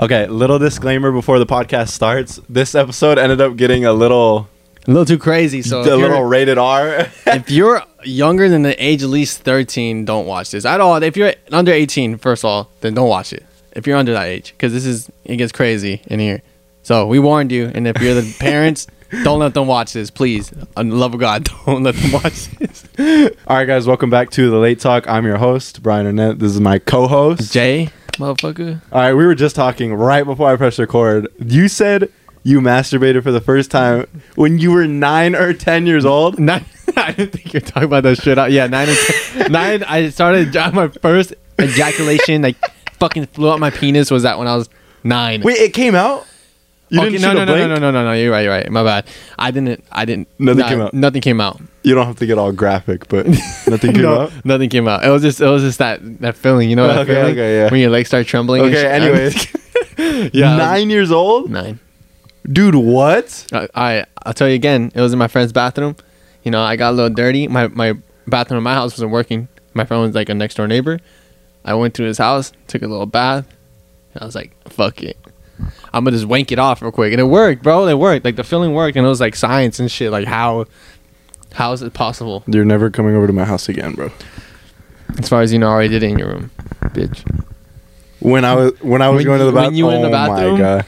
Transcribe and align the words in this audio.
Okay, 0.00 0.26
little 0.26 0.58
disclaimer 0.58 1.12
before 1.12 1.38
the 1.38 1.46
podcast 1.46 1.90
starts. 1.90 2.40
This 2.48 2.74
episode 2.74 3.16
ended 3.16 3.40
up 3.40 3.54
getting 3.54 3.84
a 3.84 3.92
little 3.92 4.48
A 4.88 4.90
little 4.90 5.04
too 5.04 5.18
crazy. 5.18 5.62
So 5.62 5.82
a 5.82 5.94
little 5.94 6.24
rated 6.24 6.58
R. 6.58 7.06
if 7.26 7.48
you're 7.48 7.80
younger 8.02 8.48
than 8.48 8.62
the 8.62 8.84
age 8.84 9.04
at 9.04 9.08
least 9.08 9.42
13, 9.42 10.04
don't 10.04 10.26
watch 10.26 10.50
this 10.50 10.64
at 10.64 10.80
all. 10.80 11.00
If 11.00 11.16
you're 11.16 11.34
under 11.52 11.70
18, 11.70 12.18
first 12.18 12.44
of 12.44 12.48
all, 12.48 12.70
then 12.80 12.94
don't 12.94 13.08
watch 13.08 13.32
it. 13.32 13.46
If 13.76 13.86
you're 13.86 13.96
under 13.96 14.12
that 14.14 14.26
age, 14.26 14.50
because 14.50 14.72
this 14.72 14.84
is 14.84 15.12
it 15.24 15.36
gets 15.36 15.52
crazy 15.52 16.02
in 16.06 16.18
here. 16.18 16.42
So 16.82 17.06
we 17.06 17.20
warned 17.20 17.52
you, 17.52 17.70
and 17.72 17.86
if 17.86 18.02
you're 18.02 18.20
the 18.20 18.36
parents, 18.40 18.88
don't 19.22 19.38
let 19.38 19.54
them 19.54 19.68
watch 19.68 19.92
this, 19.92 20.10
please. 20.10 20.52
On 20.76 20.88
the 20.88 20.96
love 20.96 21.14
of 21.14 21.20
God, 21.20 21.48
don't 21.66 21.84
let 21.84 21.94
them 21.94 22.10
watch 22.10 22.46
this. 22.58 22.84
All 23.46 23.56
right, 23.58 23.64
guys, 23.64 23.86
welcome 23.86 24.10
back 24.10 24.30
to 24.30 24.50
the 24.50 24.56
Late 24.58 24.80
Talk. 24.80 25.08
I'm 25.08 25.24
your 25.24 25.38
host, 25.38 25.84
Bryan 25.84 26.06
Arnett. 26.06 26.40
This 26.40 26.50
is 26.50 26.60
my 26.60 26.80
co-host. 26.80 27.52
Jay, 27.52 27.90
motherfucker. 28.16 28.80
All 28.92 29.00
right, 29.00 29.14
we 29.14 29.24
were 29.26 29.34
just 29.34 29.56
talking 29.56 29.94
right 29.94 30.24
before 30.24 30.50
I 30.50 30.56
pressed 30.56 30.78
record. 30.78 31.28
You 31.38 31.68
said 31.68 32.10
you 32.42 32.60
masturbated 32.60 33.22
for 33.22 33.32
the 33.32 33.40
first 33.40 33.70
time 33.70 34.06
when 34.34 34.58
you 34.58 34.70
were 34.72 34.86
nine 34.86 35.34
or 35.34 35.52
ten 35.52 35.86
years 35.86 36.04
old. 36.04 36.38
Nine. 36.44 36.64
I 36.96 37.12
didn't 37.12 37.32
think 37.32 37.52
you're 37.52 37.60
talking 37.60 37.84
about 37.84 38.04
that 38.04 38.18
shit. 38.22 38.38
Yeah, 38.52 38.66
nine. 38.68 38.88
And 38.88 38.98
ten, 38.98 39.52
nine. 39.52 39.82
I 39.84 40.10
started 40.10 40.54
uh, 40.56 40.70
my 40.72 40.88
first 40.88 41.34
ejaculation. 41.60 42.42
Like 42.42 42.56
fucking 43.00 43.26
flew 43.26 43.50
out 43.50 43.58
my 43.58 43.70
penis. 43.70 44.10
Was 44.10 44.22
that 44.22 44.38
when 44.38 44.46
I 44.46 44.54
was 44.54 44.68
nine? 45.02 45.42
Wait, 45.42 45.58
it 45.58 45.74
came 45.74 45.94
out. 45.94 46.26
You 46.90 47.00
Okay, 47.00 47.10
didn't 47.12 47.22
no, 47.22 47.32
no, 47.32 47.44
no, 47.44 47.56
no, 47.56 47.66
no, 47.66 47.76
no, 47.76 47.90
no, 47.90 48.04
no. 48.04 48.12
You're 48.12 48.30
right. 48.30 48.42
You're 48.42 48.52
right. 48.52 48.70
My 48.70 48.82
bad. 48.82 49.06
I 49.38 49.50
didn't. 49.50 49.82
I 49.90 50.04
didn't. 50.04 50.28
Nothing 50.38 50.60
nah, 50.60 50.68
came 50.68 50.80
out. 50.80 50.94
Nothing 50.94 51.20
came 51.22 51.40
out. 51.40 51.60
You 51.82 51.94
don't 51.94 52.06
have 52.06 52.18
to 52.18 52.26
get 52.26 52.38
all 52.38 52.52
graphic, 52.52 53.08
but 53.08 53.26
nothing 53.66 53.92
came 53.94 54.02
no, 54.02 54.20
out. 54.22 54.44
nothing 54.44 54.68
came 54.68 54.86
out. 54.86 55.04
It 55.04 55.08
was 55.10 55.22
just. 55.22 55.40
It 55.40 55.46
was 55.48 55.62
just 55.62 55.78
that 55.78 56.00
that 56.20 56.36
feeling. 56.36 56.68
You 56.70 56.76
know 56.76 56.86
that 56.86 56.98
Okay, 57.00 57.14
feeling 57.14 57.32
okay, 57.32 57.56
yeah. 57.56 57.70
when 57.70 57.80
your 57.80 57.90
legs 57.90 58.08
start 58.08 58.26
trembling. 58.26 58.62
Okay, 58.62 58.86
anyways, 58.90 59.48
yeah, 60.34 60.56
nine 60.56 60.90
years 60.90 61.10
old, 61.10 61.50
nine. 61.50 61.80
dude. 62.50 62.74
What? 62.74 63.46
I, 63.52 63.68
I 63.74 64.04
I'll 64.24 64.34
tell 64.34 64.48
you 64.48 64.54
again. 64.54 64.92
It 64.94 65.00
was 65.00 65.12
in 65.12 65.18
my 65.18 65.28
friend's 65.28 65.52
bathroom. 65.52 65.96
You 66.42 66.50
know, 66.50 66.60
I 66.62 66.76
got 66.76 66.90
a 66.90 66.96
little 66.96 67.14
dirty. 67.14 67.48
My 67.48 67.68
my 67.68 67.94
bathroom 68.26 68.58
in 68.58 68.64
my 68.64 68.74
house 68.74 68.92
wasn't 68.92 69.10
working. 69.10 69.48
My 69.72 69.84
friend 69.84 70.02
was 70.02 70.14
like 70.14 70.28
a 70.28 70.34
next 70.34 70.56
door 70.56 70.68
neighbor. 70.68 71.00
I 71.64 71.74
went 71.74 71.94
to 71.94 72.02
his 72.04 72.18
house, 72.18 72.52
took 72.66 72.82
a 72.82 72.86
little 72.86 73.06
bath. 73.06 73.46
And 74.12 74.22
I 74.22 74.26
was 74.26 74.34
like, 74.34 74.52
"Fuck 74.68 75.02
it, 75.02 75.16
I'm 75.92 76.04
gonna 76.04 76.16
just 76.16 76.26
wank 76.26 76.50
it 76.52 76.58
off 76.58 76.82
real 76.82 76.90
quick," 76.92 77.12
and 77.12 77.20
it 77.20 77.24
worked, 77.24 77.62
bro. 77.62 77.86
It 77.86 77.94
worked. 77.98 78.24
Like 78.24 78.36
the 78.36 78.44
feeling 78.44 78.72
worked, 78.74 78.96
and 78.96 79.06
it 79.06 79.08
was 79.08 79.20
like 79.20 79.34
science 79.36 79.78
and 79.78 79.90
shit. 79.90 80.10
Like 80.10 80.26
how 80.26 80.66
how 81.52 81.72
is 81.72 81.82
it 81.82 81.92
possible? 81.94 82.42
You're 82.46 82.64
never 82.64 82.90
coming 82.90 83.14
over 83.16 83.26
to 83.26 83.32
my 83.32 83.44
house 83.44 83.68
again, 83.68 83.92
bro. 83.94 84.10
As 85.18 85.28
far 85.28 85.42
as 85.42 85.52
you 85.52 85.58
know, 85.58 85.68
I 85.68 85.72
already 85.72 85.88
did 85.90 86.02
it 86.02 86.10
in 86.10 86.18
your 86.18 86.28
room, 86.28 86.50
bitch. 86.86 87.22
When 88.20 88.44
I 88.44 88.54
was 88.54 88.72
when 88.80 89.02
I 89.02 89.08
was 89.10 89.18
When 89.18 89.26
going 89.26 89.38
to 89.40 89.44
the 89.44 89.50
you- 89.50 89.54
when 89.54 89.62
bathroom, 89.64 89.74
you 89.76 89.86
were 89.86 89.94
in 89.94 90.02
the 90.02 90.08
oh 90.08 90.10
bathroom? 90.10 90.52
my 90.54 90.58
god. 90.58 90.86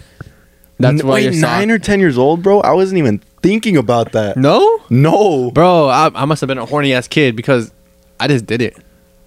That's 0.79 1.01
N- 1.01 1.07
why 1.07 1.15
wait, 1.15 1.25
you're 1.33 1.41
nine 1.41 1.71
or 1.71 1.79
ten 1.79 2.01
years 2.01 2.19
old, 2.19 2.43
bro. 2.43 2.61
I 2.61 2.73
wasn't 2.73 2.99
even 2.99 3.21
thinking 3.43 3.77
about 3.77 4.13
that. 4.13 4.37
No, 4.37 4.81
No, 4.91 5.51
bro. 5.51 5.89
I, 5.89 6.11
I 6.15 6.25
must 6.27 6.41
have 6.43 6.49
been 6.49 6.59
a 6.59 6.67
horny 6.67 6.93
ass 6.93 7.09
kid 7.09 7.35
because 7.37 7.73
I 8.21 8.27
just 8.29 8.45
did 8.47 8.61
it. 8.61 8.77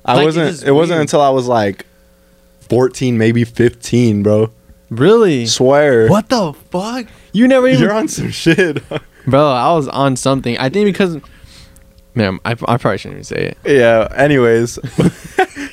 I 0.06 0.16
Like, 0.16 0.26
wasn't. 0.26 0.50
it's 0.50 0.62
It 0.64 0.72
wasn't 0.72 1.02
until 1.02 1.22
I 1.22 1.30
was 1.30 1.48
like 1.48 1.86
fourteen, 2.68 3.18
maybe 3.18 3.44
fifteen, 3.46 4.22
bro. 4.24 4.52
Really? 4.90 5.46
Swear. 5.46 6.08
What 6.08 6.30
the 6.30 6.54
fuck? 6.72 7.08
You 7.32 7.48
never 7.48 7.68
even 7.68 7.82
You're 7.82 7.94
on 7.94 8.08
some 8.08 8.32
shit. 8.32 8.82
Bro, 9.28 9.48
I 9.52 9.74
was 9.74 9.88
on 9.88 10.16
something. 10.16 10.58
I 10.58 10.70
think 10.70 10.88
because, 10.88 11.18
man, 12.16 12.40
I, 12.46 12.52
I 12.52 12.78
probably 12.78 12.98
shouldn't 12.98 13.18
even 13.18 13.24
say 13.24 13.50
it. 13.50 13.58
yeah. 13.66 14.08
Anyways. 14.16 14.80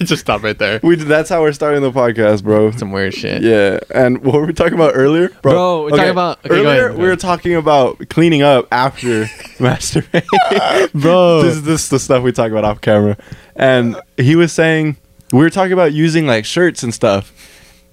Just 0.00 0.20
stop 0.20 0.42
right 0.42 0.58
there. 0.58 0.78
we 0.82 0.96
that's 0.96 1.30
how 1.30 1.40
we're 1.40 1.52
starting 1.52 1.80
the 1.80 1.90
podcast, 1.90 2.42
bro. 2.44 2.70
Some 2.72 2.92
weird 2.92 3.14
shit. 3.14 3.40
Yeah, 3.42 3.78
and 3.94 4.22
what 4.22 4.34
were 4.34 4.44
we 4.46 4.52
talking 4.52 4.74
about 4.74 4.92
earlier, 4.94 5.30
Bro, 5.40 5.84
we're 5.84 5.90
talking 5.90 6.08
about- 6.10 6.38
okay, 6.40 6.48
go 6.50 6.54
earlier. 6.56 6.86
ahead, 6.88 6.98
we 6.98 7.06
were 7.08 7.16
talking 7.16 7.54
about 7.54 8.06
cleaning 8.10 8.42
up 8.42 8.68
after 8.70 9.24
masturbate, 9.58 10.92
Bro. 10.92 11.42
This 11.44 11.60
this 11.62 11.84
is 11.84 11.88
the 11.88 11.98
stuff 11.98 12.22
we 12.22 12.32
talk 12.32 12.50
about 12.50 12.64
off 12.64 12.82
camera, 12.82 13.16
and 13.54 13.96
he 14.18 14.36
was 14.36 14.52
saying 14.52 14.96
we 15.32 15.38
were 15.38 15.48
talking 15.50 15.72
about 15.72 15.94
using 15.94 16.26
like 16.26 16.44
shirts 16.44 16.82
and 16.82 16.92
stuff, 16.92 17.32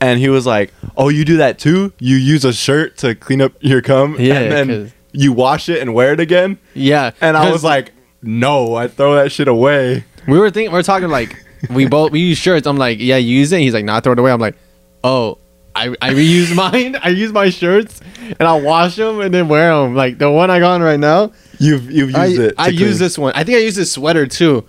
and 0.04 0.20
he 0.20 0.30
was 0.30 0.46
like, 0.46 0.74
"Oh, 0.98 1.10
you 1.10 1.26
do 1.26 1.38
that 1.38 1.60
too? 1.60 1.94
You 2.00 2.16
use 2.16 2.46
a 2.46 2.54
shirt 2.54 2.98
to 2.98 3.16
clean 3.16 3.42
up 3.42 3.54
your 3.62 3.82
cum, 3.82 4.16
Yeah, 4.20 4.40
and 4.40 4.52
then 4.52 4.68
'cause- 4.68 4.94
you 5.12 5.32
wash 5.34 5.70
it 5.70 5.82
and 5.82 5.94
wear 5.94 6.14
it 6.14 6.20
again." 6.20 6.58
Yeah. 6.74 7.12
And 7.22 7.36
I 7.38 7.52
was 7.52 7.64
like, 7.64 7.92
"No, 8.22 8.76
I 8.76 8.88
throw 8.88 9.16
that 9.16 9.32
shit 9.32 9.48
away." 9.48 10.04
we 10.28 10.40
were 10.40 10.50
thinking, 10.50 10.72
we 10.72 10.80
are 10.80 10.84
talking 10.84 11.10
like, 11.10 11.44
we 11.70 11.86
both, 11.96 12.12
we 12.12 12.20
use 12.22 12.38
shirts. 12.38 12.66
I'm 12.66 12.78
like, 12.78 12.98
yeah, 13.02 13.18
you 13.18 13.38
use 13.40 13.52
it. 13.52 13.60
He's 13.60 13.74
like, 13.74 13.84
nah, 13.86 14.00
throw 14.00 14.14
it 14.14 14.20
away. 14.20 14.32
I'm 14.32 14.40
like, 14.40 14.56
oh, 15.04 15.38
I, 15.76 15.90
I 16.02 16.12
reuse 16.14 16.56
mine. 16.64 16.96
I 17.04 17.10
use 17.10 17.34
my 17.34 17.50
shirts 17.50 18.00
and 18.40 18.42
I'll 18.48 18.62
wash 18.62 18.96
them 18.96 19.20
and 19.20 19.34
then 19.34 19.48
wear 19.50 19.70
them. 19.74 19.96
Like 19.96 20.18
the 20.20 20.32
one 20.32 20.50
I 20.50 20.60
got 20.60 20.72
on 20.76 20.82
right 20.82 21.00
now, 21.00 21.32
You've 21.60 21.92
you've 21.92 22.12
used 22.12 22.18
I, 22.18 22.44
it. 22.46 22.54
I 22.58 22.70
to 22.70 22.76
use 22.76 23.00
this 23.00 23.18
one. 23.18 23.34
I 23.36 23.44
think 23.44 23.58
I 23.58 23.60
use 23.62 23.76
this 23.76 23.92
sweater 23.92 24.28
too. 24.28 24.66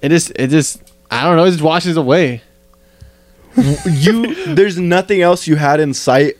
It 0.00 0.08
just, 0.10 0.32
it 0.36 0.48
just, 0.48 0.82
I 1.10 1.24
don't 1.24 1.36
know. 1.36 1.44
It 1.44 1.50
just 1.50 1.62
washes 1.62 1.96
away. 1.96 2.42
You 3.56 4.54
there's 4.54 4.78
nothing 4.78 5.22
else 5.22 5.46
you 5.46 5.56
had 5.56 5.80
in 5.80 5.94
sight 5.94 6.36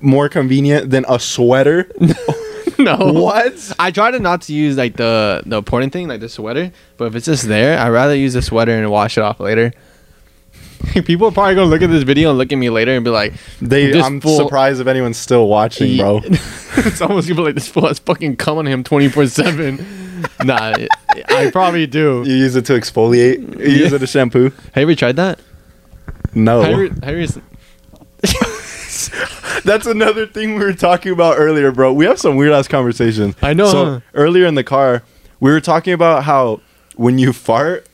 more 0.00 0.28
convenient 0.28 0.90
than 0.90 1.04
a 1.08 1.18
sweater 1.18 1.90
no. 2.78 2.96
what 3.12 3.72
I 3.78 3.90
try 3.90 4.10
to 4.10 4.18
not 4.20 4.42
to 4.42 4.52
use 4.52 4.76
like 4.76 4.96
the 4.96 5.42
the 5.46 5.58
important 5.58 5.92
thing, 5.92 6.08
like 6.08 6.20
the 6.20 6.28
sweater. 6.28 6.72
But 6.96 7.06
if 7.06 7.14
it's 7.16 7.26
just 7.26 7.46
there, 7.48 7.78
I'd 7.78 7.90
rather 7.90 8.14
use 8.14 8.34
the 8.34 8.42
sweater 8.42 8.72
and 8.72 8.90
wash 8.90 9.16
it 9.18 9.22
off 9.22 9.40
later. 9.40 9.72
People 11.04 11.28
are 11.28 11.32
probably 11.32 11.54
gonna 11.54 11.70
look 11.70 11.82
at 11.82 11.90
this 11.90 12.02
video 12.02 12.30
and 12.30 12.38
look 12.38 12.52
at 12.52 12.56
me 12.56 12.70
later 12.70 12.92
and 12.94 13.04
be 13.04 13.10
like, 13.10 13.32
they 13.60 13.98
i'm 14.00 14.20
fool- 14.20 14.36
surprised 14.36 14.80
if 14.80 14.86
anyone's 14.86 15.16
still 15.16 15.48
watching 15.48 15.96
bro 15.96 16.20
it's 16.24 17.00
almost 17.00 17.26
gonna 17.26 17.40
be 17.40 17.44
like 17.46 17.54
this 17.54 17.68
fool 17.68 17.86
has 17.88 17.98
fucking 17.98 18.36
cum 18.36 18.58
on 18.58 18.66
him 18.66 18.84
twenty 18.84 19.08
four 19.08 19.26
seven. 19.26 19.84
Nah, 20.42 20.74
I 21.28 21.50
probably 21.52 21.86
do. 21.86 22.22
you 22.26 22.34
use 22.34 22.54
it 22.56 22.64
to 22.66 22.72
exfoliate 22.74 23.58
you 23.58 23.76
use 23.84 23.92
it 23.92 23.98
to 23.98 24.06
shampoo 24.06 24.50
Have 24.72 24.76
you 24.76 24.82
ever 24.82 24.94
tried 24.94 25.16
that? 25.16 25.38
No 26.34 26.60
Have 26.62 26.70
you 26.78 26.86
ever- 26.86 27.06
have 27.06 27.16
you 27.16 27.22
ever- 27.24 27.40
that's 29.64 29.86
another 29.86 30.26
thing 30.26 30.54
we 30.54 30.64
were 30.64 30.72
talking 30.72 31.12
about 31.12 31.36
earlier 31.38 31.72
bro 31.72 31.92
we 31.92 32.04
have 32.04 32.18
some 32.18 32.36
weird 32.36 32.52
ass 32.52 32.68
conversations 32.68 33.34
I 33.42 33.54
know, 33.54 33.66
so 33.70 33.84
huh? 33.84 34.00
earlier 34.14 34.46
in 34.46 34.54
the 34.54 34.64
car 34.64 35.02
we 35.40 35.50
were 35.50 35.60
talking 35.60 35.92
about 35.92 36.24
how 36.24 36.60
when 36.96 37.18
you 37.18 37.32
fart 37.32 37.86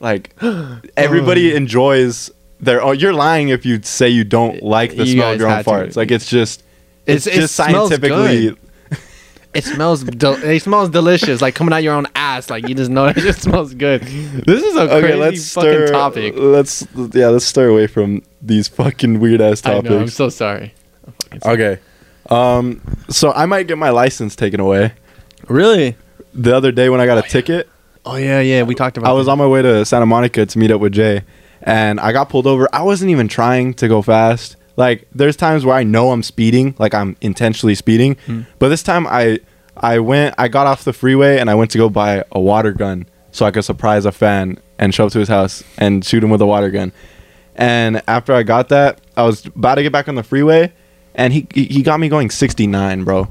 like 0.00 0.34
everybody 0.96 1.52
oh. 1.52 1.56
enjoys 1.56 2.30
their 2.60 2.82
oh 2.82 2.92
you're 2.92 3.12
lying 3.12 3.48
if 3.48 3.64
you 3.64 3.80
say 3.82 4.08
you 4.08 4.24
don't 4.24 4.62
like 4.62 4.96
the 4.96 5.04
You 5.06 5.12
smell 5.14 5.32
of 5.32 5.34
guys 5.34 5.40
your 5.40 5.48
own 5.48 5.54
had 5.56 5.64
to. 5.64 5.70
farts 5.70 5.96
like 5.96 6.10
it's 6.10 6.28
just 6.28 6.62
it's, 7.06 7.26
It's- 7.26 7.38
it 7.38 7.40
just 7.40 7.54
smells 7.56 7.88
scientifically 7.90 8.48
good. 8.50 8.58
It 9.54 9.64
smells. 9.64 10.04
Del- 10.04 10.42
it 10.44 10.60
smells 10.60 10.90
delicious, 10.90 11.40
like 11.40 11.54
coming 11.54 11.72
out 11.72 11.82
your 11.82 11.94
own 11.94 12.06
ass. 12.14 12.50
Like 12.50 12.68
you 12.68 12.74
just 12.74 12.90
know 12.90 13.06
it 13.08 13.16
just 13.16 13.42
smells 13.42 13.74
good. 13.74 14.02
This 14.02 14.62
is 14.62 14.76
a 14.76 14.82
okay 14.82 15.00
crazy 15.00 15.18
let's 15.18 15.52
fucking 15.54 15.70
stir 15.70 15.86
topic. 15.88 16.34
let's 16.36 16.86
yeah 17.14 17.28
let's 17.28 17.44
stir 17.46 17.68
away 17.68 17.86
from 17.86 18.22
these 18.42 18.68
fucking 18.68 19.20
weird 19.20 19.40
ass 19.40 19.60
topics. 19.60 19.86
I 19.90 19.94
know. 19.94 20.00
I'm 20.00 20.08
so 20.08 20.28
sorry. 20.28 20.74
I'm 21.32 21.40
sorry. 21.40 21.54
okay 21.62 21.82
um 22.30 22.82
so 23.08 23.32
i 23.32 23.46
might 23.46 23.66
get 23.66 23.78
my 23.78 23.88
license 23.88 24.36
taken 24.36 24.60
away 24.60 24.92
Really? 25.48 25.96
the 26.34 26.54
other 26.54 26.70
day 26.70 26.90
when 26.90 27.00
i 27.00 27.06
got 27.06 27.16
a 27.16 27.22
ticket 27.26 27.68
Oh 28.04 28.16
yeah, 28.16 28.40
yeah. 28.40 28.62
We 28.62 28.74
talked 28.74 28.96
about. 28.96 29.08
It. 29.08 29.10
I 29.10 29.14
was 29.14 29.26
that. 29.26 29.32
on 29.32 29.38
my 29.38 29.46
way 29.46 29.60
to 29.60 29.84
Santa 29.84 30.06
Monica 30.06 30.46
to 30.46 30.58
meet 30.58 30.70
up 30.70 30.80
with 30.80 30.92
Jay, 30.94 31.24
and 31.60 32.00
I 32.00 32.12
got 32.12 32.30
pulled 32.30 32.46
over. 32.46 32.66
I 32.72 32.82
wasn't 32.82 33.10
even 33.10 33.28
trying 33.28 33.74
to 33.74 33.88
go 33.88 34.00
fast. 34.00 34.56
Like, 34.78 35.08
there's 35.12 35.36
times 35.36 35.64
where 35.66 35.74
I 35.74 35.82
know 35.82 36.12
I'm 36.12 36.22
speeding, 36.22 36.74
like 36.78 36.94
I'm 36.94 37.16
intentionally 37.20 37.74
speeding, 37.74 38.16
Hmm. 38.26 38.42
but 38.60 38.68
this 38.68 38.82
time 38.82 39.06
I 39.08 39.40
I 39.76 39.98
went, 39.98 40.34
I 40.38 40.46
got 40.48 40.66
off 40.66 40.84
the 40.84 40.92
freeway 40.92 41.38
and 41.38 41.50
I 41.50 41.54
went 41.54 41.70
to 41.72 41.78
go 41.78 41.88
buy 41.90 42.24
a 42.32 42.40
water 42.40 42.72
gun 42.72 43.06
so 43.32 43.44
I 43.46 43.50
could 43.50 43.64
surprise 43.64 44.04
a 44.06 44.12
fan 44.12 44.58
and 44.78 44.94
show 44.94 45.06
up 45.06 45.12
to 45.12 45.18
his 45.20 45.28
house 45.28 45.62
and 45.78 46.04
shoot 46.04 46.22
him 46.24 46.30
with 46.30 46.40
a 46.40 46.46
water 46.46 46.70
gun. 46.70 46.92
And 47.56 48.02
after 48.08 48.32
I 48.34 48.42
got 48.44 48.68
that, 48.70 49.00
I 49.16 49.22
was 49.24 49.46
about 49.46 49.76
to 49.76 49.82
get 49.82 49.92
back 49.92 50.08
on 50.08 50.14
the 50.14 50.22
freeway, 50.22 50.72
and 51.14 51.32
he 51.32 51.46
he 51.54 51.82
got 51.82 51.98
me 52.00 52.08
going 52.08 52.30
69, 52.30 53.02
bro, 53.04 53.26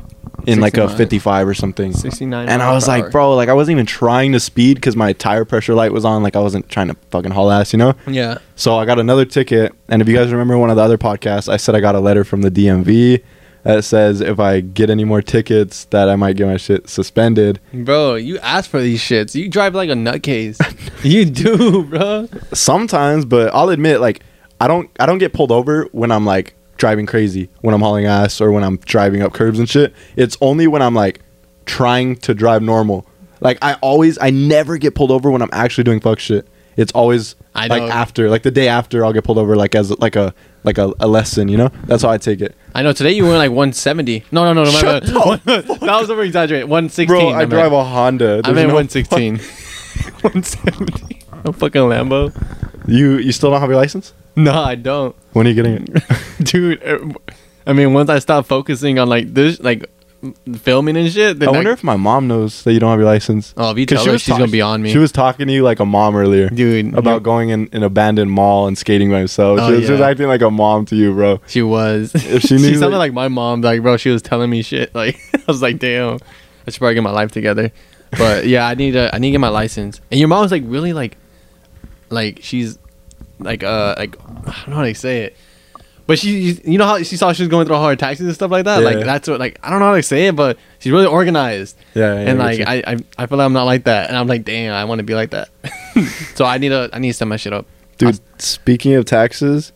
in 0.46 0.60
like 0.60 0.78
a 0.78 0.88
55 0.88 1.48
or 1.48 1.54
something. 1.54 1.94
69. 1.94 2.50
And 2.50 2.62
I 2.62 2.72
was 2.72 2.88
like, 2.88 3.12
bro, 3.12 3.36
like 3.36 3.50
I 3.50 3.54
wasn't 3.54 3.76
even 3.76 3.86
trying 3.86 4.32
to 4.34 4.40
speed 4.40 4.76
because 4.76 4.96
my 4.96 5.14
tire 5.14 5.46
pressure 5.46 5.74
light 5.74 5.92
was 5.92 6.06
on. 6.06 6.24
Like 6.24 6.36
I 6.36 6.40
wasn't 6.40 6.70
trying 6.70 6.88
to 6.90 6.96
fucking 7.12 7.32
haul 7.32 7.52
ass, 7.52 7.74
you 7.74 7.80
know. 7.80 7.96
Yeah. 8.08 8.38
So 8.56 8.78
I 8.78 8.86
got 8.86 9.00
another 9.00 9.26
ticket, 9.26 9.74
and 9.88 10.02
if 10.02 10.08
you 10.08 10.16
guys 10.16 10.32
remember 10.32 10.58
one 10.58 10.70
of 10.70 10.76
the 10.76 10.82
other 10.82 10.98
podcasts, 10.98 11.50
I 11.50 11.58
said 11.58 11.76
I 11.76 11.80
got 11.80 11.96
a 11.96 12.00
letter 12.00 12.24
from 12.24 12.42
the 12.42 12.52
DMV 12.52 13.24
that 13.64 13.84
says 13.84 14.22
if 14.22 14.40
I 14.40 14.62
get 14.62 14.90
any 14.90 15.04
more 15.04 15.22
tickets, 15.22 15.86
that 15.86 16.08
I 16.08 16.16
might 16.16 16.38
get 16.38 16.48
my 16.48 16.58
shit 16.58 16.90
suspended. 16.90 17.60
Bro, 17.74 18.16
you 18.16 18.40
ask 18.40 18.70
for 18.70 18.80
these 18.82 19.02
shits. 19.02 19.36
You 19.36 19.50
drive 19.50 19.76
like 19.76 19.90
a 19.90 19.94
nutcase. 19.94 20.58
you 21.04 21.26
do, 21.26 21.84
bro. 21.84 22.30
Sometimes, 22.54 23.26
but 23.26 23.54
I'll 23.54 23.70
admit, 23.70 24.00
like 24.00 24.24
I 24.62 24.68
don't, 24.68 24.90
I 25.00 25.06
don't 25.06 25.18
get 25.18 25.34
pulled 25.34 25.52
over 25.52 25.88
when 25.92 26.12
I'm 26.12 26.26
like 26.26 26.56
driving 26.78 27.06
crazy, 27.06 27.50
when 27.62 27.74
I'm 27.74 27.82
hauling 27.82 28.06
ass, 28.06 28.40
or 28.42 28.52
when 28.52 28.64
I'm 28.64 28.78
driving 28.78 29.22
up 29.22 29.34
curbs 29.34 29.60
and 29.60 29.70
shit. 29.70 29.94
It's 30.16 30.38
only 30.42 30.68
when 30.68 30.82
I'm 30.82 30.94
like 30.94 31.22
trying 31.66 32.16
to 32.18 32.34
drive 32.34 32.62
normal. 32.62 33.06
Like 33.40 33.58
I 33.62 33.74
always, 33.76 34.18
I 34.20 34.30
never 34.30 34.78
get 34.78 34.96
pulled 34.96 35.12
over 35.12 35.30
when 35.30 35.42
I'm 35.42 35.50
actually 35.52 35.84
doing 35.84 36.00
fuck 36.00 36.20
shit. 36.20 36.48
It's 36.76 36.92
always 36.92 37.36
I 37.56 37.68
like 37.68 37.84
know. 37.84 37.90
after, 37.90 38.30
like 38.30 38.44
the 38.44 38.52
day 38.52 38.68
after, 38.68 39.04
I'll 39.04 39.14
get 39.14 39.24
pulled 39.24 39.40
over 39.40 39.56
like 39.56 39.74
as 39.76 39.92
like 40.00 40.16
a 40.16 40.34
like 40.64 40.78
a, 40.78 40.94
a 41.00 41.08
lesson. 41.08 41.48
You 41.48 41.58
know, 41.58 41.72
that's 41.86 42.04
how 42.04 42.10
I 42.10 42.18
take 42.18 42.42
it. 42.42 42.56
I 42.76 42.84
know 42.84 42.94
today 42.94 43.12
you 43.12 43.24
went 43.24 43.38
like 43.38 43.50
170. 43.50 44.26
No, 44.32 44.54
no, 44.54 44.54
no, 44.54 44.64
no. 44.64 44.72
Shut 44.72 45.12
my 45.14 45.36
that 45.46 45.98
was 46.00 46.10
over 46.12 46.22
exaggerated. 46.22 46.70
116. 46.70 47.08
Bro, 47.08 47.30
I 47.30 47.40
meant. 47.40 47.50
drive 47.50 47.72
a 47.74 47.84
Honda. 47.84 48.42
I 48.44 48.52
meant 48.52 48.70
no 48.70 48.76
116. 48.76 49.38
170. 50.22 51.22
A 51.46 51.54
fucking 51.54 51.82
Lambo. 51.82 52.32
You 52.88 53.18
you 53.18 53.32
still 53.32 53.52
don't 53.52 53.60
have 53.60 53.70
your 53.70 53.80
license? 53.80 54.14
No, 54.44 54.54
I 54.54 54.76
don't, 54.76 55.16
When 55.34 55.48
are 55.48 55.50
you 55.50 55.56
getting 55.56 55.88
it? 55.96 56.04
dude. 56.44 56.84
uh, 56.84 57.00
I 57.66 57.74
mean, 57.74 57.94
once 57.94 58.10
I 58.10 58.20
stop 58.20 58.46
focusing 58.46 59.00
on 59.00 59.10
like 59.10 59.34
this, 59.34 59.60
like 59.60 59.90
filming 60.58 60.96
and 60.98 61.12
shit, 61.12 61.40
then 61.40 61.50
I 61.50 61.52
wonder 61.52 61.72
if 61.72 61.84
my 61.84 61.96
mom 61.96 62.28
knows 62.28 62.64
that 62.64 62.74
you 62.74 62.80
don't 62.80 62.90
have 62.92 63.00
your 63.00 63.08
license. 63.08 63.54
Oh, 63.58 63.72
if 63.72 63.78
you 63.78 63.86
tell 63.86 64.02
she 64.04 64.08
her, 64.08 64.12
was 64.14 64.22
she's 64.22 64.30
talk- 64.30 64.40
gonna 64.40 64.52
be 64.52 64.62
on 64.62 64.82
me. 64.82 64.92
She 64.92 64.98
was 65.00 65.12
talking 65.12 65.48
to 65.48 65.54
you 65.54 65.64
like 65.64 65.80
a 65.80 65.86
mom 65.86 66.16
earlier. 66.16 66.50
dude 66.50 66.94
about 66.96 67.24
going 67.24 67.50
in 67.50 67.68
an 67.72 67.84
abandoned 67.84 68.32
mall 68.32 68.68
and 68.68 68.78
skating 68.78 69.10
by 69.12 69.20
herself. 69.20 69.60
Oh, 69.62 69.70
she, 69.70 69.76
was, 69.78 69.86
she 69.86 69.92
was 69.92 70.02
acting 70.02 70.28
like 70.28 70.42
a 70.42 70.50
mom 70.52 70.86
to 70.86 70.96
you, 70.96 71.14
bro. 71.14 71.42
She 71.48 71.62
was. 71.62 72.14
If 72.16 72.44
she 72.44 72.58
she, 72.58 72.74
sounded 72.76 72.92
that- 72.92 72.98
like 72.98 73.14
my 73.14 73.28
mom. 73.28 73.62
Like, 73.62 73.82
bro, 73.82 73.98
she 73.98 74.10
was 74.10 74.22
telling 74.22 74.50
me 74.50 74.62
shit. 74.62 74.94
Like, 74.96 75.18
I 75.34 75.42
was 75.48 75.62
like, 75.62 75.80
damn, 75.80 76.20
I 76.68 76.72
should 76.72 76.80
probably 76.80 76.94
get 76.96 77.04
my 77.04 77.12
life 77.12 77.32
together. 77.32 77.72
But 78.18 78.48
yeah, 78.48 78.68
I 78.68 78.76
need 78.76 78.92
to. 78.92 79.14
I 79.14 79.18
need 79.18 79.30
to 79.30 79.32
get 79.34 79.40
my 79.40 79.50
license. 79.50 80.00
And 80.12 80.20
your 80.20 80.30
mom's 80.30 80.52
like 80.52 80.64
really 80.66 80.94
like, 80.94 81.18
like 82.10 82.40
she's 82.42 82.78
like 83.40 83.64
uh 83.64 83.96
like 83.98 84.18
I 84.20 84.52
don't 84.52 84.70
know 84.70 84.76
how 84.76 84.84
to 84.84 84.96
say 84.96 85.24
it. 85.24 85.38
But 86.08 86.18
she, 86.20 86.54
you 86.64 86.78
know 86.78 86.86
how 86.86 87.04
she 87.04 87.18
saw 87.18 87.34
she 87.34 87.44
was 87.44 87.50
going 87.50 87.68
through 87.68 87.76
all 87.76 87.86
her 87.86 87.96
taxes 87.98 88.26
and 88.26 88.34
stuff 88.34 88.50
like 88.50 88.64
that. 88.64 88.82
Like 88.82 89.04
that's 89.04 89.28
what 89.28 89.42
like 89.42 89.60
I 89.62 89.70
don't 89.70 89.80
know 89.80 89.88
how 89.88 89.96
to 89.96 90.04
say 90.04 90.28
it, 90.28 90.38
but 90.38 90.58
she's 90.80 90.94
really 90.94 91.06
organized. 91.06 91.76
Yeah, 91.94 92.14
yeah, 92.14 92.30
and 92.30 92.40
like 92.40 92.62
I, 92.62 92.76
I, 92.88 92.98
I 93.18 93.26
feel 93.26 93.38
like 93.38 93.46
I'm 93.46 93.52
not 93.52 93.66
like 93.66 93.84
that, 93.84 94.08
and 94.08 94.16
I'm 94.16 94.26
like, 94.26 94.46
damn, 94.46 94.74
I 94.74 94.86
want 94.86 95.00
to 95.00 95.04
be 95.04 95.16
like 95.16 95.32
that. 95.32 95.50
so 96.36 96.46
I 96.46 96.60
need 96.60 96.70
to, 96.70 96.90
I 96.94 97.00
need 97.00 97.10
to 97.10 97.14
set 97.14 97.28
my 97.28 97.36
shit 97.36 97.52
up. 97.52 97.66
Dude, 97.98 98.22
speaking 98.42 98.94
of 98.94 99.04
taxes, 99.04 99.74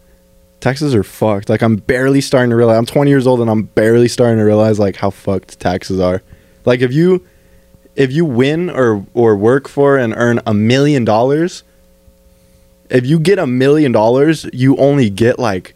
taxes 0.61 0.95
are 0.95 1.03
fucked. 1.03 1.49
Like 1.49 1.61
I'm 1.61 1.75
barely 1.75 2.21
starting 2.21 2.51
to 2.51 2.55
realize 2.55 2.77
I'm 2.77 2.85
20 2.85 3.09
years 3.09 3.27
old 3.27 3.41
and 3.41 3.49
I'm 3.49 3.63
barely 3.63 4.07
starting 4.07 4.37
to 4.37 4.43
realize 4.43 4.79
like 4.79 4.95
how 4.95 5.09
fucked 5.09 5.59
taxes 5.59 5.99
are. 5.99 6.23
Like 6.63 6.79
if 6.79 6.93
you 6.93 7.27
if 7.97 8.13
you 8.13 8.23
win 8.23 8.69
or 8.69 9.05
or 9.13 9.35
work 9.35 9.67
for 9.67 9.97
and 9.97 10.13
earn 10.15 10.39
a 10.47 10.53
million 10.53 11.03
dollars, 11.03 11.63
if 12.91 13.05
you 13.05 13.19
get 13.19 13.39
a 13.39 13.47
million 13.47 13.91
dollars, 13.91 14.45
you 14.53 14.75
only 14.77 15.09
get 15.09 15.39
like 15.39 15.73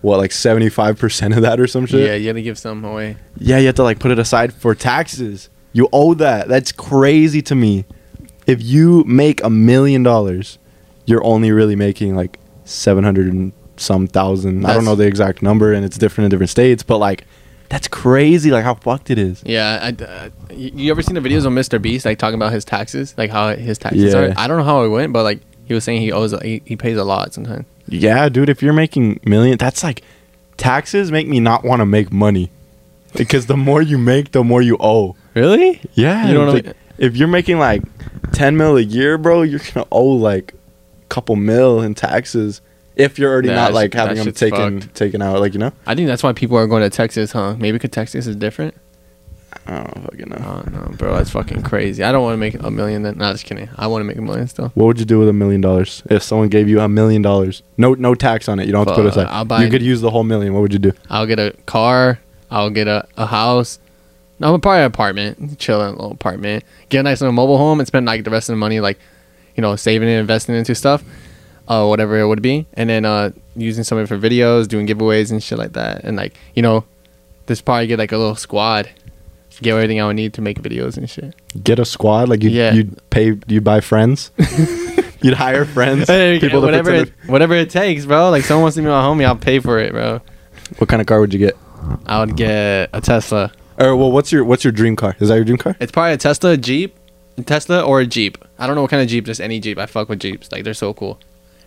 what 0.00 0.18
like 0.18 0.30
75% 0.30 1.36
of 1.36 1.42
that 1.42 1.58
or 1.58 1.66
some 1.66 1.86
shit. 1.86 2.06
Yeah, 2.06 2.14
you 2.14 2.30
gotta 2.30 2.42
give 2.42 2.58
some 2.58 2.84
away. 2.84 3.16
Yeah, 3.38 3.58
you 3.58 3.66
have 3.66 3.74
to 3.76 3.82
like 3.82 3.98
put 3.98 4.10
it 4.10 4.18
aside 4.18 4.52
for 4.52 4.74
taxes. 4.74 5.48
You 5.72 5.88
owe 5.92 6.14
that. 6.14 6.48
That's 6.48 6.72
crazy 6.72 7.42
to 7.42 7.54
me. 7.54 7.84
If 8.46 8.62
you 8.62 9.04
make 9.04 9.42
a 9.42 9.50
million 9.50 10.02
dollars, 10.02 10.58
you're 11.06 11.22
only 11.24 11.50
really 11.52 11.76
making 11.76 12.14
like 12.16 12.38
seven 12.64 13.04
hundred 13.04 13.32
and 13.32 13.52
some 13.76 14.06
thousand. 14.06 14.64
I 14.66 14.74
don't 14.74 14.84
know 14.84 14.94
the 14.94 15.06
exact 15.06 15.42
number, 15.42 15.72
and 15.72 15.84
it's 15.84 15.98
different 15.98 16.26
in 16.26 16.30
different 16.30 16.50
states. 16.50 16.82
But 16.82 16.98
like, 16.98 17.24
that's 17.68 17.88
crazy. 17.88 18.50
Like 18.50 18.64
how 18.64 18.74
fucked 18.74 19.10
it 19.10 19.18
is. 19.18 19.42
Yeah, 19.44 19.78
I, 19.98 20.02
uh, 20.02 20.30
you 20.54 20.90
ever 20.90 21.02
seen 21.02 21.14
the 21.14 21.20
videos 21.20 21.44
of 21.44 21.52
Mr. 21.52 21.80
Beast 21.80 22.06
like 22.06 22.18
talking 22.18 22.36
about 22.36 22.52
his 22.52 22.64
taxes, 22.64 23.14
like 23.18 23.30
how 23.30 23.54
his 23.54 23.78
taxes 23.78 24.12
Yeah. 24.14 24.18
are? 24.20 24.34
I 24.36 24.46
don't 24.48 24.58
know 24.58 24.64
how 24.64 24.82
it 24.84 24.88
went, 24.88 25.12
but 25.12 25.24
like 25.24 25.40
he 25.68 25.74
was 25.74 25.84
saying 25.84 26.00
he 26.00 26.10
owes, 26.10 26.32
he, 26.42 26.62
he 26.64 26.76
pays 26.76 26.96
a 26.96 27.04
lot 27.04 27.34
sometimes. 27.34 27.66
Yeah, 27.86 28.28
dude. 28.28 28.48
If 28.48 28.62
you're 28.62 28.72
making 28.72 29.20
million, 29.24 29.58
that's 29.58 29.84
like 29.84 30.02
taxes 30.56 31.12
make 31.12 31.28
me 31.28 31.40
not 31.40 31.62
want 31.64 31.80
to 31.80 31.86
make 31.86 32.10
money 32.12 32.50
because 33.14 33.46
the 33.46 33.56
more 33.56 33.80
you 33.82 33.98
make, 33.98 34.32
the 34.32 34.42
more 34.42 34.62
you 34.62 34.76
owe. 34.80 35.14
Really? 35.34 35.80
Yeah, 35.92 36.26
You 36.28 36.34
don't 36.34 36.52
like, 36.52 36.76
if 36.98 37.16
you're 37.16 37.28
making 37.28 37.58
like 37.58 37.82
ten 38.32 38.56
mil 38.56 38.76
a 38.76 38.80
year, 38.80 39.18
bro, 39.18 39.42
you're 39.42 39.60
gonna 39.72 39.86
owe 39.92 40.06
like 40.06 40.54
a 40.54 41.06
couple 41.08 41.36
mil 41.36 41.80
in 41.82 41.94
taxes 41.94 42.60
if 42.96 43.18
you're 43.18 43.30
already 43.32 43.48
not 43.48 43.72
like 43.72 43.94
having 43.94 44.16
them 44.16 44.32
taken 44.32 44.80
fucked. 44.80 44.94
taken 44.94 45.22
out, 45.22 45.38
like 45.40 45.52
you 45.52 45.60
know. 45.60 45.72
I 45.86 45.94
think 45.94 46.08
that's 46.08 46.22
why 46.22 46.32
people 46.32 46.56
are 46.56 46.66
going 46.66 46.82
to 46.82 46.90
Texas, 46.90 47.32
huh? 47.32 47.54
Maybe 47.56 47.78
because 47.78 47.90
Texas 47.90 48.26
is 48.26 48.34
different. 48.36 48.74
I 49.66 49.76
don't 49.84 50.04
fucking 50.04 50.28
know. 50.30 50.36
Oh 50.38 50.70
no, 50.70 50.94
bro, 50.96 51.16
that's 51.16 51.30
fucking 51.30 51.62
crazy. 51.62 52.02
I 52.02 52.12
don't 52.12 52.22
want 52.22 52.34
to 52.34 52.38
make 52.38 52.54
a 52.54 52.70
million. 52.70 53.02
Then, 53.02 53.18
no, 53.18 53.32
just 53.32 53.44
kidding. 53.44 53.68
I 53.76 53.86
want 53.86 54.00
to 54.00 54.04
make 54.04 54.16
a 54.16 54.22
million 54.22 54.46
still. 54.48 54.70
What 54.74 54.86
would 54.86 54.98
you 54.98 55.04
do 55.04 55.18
with 55.18 55.28
a 55.28 55.32
million 55.32 55.60
dollars 55.60 56.02
if 56.10 56.22
someone 56.22 56.48
gave 56.48 56.68
you 56.68 56.80
a 56.80 56.88
million 56.88 57.22
dollars? 57.22 57.62
No, 57.76 57.94
no 57.94 58.14
tax 58.14 58.48
on 58.48 58.58
it. 58.60 58.66
You 58.66 58.72
don't 58.72 58.86
have 58.86 58.96
to 58.96 59.02
put 59.02 59.08
aside. 59.10 59.26
I'll 59.28 59.44
buy- 59.44 59.62
you 59.64 59.70
could 59.70 59.82
use 59.82 60.00
the 60.00 60.10
whole 60.10 60.24
million. 60.24 60.54
What 60.54 60.60
would 60.62 60.72
you 60.72 60.78
do? 60.78 60.92
I'll 61.10 61.26
get 61.26 61.38
a 61.38 61.54
car. 61.66 62.18
I'll 62.50 62.70
get 62.70 62.88
a, 62.88 63.06
a 63.16 63.26
house. 63.26 63.78
No, 64.40 64.54
I'm 64.54 64.60
probably 64.60 64.80
an 64.80 64.84
apartment. 64.86 65.58
Chill 65.58 65.80
in 65.82 65.88
a 65.88 65.90
little 65.90 66.12
apartment. 66.12 66.64
Get 66.88 67.00
a 67.00 67.02
nice 67.02 67.20
little 67.20 67.32
mobile 67.32 67.58
home 67.58 67.80
and 67.80 67.86
spend 67.86 68.06
like 68.06 68.24
the 68.24 68.30
rest 68.30 68.48
of 68.48 68.52
the 68.54 68.58
money 68.58 68.80
like, 68.80 68.98
you 69.56 69.62
know, 69.62 69.76
saving 69.76 70.08
and 70.08 70.18
investing 70.20 70.54
into 70.54 70.74
stuff, 70.74 71.02
uh, 71.66 71.84
whatever 71.86 72.18
it 72.18 72.26
would 72.26 72.40
be, 72.40 72.66
and 72.74 72.88
then 72.88 73.04
uh, 73.04 73.30
using 73.56 73.82
some 73.84 73.98
of 73.98 74.04
it 74.04 74.06
for 74.06 74.16
videos, 74.18 74.68
doing 74.68 74.86
giveaways 74.86 75.30
and 75.32 75.42
shit 75.42 75.58
like 75.58 75.72
that, 75.72 76.04
and 76.04 76.16
like 76.16 76.34
you 76.54 76.62
know, 76.62 76.84
just 77.48 77.64
probably 77.64 77.88
get 77.88 77.98
like 77.98 78.12
a 78.12 78.16
little 78.16 78.36
squad, 78.36 78.88
get 79.62 79.74
everything 79.74 80.00
I 80.00 80.06
would 80.06 80.16
need 80.16 80.32
to 80.34 80.40
make 80.42 80.60
videos 80.62 80.96
and 80.96 81.08
shit. 81.08 81.34
Get 81.62 81.78
a 81.78 81.84
squad. 81.84 82.28
Like 82.28 82.42
you, 82.42 82.50
Yeah. 82.50 82.72
you'd 82.72 82.98
pay. 83.10 83.36
You'd 83.46 83.64
buy 83.64 83.80
friends. 83.80 84.30
you'd 85.22 85.34
hire 85.34 85.64
friends. 85.64 86.06
People 86.40 86.60
whatever, 86.62 86.92
it, 86.94 87.12
whatever 87.26 87.54
it 87.54 87.70
takes, 87.70 88.06
bro. 88.06 88.30
Like 88.30 88.44
someone 88.44 88.62
wants 88.62 88.76
to 88.76 88.82
be 88.82 88.86
my 88.88 89.02
homie, 89.02 89.24
I'll 89.24 89.36
pay 89.36 89.58
for 89.60 89.78
it, 89.78 89.92
bro. 89.92 90.20
What 90.78 90.88
kind 90.88 91.00
of 91.00 91.06
car 91.06 91.20
would 91.20 91.32
you 91.32 91.38
get? 91.38 91.56
I 92.06 92.20
would 92.20 92.36
get 92.36 92.90
a 92.92 93.00
Tesla. 93.00 93.52
Or 93.78 93.94
well, 93.96 94.10
what's 94.12 94.32
your 94.32 94.44
what's 94.44 94.64
your 94.64 94.72
dream 94.72 94.96
car? 94.96 95.16
Is 95.20 95.28
that 95.28 95.36
your 95.36 95.44
dream 95.44 95.58
car? 95.58 95.76
It's 95.80 95.92
probably 95.92 96.12
a 96.12 96.16
Tesla, 96.18 96.50
a 96.52 96.56
Jeep, 96.56 96.96
Tesla 97.46 97.82
or 97.82 98.00
a 98.00 98.06
Jeep. 98.06 98.36
I 98.58 98.66
don't 98.66 98.74
know 98.74 98.82
what 98.82 98.90
kind 98.90 99.02
of 99.02 99.08
Jeep, 99.08 99.24
just 99.24 99.40
any 99.40 99.60
Jeep. 99.60 99.78
I 99.78 99.86
fuck 99.86 100.08
with 100.08 100.18
Jeeps. 100.20 100.50
Like 100.52 100.64
they're 100.64 100.74
so 100.74 100.92
cool. 100.92 101.18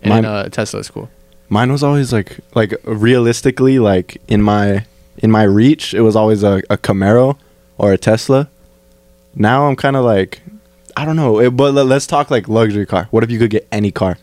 And 0.02 0.10
Mine- 0.10 0.24
uh, 0.24 0.48
Tesla 0.50 0.80
is 0.80 0.90
cool. 0.90 1.08
Mine 1.48 1.72
was 1.72 1.82
always 1.82 2.12
like 2.12 2.38
like 2.54 2.74
realistically 2.84 3.78
like 3.78 4.20
in 4.28 4.42
my 4.42 4.84
in 5.18 5.30
my 5.30 5.42
reach 5.42 5.92
it 5.94 6.00
was 6.00 6.16
always 6.16 6.42
a, 6.42 6.62
a 6.70 6.78
Camaro 6.78 7.36
or 7.78 7.92
a 7.92 7.98
Tesla. 7.98 8.48
Now 9.34 9.66
I'm 9.66 9.76
kind 9.76 9.96
of 9.96 10.04
like 10.04 10.42
I 10.96 11.04
don't 11.04 11.16
know, 11.16 11.38
it, 11.40 11.50
but 11.50 11.72
let- 11.74 11.86
let's 11.86 12.06
talk 12.06 12.30
like 12.30 12.48
luxury 12.48 12.86
car. 12.86 13.08
What 13.10 13.24
if 13.24 13.30
you 13.30 13.38
could 13.38 13.50
get 13.50 13.66
any 13.72 13.90
car? 13.90 14.18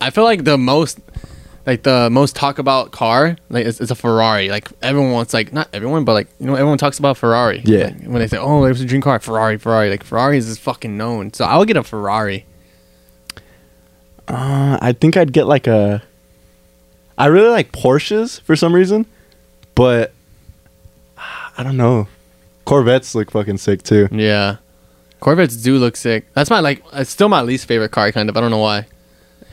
I 0.00 0.10
feel 0.10 0.24
like 0.24 0.44
the 0.44 0.56
most, 0.56 0.98
like 1.66 1.82
the 1.82 2.08
most 2.10 2.34
talk 2.34 2.58
about 2.58 2.92
car, 2.92 3.36
like 3.50 3.66
it's, 3.66 3.80
it's 3.80 3.90
a 3.90 3.94
Ferrari. 3.94 4.48
Like 4.48 4.68
everyone 4.82 5.12
wants, 5.12 5.34
like 5.34 5.52
not 5.52 5.68
everyone, 5.72 6.04
but 6.04 6.14
like 6.14 6.28
you 6.40 6.46
know, 6.46 6.54
everyone 6.54 6.78
talks 6.78 6.98
about 6.98 7.16
Ferrari. 7.18 7.62
Yeah. 7.64 7.86
Like, 7.86 8.02
when 8.04 8.18
they 8.20 8.26
say, 8.26 8.38
"Oh, 8.38 8.64
there's 8.64 8.80
a 8.80 8.86
dream 8.86 9.02
car, 9.02 9.18
Ferrari, 9.20 9.58
Ferrari," 9.58 9.90
like 9.90 10.02
Ferrari 10.02 10.38
is 10.38 10.58
fucking 10.58 10.96
known. 10.96 11.32
So 11.34 11.44
I 11.44 11.58
would 11.58 11.68
get 11.68 11.76
a 11.76 11.82
Ferrari. 11.84 12.46
Uh, 14.26 14.78
I 14.80 14.92
think 14.92 15.16
I'd 15.16 15.32
get 15.32 15.46
like 15.46 15.66
a. 15.66 16.02
I 17.16 17.26
really 17.26 17.48
like 17.50 17.72
Porsches 17.72 18.40
for 18.42 18.56
some 18.56 18.74
reason, 18.74 19.06
but 19.74 20.12
I 21.58 21.62
don't 21.64 21.76
know. 21.76 22.08
Corvettes 22.64 23.14
look 23.14 23.30
fucking 23.30 23.58
sick 23.58 23.82
too. 23.82 24.08
Yeah, 24.12 24.56
Corvettes 25.20 25.56
do 25.56 25.76
look 25.78 25.96
sick. 25.96 26.32
That's 26.34 26.50
my 26.50 26.60
like. 26.60 26.82
It's 26.92 27.10
still 27.10 27.28
my 27.28 27.42
least 27.42 27.66
favorite 27.66 27.90
car, 27.90 28.12
kind 28.12 28.28
of. 28.28 28.36
I 28.36 28.40
don't 28.40 28.50
know 28.50 28.58
why. 28.58 28.86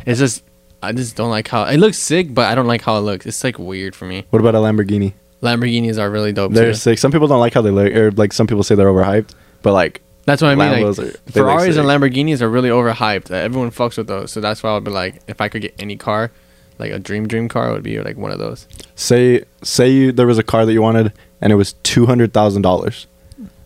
It's 0.05 0.19
just 0.19 0.43
I 0.83 0.91
just 0.91 1.15
don't 1.15 1.29
like 1.29 1.47
how 1.47 1.63
it 1.63 1.77
looks 1.77 1.97
sick, 1.97 2.33
but 2.33 2.45
I 2.45 2.55
don't 2.55 2.67
like 2.67 2.81
how 2.83 2.97
it 2.97 3.01
looks. 3.01 3.25
It's 3.25 3.43
like 3.43 3.57
weird 3.57 3.95
for 3.95 4.05
me. 4.05 4.25
What 4.29 4.39
about 4.39 4.53
a 4.55 4.59
Lamborghini? 4.59 5.13
Lamborghinis 5.41 5.97
are 5.97 6.09
really 6.09 6.31
dope. 6.33 6.51
They're 6.53 6.71
too. 6.71 6.75
sick. 6.75 6.99
Some 6.99 7.11
people 7.11 7.27
don't 7.27 7.39
like 7.39 7.53
how 7.53 7.61
they 7.61 7.71
look, 7.71 7.93
or 7.93 8.11
like 8.11 8.33
some 8.33 8.47
people 8.47 8.63
say 8.63 8.75
they're 8.75 8.87
overhyped. 8.87 9.31
But 9.61 9.73
like 9.73 10.01
That's 10.25 10.41
what 10.41 10.49
I 10.49 10.55
mean. 10.55 10.83
Lambos 10.85 10.97
Like, 10.97 11.07
are- 11.15 11.31
Ferraris 11.31 11.77
and. 11.77 11.87
Lamborghinis 11.87 12.41
are 12.41 12.49
really 12.49 12.69
overhyped. 12.69 13.31
Uh, 13.31 13.35
Everyone 13.35 13.71
fucks 13.71 13.97
with 13.97 14.07
those, 14.07 14.31
so 14.31 14.41
that's 14.41 14.61
why 14.61 14.71
I 14.71 14.73
would 14.75 14.83
be 14.83 14.91
like, 14.91 15.21
if 15.27 15.41
I 15.41 15.47
could 15.49 15.61
get 15.61 15.73
any 15.79 15.95
car, 15.95 16.31
like 16.79 16.91
a 16.91 16.99
dream 16.99 17.27
dream 17.27 17.47
car, 17.47 17.71
would 17.71 17.83
be 17.83 17.99
like 18.01 18.17
one 18.17 18.31
of 18.31 18.39
those. 18.39 18.67
say 18.95 19.43
say 19.63 19.89
you, 19.89 20.11
there 20.11 20.27
was 20.27 20.37
a 20.37 20.43
car 20.43 20.65
that 20.65 20.73
you 20.73 20.81
wanted 20.81 21.13
and 21.41 21.51
it 21.51 21.55
was 21.55 21.73
two 21.83 22.05
hundred 22.05 22.33
thousand 22.33 22.61
dollars. 22.61 23.07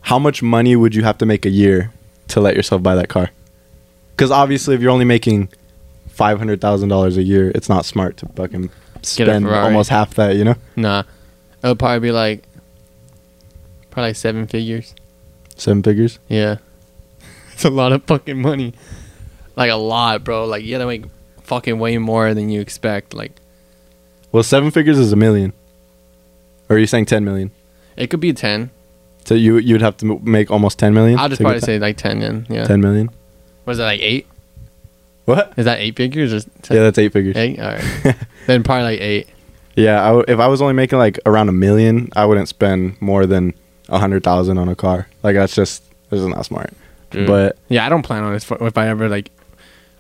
How 0.01 0.17
much 0.19 0.41
money 0.41 0.75
would 0.75 0.95
you 0.95 1.03
have 1.03 1.17
to 1.19 1.25
make 1.25 1.45
a 1.45 1.49
year 1.49 1.91
to 2.29 2.39
let 2.41 2.55
yourself 2.55 2.81
buy 2.81 2.95
that 2.95 3.09
car? 3.09 3.29
Because 4.15 4.31
obviously, 4.31 4.75
if 4.75 4.81
you're 4.81 4.91
only 4.91 5.05
making 5.05 5.49
five 6.07 6.38
hundred 6.39 6.61
thousand 6.61 6.89
dollars 6.89 7.17
a 7.17 7.23
year, 7.23 7.51
it's 7.55 7.69
not 7.69 7.85
smart 7.85 8.17
to 8.17 8.27
fucking 8.35 8.69
spend 9.01 9.47
almost 9.47 9.89
half 9.89 10.13
that. 10.15 10.35
You 10.35 10.43
know, 10.45 10.55
Nah, 10.75 11.03
it 11.63 11.67
would 11.67 11.79
probably 11.79 11.99
be 11.99 12.11
like, 12.11 12.43
probably 13.91 14.09
like 14.09 14.15
seven 14.15 14.47
figures. 14.47 14.93
seven 15.55 15.83
figures. 15.83 16.19
Yeah, 16.27 16.57
it's 17.53 17.65
a 17.65 17.69
lot 17.69 17.91
of 17.91 18.03
fucking 18.03 18.41
money. 18.41 18.73
Like 19.55 19.71
a 19.71 19.75
lot, 19.75 20.23
bro. 20.23 20.45
Like 20.45 20.63
you 20.63 20.71
gotta 20.71 20.85
make 20.85 21.05
fucking 21.43 21.79
way 21.79 21.97
more 21.97 22.33
than 22.33 22.49
you 22.49 22.61
expect. 22.61 23.13
Like 23.13 23.33
Well, 24.31 24.43
seven 24.43 24.71
figures 24.71 24.97
is 24.97 25.11
a 25.11 25.17
million. 25.17 25.53
Or 26.69 26.75
are 26.75 26.79
you 26.79 26.88
saying 26.88 27.05
ten 27.05 27.25
million? 27.25 27.51
It 28.00 28.10
could 28.10 28.20
be 28.20 28.34
ten. 28.34 28.72
So 29.25 29.36
you 29.36 29.58
you'd 29.58 29.82
have 29.82 29.98
to 29.98 30.20
make 30.24 30.50
almost 30.50 30.79
ten 30.79 30.94
million. 30.94 31.20
I'll 31.20 31.29
just 31.29 31.41
probably 31.41 31.60
say 31.60 31.77
like 31.77 31.98
ten. 31.98 32.20
Then 32.20 32.48
yeah. 32.50 32.63
ten 32.65 32.82
million. 32.82 33.10
Was 33.65 33.77
it 33.79 33.84
like 33.84 34.01
eight? 34.01 34.25
What? 35.25 35.53
Is 35.58 35.65
that 35.65 35.79
eight 35.79 35.96
figures 35.96 36.34
or 36.34 36.41
ten? 36.63 36.77
Yeah, 36.77 36.84
that's 36.84 36.98
eight 36.98 37.13
figures. 37.13 37.36
eight? 37.36 37.60
All 37.60 37.74
right. 37.74 38.15
then 38.48 38.63
probably 38.63 38.84
like 38.84 39.01
eight. 39.01 39.27
Yeah, 39.75 40.01
I 40.01 40.08
w- 40.08 40.25
if 40.27 40.39
I 40.39 40.48
was 40.48 40.62
only 40.62 40.74
making 40.74 40.98
like 40.98 41.20
around 41.25 41.50
a 41.50 41.51
million, 41.53 42.10
I 42.15 42.25
wouldn't 42.25 42.48
spend 42.50 43.00
more 43.01 43.25
than 43.27 43.53
a 43.89 44.00
hundred 44.00 44.24
thousand 44.24 44.58
on 44.58 44.68
a 44.70 44.75
car. 44.75 45.08
Like 45.22 45.36
that's 45.36 45.53
just 45.53 45.84
this 46.10 46.20
is 46.20 46.25
not 46.27 46.44
smart. 46.46 46.74
Dude. 47.12 47.27
But 47.27 47.58
Yeah, 47.70 47.86
I 47.86 47.89
don't 47.89 48.01
plan 48.03 48.24
on 48.24 48.34
this. 48.34 48.50
If 48.50 48.77
I 48.77 48.88
ever 48.88 49.08
like 49.10 49.29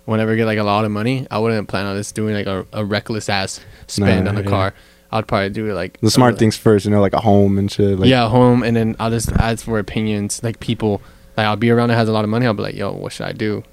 whenever 0.05 0.31
I 0.31 0.35
get 0.35 0.45
like 0.45 0.57
a 0.57 0.63
lot 0.63 0.85
of 0.85 0.91
money, 0.91 1.27
I 1.29 1.37
wouldn't 1.37 1.67
plan 1.67 1.85
on 1.85 1.95
just 1.95 2.15
doing 2.15 2.33
like 2.33 2.47
a, 2.47 2.65
a 2.73 2.83
reckless 2.83 3.29
ass 3.29 3.59
spend 3.87 4.25
Nah, 4.25 4.31
on 4.31 4.37
a 4.37 4.41
yeah. 4.41 4.49
car. 4.49 4.73
I'd 5.11 5.27
probably 5.27 5.49
do 5.49 5.67
it 5.69 5.73
like 5.73 5.99
The 6.01 6.11
smart 6.11 6.35
uh, 6.35 6.37
things 6.37 6.55
first, 6.55 6.85
you 6.85 6.91
know, 6.91 7.01
like 7.01 7.13
a 7.13 7.19
home 7.19 7.57
and 7.57 7.71
shit. 7.71 7.97
Like, 7.99 8.09
yeah, 8.09 8.27
home, 8.29 8.63
and 8.63 8.75
then 8.75 8.95
I'll 8.99 9.09
just 9.09 9.31
ask 9.33 9.65
for 9.65 9.79
opinions. 9.79 10.41
Like 10.43 10.59
people, 10.59 11.01
like 11.35 11.45
I'll 11.47 11.55
be 11.55 11.69
around 11.71 11.89
that 11.89 11.95
has 11.95 12.09
a 12.09 12.11
lot 12.11 12.23
of 12.23 12.29
money. 12.29 12.45
I'll 12.45 12.53
be 12.53 12.61
like, 12.63 12.75
yo, 12.75 12.91
what 12.91 13.11
should 13.11 13.25
I 13.25 13.31
do, 13.31 13.63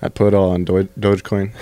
I 0.00 0.08
put 0.08 0.28
it 0.28 0.34
all 0.34 0.50
on 0.50 0.64
Doge, 0.64 0.88
Dogecoin. 0.98 1.52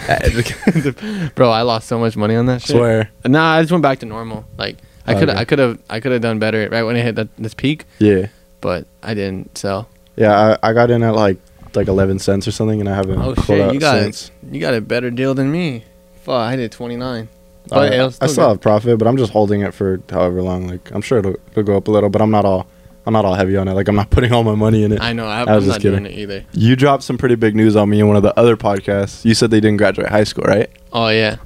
bro? 1.34 1.50
I 1.50 1.62
lost 1.62 1.88
so 1.88 1.98
much 1.98 2.16
money 2.16 2.36
on 2.36 2.46
that 2.46 2.62
shit. 2.62 2.76
Swear. 2.76 3.10
Nah, 3.24 3.54
I 3.54 3.62
just 3.62 3.72
went 3.72 3.82
back 3.82 3.98
to 4.00 4.06
normal. 4.06 4.44
Like 4.58 4.76
I 5.06 5.14
Oh, 5.14 5.18
could, 5.18 5.30
okay. 5.30 5.38
I 5.38 5.44
could 5.44 5.58
have, 5.58 5.78
I 5.90 6.00
could 6.00 6.12
have 6.12 6.20
done 6.22 6.38
better 6.38 6.68
right 6.70 6.82
when 6.82 6.96
it 6.96 7.02
hit 7.02 7.14
that, 7.16 7.28
this 7.36 7.54
peak, 7.54 7.84
Yeah. 7.98 8.26
but 8.60 8.86
I 9.02 9.14
didn't. 9.14 9.56
sell. 9.58 9.88
Yeah, 10.16 10.56
I, 10.62 10.70
I 10.70 10.72
got 10.72 10.90
in 10.90 11.02
at 11.02 11.14
like 11.14 11.38
like 11.74 11.88
11 11.88 12.18
cents 12.20 12.48
or 12.48 12.52
something, 12.52 12.80
and 12.80 12.88
I 12.88 12.94
haven't 12.94 13.20
oh 13.20 13.34
shit, 13.34 13.60
out 13.60 13.74
you 13.74 13.80
got 13.80 14.00
since. 14.02 14.30
it. 14.42 14.54
You 14.54 14.60
got 14.60 14.72
a 14.74 14.80
better 14.80 15.10
deal 15.10 15.34
than 15.34 15.50
me. 15.52 15.84
Fuck, 16.22 16.34
I 16.40 16.56
did 16.56 16.72
twenty 16.72 16.96
nine. 16.96 17.28
But 17.68 17.92
it 17.92 18.18
I 18.20 18.26
still 18.26 18.48
have 18.48 18.60
profit, 18.60 18.98
but 18.98 19.08
I'm 19.08 19.16
just 19.16 19.32
holding 19.32 19.60
it 19.62 19.74
for 19.74 20.00
however 20.10 20.42
long. 20.42 20.66
Like 20.68 20.90
I'm 20.92 21.02
sure 21.02 21.18
it'll, 21.18 21.34
it'll 21.50 21.62
go 21.62 21.76
up 21.76 21.88
a 21.88 21.90
little, 21.90 22.08
but 22.10 22.20
I'm 22.22 22.30
not 22.30 22.44
all 22.44 22.66
I'm 23.06 23.12
not 23.12 23.24
all 23.24 23.34
heavy 23.34 23.56
on 23.56 23.68
it. 23.68 23.72
Like 23.74 23.88
I'm 23.88 23.96
not 23.96 24.10
putting 24.16 24.32
all 24.32 24.44
my 24.44 24.54
money 24.54 24.84
in 24.84 24.92
it. 24.92 25.00
I 25.00 25.12
know. 25.12 25.26
I, 25.26 25.40
I 25.42 25.44
was 25.44 25.48
I'm 25.48 25.60
just 25.62 25.68
not 25.68 25.80
doing 25.80 26.04
kidding. 26.04 26.18
it 26.18 26.20
either. 26.22 26.44
You 26.52 26.76
dropped 26.76 27.02
some 27.02 27.18
pretty 27.18 27.34
big 27.34 27.54
news 27.56 27.76
on 27.76 27.88
me 27.88 28.00
in 28.00 28.06
one 28.08 28.16
of 28.16 28.22
the 28.22 28.38
other 28.38 28.56
podcasts. 28.56 29.24
You 29.24 29.34
said 29.34 29.50
they 29.50 29.60
didn't 29.60 29.78
graduate 29.78 30.08
high 30.08 30.24
school, 30.24 30.44
right? 30.44 30.70
Oh 30.92 31.08
yeah. 31.08 31.36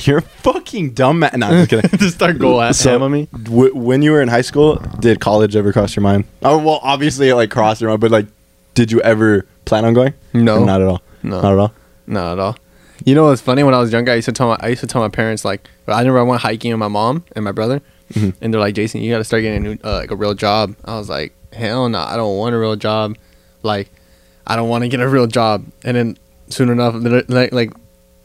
You're 0.00 0.20
fucking 0.20 0.92
dumb 0.92 1.20
man. 1.20 1.30
No, 1.36 1.46
I'm 1.48 1.66
just 1.66 1.70
kidding. 1.70 1.90
just 1.98 2.16
start 2.16 2.38
go 2.38 2.60
at 2.60 2.76
So- 2.76 3.02
on 3.02 3.10
me. 3.10 3.28
W- 3.44 3.74
when 3.74 4.02
you 4.02 4.12
were 4.12 4.20
in 4.22 4.28
high 4.28 4.42
school, 4.42 4.76
did 5.00 5.20
college 5.20 5.56
ever 5.56 5.72
cross 5.72 5.96
your 5.96 6.02
mind? 6.02 6.24
Oh 6.42 6.58
well, 6.58 6.80
obviously 6.82 7.28
it 7.30 7.34
like 7.34 7.50
crossed 7.50 7.80
your 7.80 7.90
mind, 7.90 8.00
but 8.00 8.10
like, 8.10 8.26
did 8.74 8.92
you 8.92 9.00
ever 9.00 9.46
plan 9.64 9.84
on 9.84 9.94
going? 9.94 10.14
No. 10.34 10.64
Not 10.64 10.82
at 10.82 10.86
all. 10.86 11.02
No. 11.22 11.40
Not 11.40 11.52
at 11.52 11.58
all. 11.58 11.72
Not 12.06 12.32
at 12.34 12.38
all. 12.38 12.56
You 13.06 13.14
know 13.14 13.24
what's 13.24 13.40
funny? 13.40 13.62
When 13.62 13.72
I 13.72 13.78
was 13.78 13.92
younger, 13.92 14.10
I 14.12 14.16
used 14.16 14.26
to 14.26 14.32
tell 14.32 14.48
my 14.48 14.56
I 14.60 14.68
used 14.68 14.80
to 14.82 14.86
tell 14.86 15.00
my 15.00 15.08
parents 15.08 15.44
like 15.44 15.66
I 15.86 15.98
remember 16.00 16.18
I 16.18 16.22
went 16.22 16.42
hiking 16.42 16.72
with 16.72 16.78
my 16.80 16.88
mom 16.88 17.24
and 17.36 17.44
my 17.44 17.52
brother, 17.52 17.80
Mhm. 18.12 18.34
and 18.40 18.52
they're 18.52 18.60
like, 18.60 18.74
"Jason, 18.74 19.00
you 19.00 19.10
got 19.12 19.18
to 19.18 19.24
start 19.24 19.42
getting 19.42 19.64
a 19.64 19.68
new, 19.70 19.78
uh, 19.84 19.92
like 19.98 20.10
a 20.10 20.16
real 20.16 20.34
job." 20.34 20.74
I 20.84 20.96
was 20.98 21.08
like, 21.08 21.32
"Hell 21.52 21.88
no, 21.88 22.00
I 22.00 22.16
don't 22.16 22.36
want 22.36 22.54
a 22.54 22.58
real 22.58 22.74
job. 22.76 23.16
Like, 23.62 23.90
I 24.46 24.56
don't 24.56 24.68
want 24.68 24.82
to 24.82 24.88
get 24.88 25.00
a 25.00 25.08
real 25.08 25.26
job." 25.28 25.64
And 25.84 25.96
then 25.96 26.18
soon 26.48 26.68
enough, 26.68 26.94
like 27.28 27.52
like 27.52 27.72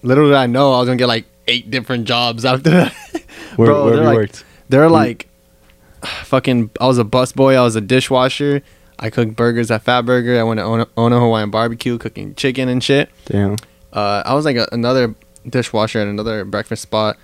little 0.01 0.25
did 0.27 0.35
I 0.35 0.47
know 0.47 0.73
I 0.73 0.79
was 0.79 0.87
gonna 0.87 0.97
get 0.97 1.07
like 1.07 1.25
eight 1.47 1.69
different 1.69 2.05
jobs 2.05 2.43
after 2.43 2.71
that. 2.71 2.93
Where, 3.57 3.67
Bro, 3.67 3.83
where 3.85 3.93
they're 3.93 4.01
you 4.03 4.07
like- 4.09 4.17
worked? 4.17 4.45
They're 4.69 4.89
like, 4.89 5.27
fucking. 6.23 6.71
I 6.79 6.87
was 6.87 6.97
a 6.97 7.03
busboy. 7.03 7.55
I 7.55 7.61
was 7.61 7.75
a 7.75 7.81
dishwasher. 7.81 8.63
I 8.97 9.09
cooked 9.09 9.35
burgers 9.35 9.69
at 9.71 9.83
Fatburger. 9.83 10.39
I 10.39 10.43
went 10.43 10.59
to 10.59 10.63
Ono, 10.63 10.85
Ono 10.97 11.19
Hawaiian 11.19 11.49
Barbecue, 11.51 11.97
cooking 11.97 12.33
chicken 12.35 12.69
and 12.69 12.83
shit. 12.83 13.09
Damn. 13.25 13.57
Uh, 13.93 14.23
I 14.25 14.33
was 14.33 14.45
like 14.45 14.55
a, 14.55 14.67
another 14.71 15.15
dishwasher 15.47 15.99
at 15.99 16.07
another 16.07 16.45
breakfast 16.45 16.81
spot. 16.81 17.17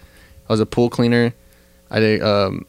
I 0.50 0.54
was 0.54 0.60
a 0.60 0.66
pool 0.66 0.90
cleaner. 0.90 1.34
I 1.90 2.00
did 2.00 2.22
um, 2.22 2.66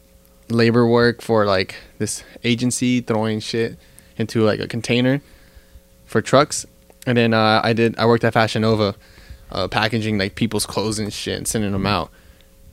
labor 0.49 0.87
work 0.87 1.21
for 1.21 1.45
like 1.45 1.75
this 1.97 2.23
agency 2.43 3.01
throwing 3.01 3.39
shit 3.39 3.77
into 4.17 4.43
like 4.43 4.59
a 4.59 4.67
container 4.67 5.21
for 6.05 6.21
trucks. 6.21 6.65
And 7.05 7.17
then 7.17 7.33
uh, 7.33 7.61
I 7.63 7.73
did 7.73 7.97
I 7.97 8.05
worked 8.05 8.23
at 8.23 8.33
Fashion 8.33 8.61
Nova, 8.61 8.95
uh, 9.51 9.67
packaging 9.67 10.17
like 10.17 10.35
people's 10.35 10.65
clothes 10.65 10.99
and 10.99 11.11
shit 11.11 11.37
and 11.37 11.47
sending 11.47 11.71
them 11.71 11.85
out. 11.85 12.11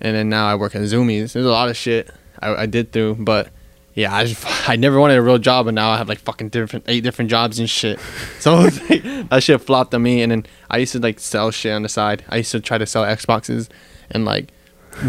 And 0.00 0.14
then 0.14 0.28
now 0.28 0.47
I 0.47 0.54
work 0.54 0.75
at 0.75 0.83
Zumiez. 0.83 1.33
There's 1.33 1.47
a 1.47 1.50
lot 1.50 1.68
of 1.68 1.76
shit 1.76 2.11
I, 2.40 2.54
I 2.54 2.66
did 2.66 2.92
through, 2.92 3.16
but 3.16 3.49
yeah, 3.97 4.15
I 4.15 4.25
just, 4.26 4.45
I 4.69 4.76
never 4.76 5.00
wanted 5.00 5.17
a 5.17 5.23
real 5.23 5.38
job, 5.38 5.67
and 5.67 5.75
now 5.75 5.91
I 5.91 5.97
have 5.97 6.09
like 6.09 6.19
fucking 6.21 6.50
different 6.50 6.85
eight 6.87 7.03
different 7.03 7.29
jobs 7.31 7.59
and 7.59 7.69
shit. 7.69 7.99
So 8.38 8.55
like, 8.88 9.03
that 9.31 9.43
shit 9.43 9.61
flopped 9.61 9.93
on 9.95 10.03
me. 10.05 10.23
And 10.23 10.31
then 10.31 10.47
I 10.71 10.76
used 10.79 10.93
to 10.93 11.00
like 11.00 11.19
sell 11.19 11.50
shit 11.50 11.73
on 11.73 11.83
the 11.83 11.88
side. 11.88 12.23
I 12.29 12.37
used 12.37 12.53
to 12.53 12.61
try 12.61 12.79
to 12.79 12.87
sell 12.87 13.03
Xboxes 13.03 13.69
and 14.12 14.25
like 14.25 14.53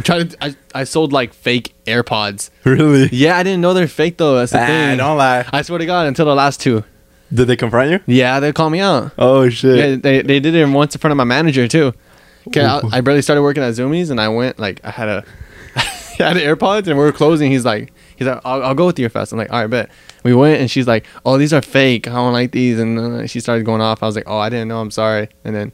try 0.04 0.24
to. 0.24 0.38
I, 0.44 0.56
I 0.74 0.84
sold 0.86 1.14
like 1.14 1.34
fake 1.34 1.76
AirPods. 1.86 2.50
Really? 2.64 3.10
Yeah, 3.12 3.38
I 3.38 3.44
didn't 3.44 3.62
know 3.62 3.74
they're 3.76 3.88
fake 3.88 4.18
though. 4.18 4.36
That's 4.38 4.54
the 4.54 4.62
Ah, 4.64 4.66
thing. 4.66 4.98
don't 4.98 5.18
lie. 5.18 5.46
I 5.54 5.62
swear 5.62 5.78
to 5.78 5.86
God, 5.86 6.08
until 6.08 6.26
the 6.26 6.34
last 6.36 6.60
two. 6.62 6.84
Did 7.32 7.46
they 7.48 7.58
confront 7.58 7.92
you? 7.92 8.00
Yeah, 8.08 8.40
they 8.40 8.54
called 8.54 8.72
me 8.72 8.80
out. 8.80 9.12
Oh 9.20 9.50
shit. 9.50 9.78
Yeah, 9.78 9.96
they 9.98 10.22
they 10.22 10.40
did 10.40 10.56
it 10.56 10.66
once 10.70 10.96
in 10.96 11.00
front 11.02 11.12
of 11.12 11.18
my 11.18 11.26
manager 11.26 11.68
too. 11.68 11.94
Okay, 12.48 12.64
I, 12.64 12.80
I 12.94 13.02
barely 13.02 13.22
started 13.22 13.42
working 13.42 13.62
at 13.62 13.74
Zumiez, 13.74 14.10
and 14.10 14.22
I 14.22 14.30
went 14.30 14.58
like 14.58 14.80
I 14.86 14.92
had 14.92 15.10
a, 15.10 15.26
I 15.76 15.82
had 16.24 16.38
AirPods, 16.38 16.88
and 16.88 16.98
we 16.98 17.04
were 17.04 17.12
closing. 17.12 17.52
He's 17.52 17.66
like, 17.66 17.92
he's 18.18 18.28
like, 18.28 18.42
I'll, 18.44 18.62
I'll 18.64 18.76
go 18.76 18.86
with 18.86 19.00
you 19.00 19.08
fast. 19.10 19.32
I'm 19.32 19.38
like, 19.38 19.52
all 19.52 19.62
right, 19.62 19.68
bet. 19.70 19.90
We 20.24 20.34
went, 20.36 20.60
and 20.60 20.70
she's 20.70 20.88
like, 20.88 21.06
oh, 21.26 21.38
these 21.38 21.54
are 21.54 21.62
fake. 21.62 22.08
I 22.08 22.12
don't 22.16 22.34
like 22.34 22.52
these, 22.52 22.80
and 22.80 23.00
uh, 23.00 23.28
she 23.28 23.40
started 23.40 23.66
going 23.66 23.80
off. 23.82 24.04
I 24.04 24.06
was 24.08 24.16
like, 24.16 24.26
oh, 24.28 24.38
I 24.38 24.50
didn't 24.50 24.68
know. 24.68 24.80
I'm 24.82 24.92
sorry. 24.92 25.30
And 25.46 25.56
then 25.56 25.74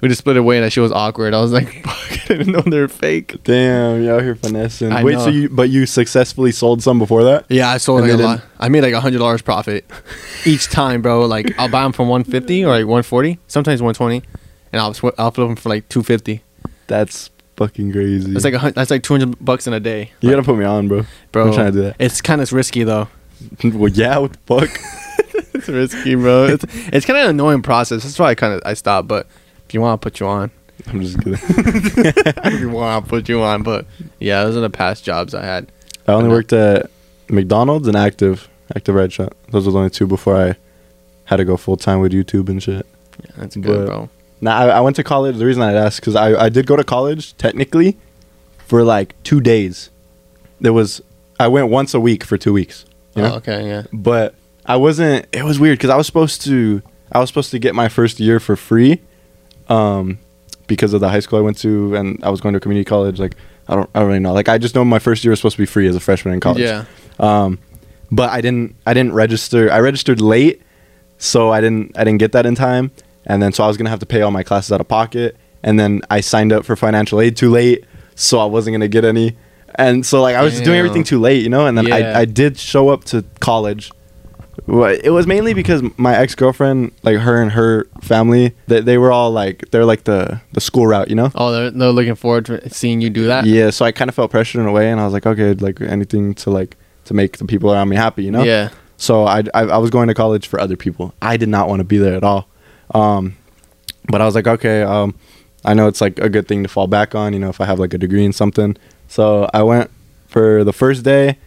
we 0.00 0.08
just 0.08 0.20
split 0.20 0.36
away, 0.36 0.56
and 0.58 0.64
that 0.64 0.70
shit 0.70 0.82
was 0.82 0.92
awkward. 0.92 1.34
I 1.34 1.40
was 1.40 1.50
like, 1.52 1.82
fuck, 1.84 2.30
I 2.30 2.36
didn't 2.36 2.52
know 2.52 2.60
they're 2.60 2.86
fake. 2.86 3.42
Damn, 3.42 4.02
you're 4.04 4.14
out 4.16 4.22
here 4.22 4.36
finessing. 4.36 4.92
I 4.92 5.02
Wait, 5.02 5.14
know. 5.14 5.24
so 5.24 5.30
you 5.30 5.48
but 5.48 5.70
you 5.70 5.86
successfully 5.86 6.52
sold 6.52 6.82
some 6.82 6.98
before 7.00 7.24
that? 7.24 7.46
Yeah, 7.48 7.68
I 7.68 7.78
sold 7.78 8.00
And 8.02 8.08
like 8.08 8.14
a 8.14 8.16
they 8.18 8.24
lot. 8.24 8.42
I 8.60 8.68
made 8.68 8.82
like 8.82 8.92
a 8.94 9.00
hundred 9.00 9.18
dollars 9.18 9.42
profit 9.42 9.84
each 10.46 10.68
time, 10.68 11.02
bro. 11.02 11.26
Like 11.26 11.58
I'll 11.58 11.68
buy 11.70 11.82
them 11.82 11.92
for 11.92 12.06
one 12.06 12.22
fifty 12.22 12.64
or 12.64 12.68
like 12.70 12.86
one 12.86 13.02
forty, 13.02 13.38
sometimes 13.48 13.82
one 13.82 13.94
twenty, 13.94 14.22
and 14.72 14.80
I'll 14.80 14.94
sw- 14.94 15.06
I'll 15.18 15.32
flip 15.32 15.48
them 15.48 15.56
for 15.56 15.68
like 15.70 15.88
two 15.88 16.02
fifty. 16.04 16.42
That's 16.86 17.30
fucking 17.58 17.92
crazy. 17.92 18.32
That's 18.32 18.44
like 18.44 18.54
a 18.54 18.58
hun- 18.58 18.72
that's 18.74 18.90
like 18.90 19.02
two 19.02 19.14
hundred 19.14 19.44
bucks 19.44 19.66
in 19.66 19.72
a 19.74 19.80
day, 19.80 20.12
you 20.20 20.30
gotta 20.30 20.42
put 20.42 20.56
me 20.56 20.64
on, 20.64 20.88
bro. 20.88 21.04
bro. 21.32 21.48
I'm 21.48 21.52
trying 21.52 21.66
to 21.66 21.72
do 21.72 21.82
that. 21.82 21.96
It's 21.98 22.20
kind 22.22 22.40
of 22.40 22.50
risky 22.52 22.84
though. 22.84 23.08
well, 23.64 23.88
yeah. 23.90 24.18
What 24.18 24.32
the 24.32 24.38
fuck? 24.46 24.70
It's 25.54 25.68
risky, 25.68 26.14
bro. 26.14 26.44
It's 26.46 26.64
it's 26.92 27.04
kind 27.06 27.18
of 27.18 27.24
an 27.24 27.30
annoying 27.30 27.62
process. 27.62 28.04
That's 28.04 28.18
why 28.18 28.30
I 28.30 28.34
kind 28.36 28.54
of 28.54 28.62
I 28.64 28.74
stopped. 28.74 29.08
But 29.08 29.26
if 29.66 29.74
you 29.74 29.80
want, 29.80 29.90
I'll 29.90 29.98
put 29.98 30.20
you 30.20 30.26
on. 30.26 30.50
I'm 30.86 31.02
just 31.02 31.18
kidding. 31.18 31.34
if 31.34 32.60
you 32.60 32.70
want, 32.70 32.90
I'll 32.92 33.02
put 33.02 33.28
you 33.28 33.42
on. 33.42 33.64
But 33.64 33.84
yeah, 34.20 34.44
those 34.44 34.56
are 34.56 34.60
the 34.60 34.70
past 34.70 35.04
jobs 35.04 35.34
I 35.34 35.44
had. 35.44 35.72
I 36.06 36.12
only 36.12 36.28
worked 36.30 36.52
at 36.52 36.90
McDonald's 37.28 37.88
and 37.88 37.96
Active, 37.96 38.48
Active 38.76 38.94
Ride 38.94 39.12
Shop. 39.12 39.36
Those 39.50 39.66
were 39.66 39.72
the 39.72 39.78
only 39.78 39.90
two 39.90 40.06
before 40.06 40.36
I 40.36 40.56
had 41.24 41.36
to 41.38 41.44
go 41.44 41.56
full 41.56 41.76
time 41.76 42.00
with 42.00 42.12
YouTube 42.12 42.48
and 42.48 42.62
shit. 42.62 42.86
Yeah, 43.24 43.30
that's 43.36 43.56
good, 43.56 43.64
But- 43.64 43.86
bro. 43.86 44.08
Now 44.40 44.56
I, 44.56 44.66
I 44.68 44.80
went 44.80 44.96
to 44.96 45.04
college. 45.04 45.36
The 45.36 45.46
reason 45.46 45.62
I 45.62 45.72
asked 45.72 46.00
because 46.00 46.14
I 46.14 46.34
I 46.44 46.48
did 46.48 46.66
go 46.66 46.76
to 46.76 46.84
college 46.84 47.36
technically 47.36 47.96
for 48.66 48.82
like 48.84 49.14
two 49.22 49.40
days. 49.40 49.90
There 50.60 50.72
was 50.72 51.00
I 51.40 51.48
went 51.48 51.68
once 51.70 51.94
a 51.94 52.00
week 52.00 52.24
for 52.24 52.36
two 52.38 52.52
weeks. 52.52 52.84
You 53.14 53.22
know, 53.22 53.32
Oh, 53.34 53.36
okay, 53.36 53.66
yeah. 53.66 53.82
but 53.92 54.34
I 54.66 54.76
wasn't. 54.76 55.26
It 55.32 55.44
was 55.44 55.58
weird 55.58 55.78
because 55.78 55.90
I 55.90 55.96
was 55.96 56.06
supposed 56.06 56.42
to. 56.42 56.82
I 57.10 57.18
was 57.20 57.28
supposed 57.30 57.50
to 57.52 57.58
get 57.58 57.74
my 57.74 57.88
first 57.88 58.20
year 58.20 58.38
for 58.38 58.54
free, 58.54 59.00
um, 59.68 60.18
because 60.66 60.92
of 60.92 61.00
the 61.00 61.08
high 61.08 61.20
school 61.20 61.38
I 61.38 61.42
went 61.42 61.58
to, 61.58 61.94
and 61.96 62.22
I 62.22 62.30
was 62.30 62.40
going 62.40 62.52
to 62.54 62.60
community 62.60 62.84
college. 62.84 63.18
Like 63.18 63.34
I 63.66 63.74
don't, 63.74 63.88
I 63.94 64.00
don't 64.00 64.08
really 64.08 64.20
know. 64.20 64.32
Like 64.34 64.48
I 64.48 64.58
just 64.58 64.74
know 64.74 64.84
my 64.84 64.98
first 64.98 65.24
year 65.24 65.30
was 65.30 65.38
supposed 65.40 65.56
to 65.56 65.62
be 65.62 65.66
free 65.66 65.88
as 65.88 65.96
a 65.96 66.00
freshman 66.00 66.34
in 66.34 66.40
college. 66.40 66.60
Yeah. 66.60 66.84
Um, 67.18 67.58
but 68.10 68.30
I 68.30 68.40
didn't. 68.40 68.76
I 68.86 68.94
didn't 68.94 69.14
register. 69.14 69.70
I 69.72 69.80
registered 69.80 70.20
late, 70.20 70.62
so 71.18 71.50
I 71.50 71.60
didn't. 71.60 71.96
I 71.98 72.04
didn't 72.04 72.18
get 72.18 72.32
that 72.32 72.46
in 72.46 72.54
time, 72.54 72.90
and 73.28 73.42
then 73.42 73.52
so 73.52 73.62
I 73.64 73.66
was 73.68 73.76
gonna 73.76 73.90
have 73.90 74.00
to 74.00 74.06
pay 74.06 74.22
all 74.22 74.30
my 74.30 74.42
classes 74.42 74.72
out 74.72 74.80
of 74.80 74.88
pocket, 74.88 75.36
and 75.62 75.78
then 75.78 76.00
I 76.10 76.20
signed 76.20 76.52
up 76.52 76.64
for 76.64 76.74
financial 76.76 77.20
aid 77.20 77.36
too 77.36 77.50
late, 77.50 77.84
so 78.14 78.38
I 78.40 78.46
wasn't 78.46 78.74
gonna 78.74 78.88
get 78.88 79.04
any. 79.04 79.36
And 79.76 80.04
so 80.04 80.20
like 80.22 80.34
I 80.34 80.42
was 80.42 80.54
just 80.54 80.64
doing 80.64 80.78
everything 80.78 81.04
too 81.04 81.20
late, 81.20 81.42
you 81.42 81.48
know. 81.48 81.66
And 81.66 81.76
then 81.78 81.86
Yeah. 81.86 81.96
I 82.16 82.20
I 82.20 82.24
did 82.24 82.58
show 82.58 82.88
up 82.88 83.04
to 83.04 83.24
college. 83.40 83.92
It 84.66 85.12
was 85.12 85.26
mainly 85.26 85.54
because 85.54 85.82
my 85.96 86.16
ex 86.16 86.34
girlfriend, 86.34 86.90
like 87.04 87.16
her 87.18 87.40
and 87.40 87.52
her 87.52 87.86
family, 88.02 88.54
they, 88.66 88.80
they 88.80 88.98
were 88.98 89.12
all 89.12 89.30
like 89.30 89.70
they're 89.70 89.84
like 89.84 90.02
the 90.04 90.40
the 90.52 90.60
school 90.60 90.86
route, 90.86 91.08
you 91.08 91.14
know. 91.14 91.30
Oh, 91.36 91.52
they're, 91.52 91.70
they're 91.70 91.92
looking 91.92 92.16
forward 92.16 92.46
to 92.46 92.68
seeing 92.68 93.00
you 93.00 93.08
do 93.08 93.26
that. 93.26 93.46
Yeah, 93.46 93.70
so 93.70 93.84
I 93.84 93.92
kind 93.92 94.08
of 94.08 94.16
felt 94.16 94.30
pressured 94.32 94.60
in 94.60 94.66
a 94.66 94.72
way, 94.72 94.90
and 94.90 95.00
I 95.00 95.04
was 95.04 95.12
like, 95.12 95.26
okay, 95.26 95.54
like 95.54 95.80
anything 95.80 96.34
to 96.36 96.50
like 96.50 96.76
to 97.04 97.14
make 97.14 97.36
the 97.38 97.44
people 97.44 97.72
around 97.72 97.88
me 97.88 97.94
happy, 97.96 98.24
you 98.24 98.32
know. 98.32 98.42
Yeah. 98.42 98.70
So 98.96 99.26
I, 99.26 99.44
I 99.54 99.62
I 99.62 99.78
was 99.78 99.90
going 99.90 100.08
to 100.08 100.14
college 100.14 100.48
for 100.48 100.60
other 100.60 100.76
people. 100.76 101.14
I 101.22 101.36
did 101.36 101.48
not 101.48 101.68
want 101.68 101.78
to 101.80 101.84
be 101.84 101.98
there 101.98 102.14
at 102.16 102.24
all. 102.24 102.47
Um, 102.94 103.36
but 104.08 104.20
I 104.20 104.24
was 104.24 104.34
like, 104.34 104.46
okay, 104.46 104.82
um, 104.82 105.14
I 105.64 105.74
know 105.74 105.86
it's 105.88 106.00
like 106.00 106.18
a 106.18 106.28
good 106.28 106.48
thing 106.48 106.62
to 106.62 106.68
fall 106.68 106.86
back 106.86 107.14
on, 107.14 107.32
you 107.32 107.38
know, 107.38 107.48
if 107.48 107.60
I 107.60 107.66
have 107.66 107.78
like 107.78 107.94
a 107.94 107.98
degree 107.98 108.24
in 108.24 108.32
something. 108.32 108.76
So 109.08 109.48
I 109.52 109.62
went 109.62 109.90
for 110.28 110.64
the 110.64 110.72
first 110.72 111.04
day. 111.04 111.38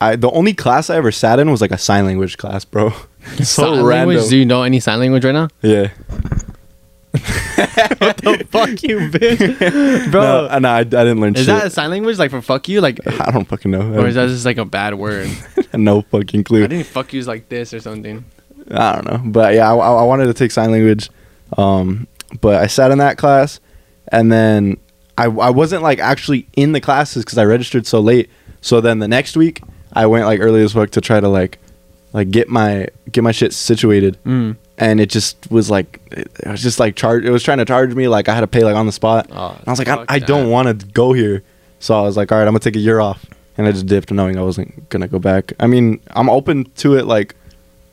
I 0.00 0.16
the 0.16 0.30
only 0.30 0.54
class 0.54 0.90
I 0.90 0.96
ever 0.96 1.12
sat 1.12 1.38
in 1.38 1.50
was 1.50 1.60
like 1.60 1.70
a 1.70 1.78
sign 1.78 2.06
language 2.06 2.38
class, 2.38 2.64
bro. 2.64 2.90
so 3.38 3.44
sign 3.44 3.82
random. 3.82 4.08
language? 4.08 4.30
Do 4.30 4.36
you 4.36 4.46
know 4.46 4.62
any 4.62 4.80
sign 4.80 4.98
language 5.00 5.24
right 5.24 5.32
now? 5.32 5.48
yeah, 5.60 5.90
what 7.12 8.16
the 8.16 8.46
fuck 8.50 8.82
you, 8.82 8.98
bitch, 9.10 10.10
bro. 10.10 10.48
No, 10.48 10.58
no, 10.58 10.68
I, 10.70 10.78
I 10.78 10.84
didn't 10.84 11.20
learn 11.20 11.34
is 11.34 11.40
shit. 11.40 11.48
that 11.48 11.66
a 11.66 11.70
sign 11.70 11.90
language 11.90 12.18
like 12.18 12.30
for 12.30 12.40
fuck 12.40 12.68
you, 12.68 12.80
like, 12.80 12.98
I 13.06 13.30
don't 13.30 13.46
fucking 13.46 13.70
know. 13.70 13.92
or 14.00 14.06
is 14.08 14.14
that 14.14 14.28
just 14.28 14.46
like 14.46 14.56
a 14.56 14.64
bad 14.64 14.94
word? 14.94 15.28
no 15.74 16.02
fucking 16.02 16.44
clue. 16.44 16.64
I 16.64 16.68
think 16.68 16.86
fuck 16.86 17.12
you 17.12 17.20
is 17.20 17.28
like 17.28 17.50
this 17.50 17.74
or 17.74 17.80
something. 17.80 18.24
I 18.70 18.92
don't 18.96 19.04
know, 19.24 19.30
but 19.30 19.54
yeah, 19.54 19.72
I, 19.72 19.74
I 19.74 20.02
wanted 20.04 20.26
to 20.26 20.34
take 20.34 20.50
sign 20.50 20.70
language, 20.70 21.10
um, 21.58 22.06
but 22.40 22.56
I 22.62 22.66
sat 22.66 22.90
in 22.90 22.98
that 22.98 23.18
class, 23.18 23.60
and 24.08 24.30
then 24.32 24.76
I 25.18 25.24
I 25.24 25.50
wasn't 25.50 25.82
like 25.82 25.98
actually 25.98 26.46
in 26.56 26.72
the 26.72 26.80
classes 26.80 27.24
because 27.24 27.38
I 27.38 27.44
registered 27.44 27.86
so 27.86 28.00
late. 28.00 28.30
So 28.60 28.80
then 28.80 28.98
the 29.00 29.08
next 29.08 29.36
week 29.36 29.62
I 29.92 30.06
went 30.06 30.24
like 30.26 30.40
early 30.40 30.62
as 30.62 30.72
fuck 30.72 30.90
to 30.90 31.00
try 31.00 31.20
to 31.20 31.28
like 31.28 31.58
like 32.12 32.30
get 32.30 32.48
my 32.48 32.88
get 33.10 33.24
my 33.24 33.32
shit 33.32 33.52
situated, 33.52 34.18
Mm. 34.24 34.56
and 34.78 35.00
it 35.00 35.10
just 35.10 35.50
was 35.50 35.70
like 35.70 36.00
it, 36.10 36.30
it 36.40 36.48
was 36.50 36.62
just 36.62 36.78
like 36.80 36.96
charge. 36.96 37.24
It 37.24 37.30
was 37.30 37.42
trying 37.42 37.58
to 37.58 37.64
charge 37.64 37.94
me 37.94 38.08
like 38.08 38.28
I 38.28 38.34
had 38.34 38.40
to 38.42 38.46
pay 38.46 38.64
like 38.64 38.76
on 38.76 38.86
the 38.86 38.92
spot. 38.92 39.28
Oh, 39.32 39.56
And 39.58 39.66
I 39.68 39.70
was 39.70 39.78
like, 39.78 39.88
I, 39.88 40.04
I 40.08 40.18
don't 40.18 40.48
want 40.50 40.68
to 40.80 40.86
go 40.86 41.12
here. 41.12 41.42
So 41.80 41.94
I 41.98 42.02
was 42.02 42.16
like, 42.16 42.30
all 42.30 42.38
right, 42.38 42.44
I'm 42.46 42.52
gonna 42.52 42.60
take 42.60 42.76
a 42.76 42.80
year 42.80 43.00
off, 43.00 43.26
and 43.58 43.66
I 43.66 43.72
just 43.72 43.86
dipped, 43.86 44.10
knowing 44.12 44.38
I 44.38 44.42
wasn't 44.42 44.88
gonna 44.88 45.08
go 45.08 45.18
back. 45.18 45.52
I 45.58 45.66
mean, 45.66 46.00
I'm 46.10 46.30
open 46.30 46.64
to 46.76 46.96
it 46.96 47.06
like 47.06 47.34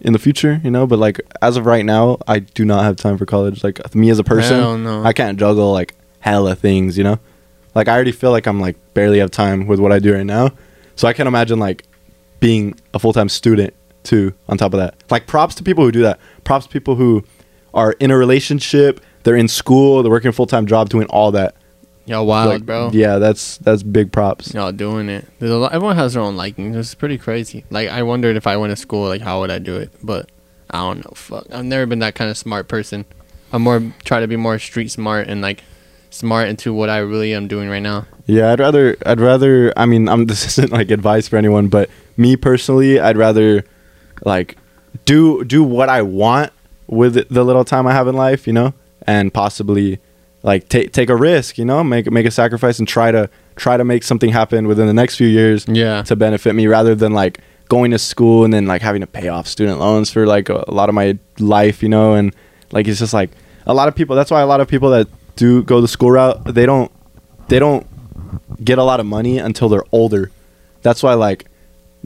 in 0.02 0.14
the 0.14 0.20
future, 0.20 0.62
you 0.64 0.72
know, 0.72 0.88
but 0.88 1.00
like 1.00 1.20
as 1.42 1.58
of 1.58 1.66
right 1.66 1.86
now, 1.86 2.18
I 2.28 2.40
do 2.40 2.66
not 2.66 2.84
have 2.84 2.96
time 2.96 3.18
for 3.18 3.26
college. 3.26 3.64
Like 3.64 3.94
me 3.96 4.10
as 4.10 4.20
a 4.20 4.24
person, 4.24 4.84
no. 4.84 5.04
I 5.04 5.14
can't 5.14 5.38
juggle 5.40 5.72
like 5.72 5.96
hella 6.20 6.56
things, 6.56 6.98
you 6.98 7.04
know. 7.04 7.20
Like 7.76 7.88
I 7.88 7.96
already 7.96 8.12
feel 8.12 8.32
like 8.32 8.48
I'm 8.48 8.60
like 8.60 8.78
barely 8.94 9.20
have 9.20 9.32
time 9.32 9.68
with 9.68 9.80
what 9.80 9.92
I 9.92 10.00
do 10.00 10.14
right 10.14 10.26
now, 10.26 10.52
so 10.96 11.08
I 11.08 11.14
can't 11.14 11.28
imagine 11.28 11.60
like 11.60 11.86
being 12.40 12.80
a 12.94 13.00
full 13.00 13.14
time 13.14 13.30
student 13.30 13.74
too. 14.04 14.34
On 14.48 14.58
top 14.58 14.74
of 14.74 14.80
that, 14.80 14.96
like 15.10 15.28
props 15.28 15.56
to 15.56 15.64
people 15.64 15.84
who 15.84 15.92
do 15.92 16.02
that. 16.02 16.20
Props 16.44 16.66
to 16.66 16.72
people 16.72 16.96
who 16.96 17.24
are 17.74 17.92
in 17.94 18.12
a 18.12 18.18
relationship, 18.18 19.02
they're 19.24 19.36
in 19.36 19.48
school, 19.48 20.02
they're 20.02 20.12
working 20.12 20.32
full 20.32 20.48
time 20.48 20.66
job, 20.66 20.90
doing 20.90 21.08
all 21.08 21.32
that. 21.32 21.56
Y'all 22.10 22.26
wild, 22.26 22.50
Like, 22.50 22.66
bro. 22.66 22.90
Yeah, 22.92 23.20
that's 23.20 23.60
that's 23.60 23.84
big 23.84 24.12
props. 24.12 24.52
Y'all 24.56 24.72
doing 24.72 25.10
it. 25.10 25.28
There's 25.38 25.52
a 25.52 25.58
lot, 25.58 25.74
everyone 25.74 25.96
has 25.96 26.16
their 26.16 26.24
own 26.24 26.36
likings. 26.36 26.76
It's 26.76 26.96
pretty 26.96 27.20
crazy. 27.20 27.66
Like 27.70 27.88
I 27.88 28.02
wondered 28.02 28.36
if 28.36 28.48
I 28.48 28.58
went 28.58 28.72
to 28.72 28.76
school, 28.76 29.08
like 29.08 29.22
how 29.22 29.42
would 29.42 29.52
I 29.52 29.60
do 29.60 29.78
it? 29.78 29.92
But 30.02 30.32
I 30.72 30.80
don't 30.80 31.06
know. 31.06 31.12
Fuck. 31.14 31.46
I've 31.54 31.66
never 31.66 31.86
been 31.86 32.00
that 32.00 32.16
kind 32.16 32.32
of 32.32 32.36
smart 32.36 32.68
person. 32.68 33.06
I'm 33.54 33.62
more 33.62 33.94
try 34.06 34.22
to 34.22 34.28
be 34.28 34.38
more 34.38 34.58
street 34.58 34.90
smart 34.90 35.28
and 35.28 35.42
like 35.42 35.64
smart 36.10 36.50
into 36.50 36.74
what 36.74 36.90
I 36.90 36.98
really 36.98 37.32
am 37.36 37.48
doing 37.48 37.70
right 37.70 37.80
now. 37.80 38.08
Yeah, 38.26 38.52
I'd 38.52 38.60
rather 38.60 38.98
I'd 39.06 39.20
rather 39.20 39.72
I 39.78 39.86
mean, 39.86 40.10
I'm 40.10 40.26
this 40.32 40.48
isn't 40.48 40.72
like 40.72 40.90
advice 40.90 41.28
for 41.28 41.38
anyone, 41.38 41.68
but 41.68 41.92
me 42.18 42.36
personally, 42.36 43.00
I'd 43.00 43.18
rather 43.18 43.64
like 44.26 44.58
do 45.06 45.44
do 45.44 45.64
what 45.64 45.90
I 45.90 46.02
want 46.02 46.52
with 46.88 47.30
the 47.30 47.44
little 47.44 47.66
time 47.66 47.86
I 47.86 47.94
have 47.94 48.08
in 48.08 48.16
life, 48.16 48.48
you 48.48 48.54
know, 48.54 48.74
and 49.06 49.32
possibly 49.32 50.00
like 50.44 50.70
take 50.70 50.92
take 50.94 51.10
a 51.10 51.16
risk, 51.16 51.58
you 51.58 51.66
know, 51.66 51.84
make 51.84 52.10
make 52.12 52.26
a 52.26 52.32
sacrifice 52.32 52.80
and 52.80 52.88
try 52.88 53.12
to 53.12 53.30
try 53.56 53.76
to 53.78 53.84
make 53.84 54.04
something 54.04 54.30
happen 54.32 54.68
within 54.68 54.88
the 54.88 54.94
next 54.94 55.16
few 55.18 55.28
years 55.28 55.66
Yeah. 55.68 56.02
to 56.04 56.16
benefit 56.16 56.54
me 56.56 56.68
rather 56.68 56.96
than 56.96 57.12
like 57.14 57.40
going 57.68 57.92
to 57.92 58.00
school 58.00 58.46
and 58.46 58.54
then 58.54 58.66
like 58.66 58.82
having 58.82 59.02
to 59.02 59.08
pay 59.08 59.28
off 59.28 59.48
student 59.48 59.80
loans 59.80 60.10
for 60.10 60.26
like 60.26 60.50
a, 60.50 60.64
a 60.68 60.74
lot 60.74 60.90
of 60.90 60.96
my 60.96 61.18
life, 61.40 61.84
you 61.84 61.90
know, 61.90 62.14
and 62.14 62.34
like 62.72 62.88
it's 62.88 63.00
just 63.00 63.14
like 63.14 63.30
a 63.68 63.74
lot 63.74 63.88
of 63.88 63.96
people 63.96 64.16
that's 64.16 64.32
why 64.32 64.42
a 64.42 64.46
lot 64.48 64.62
of 64.62 64.68
people 64.68 64.90
that 64.92 65.08
do 65.36 65.62
go 65.64 65.82
the 65.82 65.88
school 65.88 66.12
route, 66.12 66.44
they 66.46 66.66
don't 66.66 66.92
they 67.50 67.60
don't 67.60 67.86
get 68.64 68.78
a 68.78 68.84
lot 68.84 69.00
of 69.00 69.06
money 69.06 69.38
until 69.40 69.70
they're 69.70 69.84
older. 69.92 70.32
That's 70.82 71.04
why 71.04 71.16
like 71.16 71.46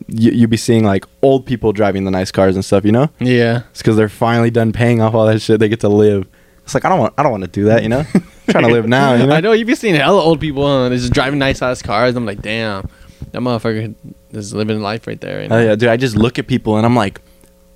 you 0.07 0.31
you 0.31 0.47
be 0.47 0.57
seeing 0.57 0.83
like 0.83 1.05
old 1.21 1.45
people 1.45 1.71
driving 1.71 2.03
the 2.03 2.11
nice 2.11 2.31
cars 2.31 2.55
and 2.55 2.65
stuff, 2.65 2.83
you 2.83 2.91
know? 2.91 3.09
Yeah. 3.19 3.61
It's 3.71 3.83
cuz 3.83 3.95
they're 3.95 4.09
finally 4.09 4.49
done 4.49 4.73
paying 4.73 5.01
off 5.01 5.13
all 5.13 5.27
that 5.27 5.39
shit. 5.39 5.59
They 5.59 5.69
get 5.69 5.81
to 5.81 5.89
live. 5.89 6.27
It's 6.63 6.73
like 6.73 6.85
I 6.85 6.89
don't 6.89 6.99
want 6.99 7.13
I 7.17 7.23
don't 7.23 7.31
want 7.31 7.43
to 7.43 7.49
do 7.49 7.65
that, 7.65 7.83
you 7.83 7.89
know? 7.89 8.05
I'm 8.13 8.23
trying 8.49 8.65
to 8.65 8.71
live 8.71 8.87
now, 8.87 9.13
you 9.13 9.27
know? 9.27 9.35
I 9.35 9.41
know 9.41 9.51
you've 9.51 9.67
been 9.67 9.75
seeing 9.75 9.95
hella 9.95 10.21
old 10.21 10.39
people 10.39 10.65
uh, 10.65 10.89
they're 10.89 10.97
just 10.97 11.13
driving 11.13 11.39
nice 11.39 11.61
ass 11.61 11.81
cars. 11.81 12.15
I'm 12.15 12.25
like, 12.25 12.41
damn, 12.41 12.89
that 13.31 13.41
motherfucker 13.41 13.95
is 14.31 14.53
living 14.53 14.81
life 14.81 15.07
right 15.07 15.19
there. 15.19 15.39
Right 15.39 15.51
Oh 15.51 15.61
yeah, 15.61 15.75
dude. 15.75 15.89
I 15.89 15.97
just 15.97 16.15
look 16.15 16.39
at 16.39 16.47
people 16.47 16.77
and 16.77 16.85
I'm 16.85 16.95
like, 16.95 17.21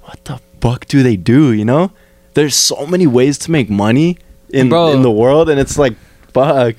what 0.03 0.23
the 0.25 0.39
fuck 0.61 0.85
do 0.85 1.03
they 1.03 1.17
do? 1.17 1.51
You 1.51 1.65
know, 1.65 1.91
there's 2.33 2.55
so 2.55 2.85
many 2.85 3.07
ways 3.07 3.37
to 3.39 3.51
make 3.51 3.69
money 3.69 4.17
in 4.49 4.69
Bro. 4.69 4.93
in 4.93 5.01
the 5.01 5.11
world, 5.11 5.49
and 5.49 5.59
it's 5.59 5.77
like, 5.77 5.95
fuck. 6.33 6.75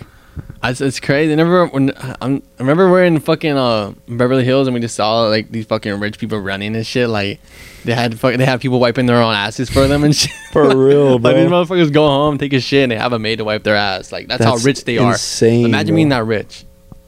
It's, 0.63 0.81
it's 0.81 0.99
crazy. 1.01 1.33
I 1.33 1.37
never 1.37 1.67
when 1.67 1.93
I'm, 2.21 2.43
I 2.59 2.63
remember 2.63 2.91
we're 2.91 3.05
in 3.05 3.21
fucking 3.21 3.57
uh 3.57 3.93
Beverly 4.09 4.45
Hills 4.45 4.67
and 4.67 4.75
we 4.75 4.81
just 4.81 4.97
saw 4.97 5.23
like 5.23 5.51
these 5.51 5.67
fucking 5.67 6.01
rich 6.01 6.19
people 6.19 6.39
running 6.41 6.75
and 6.75 6.87
shit. 6.87 7.09
Like 7.09 7.41
they 7.85 7.95
had 7.95 8.19
fuck, 8.19 8.37
they 8.37 8.45
have 8.45 8.61
people 8.61 8.81
wiping 8.81 9.07
their 9.07 9.23
own 9.23 9.35
asses 9.35 9.71
for 9.71 9.87
them 9.87 10.03
and 10.05 10.15
shit. 10.17 10.33
For 10.53 10.65
real, 10.77 11.19
bro. 11.19 11.31
like 11.31 11.41
these 11.41 11.51
motherfuckers 11.51 11.93
go 11.93 12.07
home, 12.07 12.39
take 12.39 12.53
a 12.53 12.61
shit, 12.61 12.83
and 12.83 12.93
they 12.93 12.97
have 12.97 13.13
a 13.13 13.19
maid 13.19 13.37
to 13.37 13.45
wipe 13.45 13.63
their 13.63 13.77
ass. 13.77 14.11
Like 14.13 14.27
that's, 14.29 14.43
That's 14.45 14.61
how 14.63 14.67
rich 14.67 14.85
they 14.85 14.99
are. 14.99 15.13
insane, 15.13 15.67
Imagine 15.67 15.89
bro. 15.89 15.97
being 15.97 16.09
that 16.11 16.25
rich. 16.27 16.65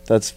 That's 0.07 0.33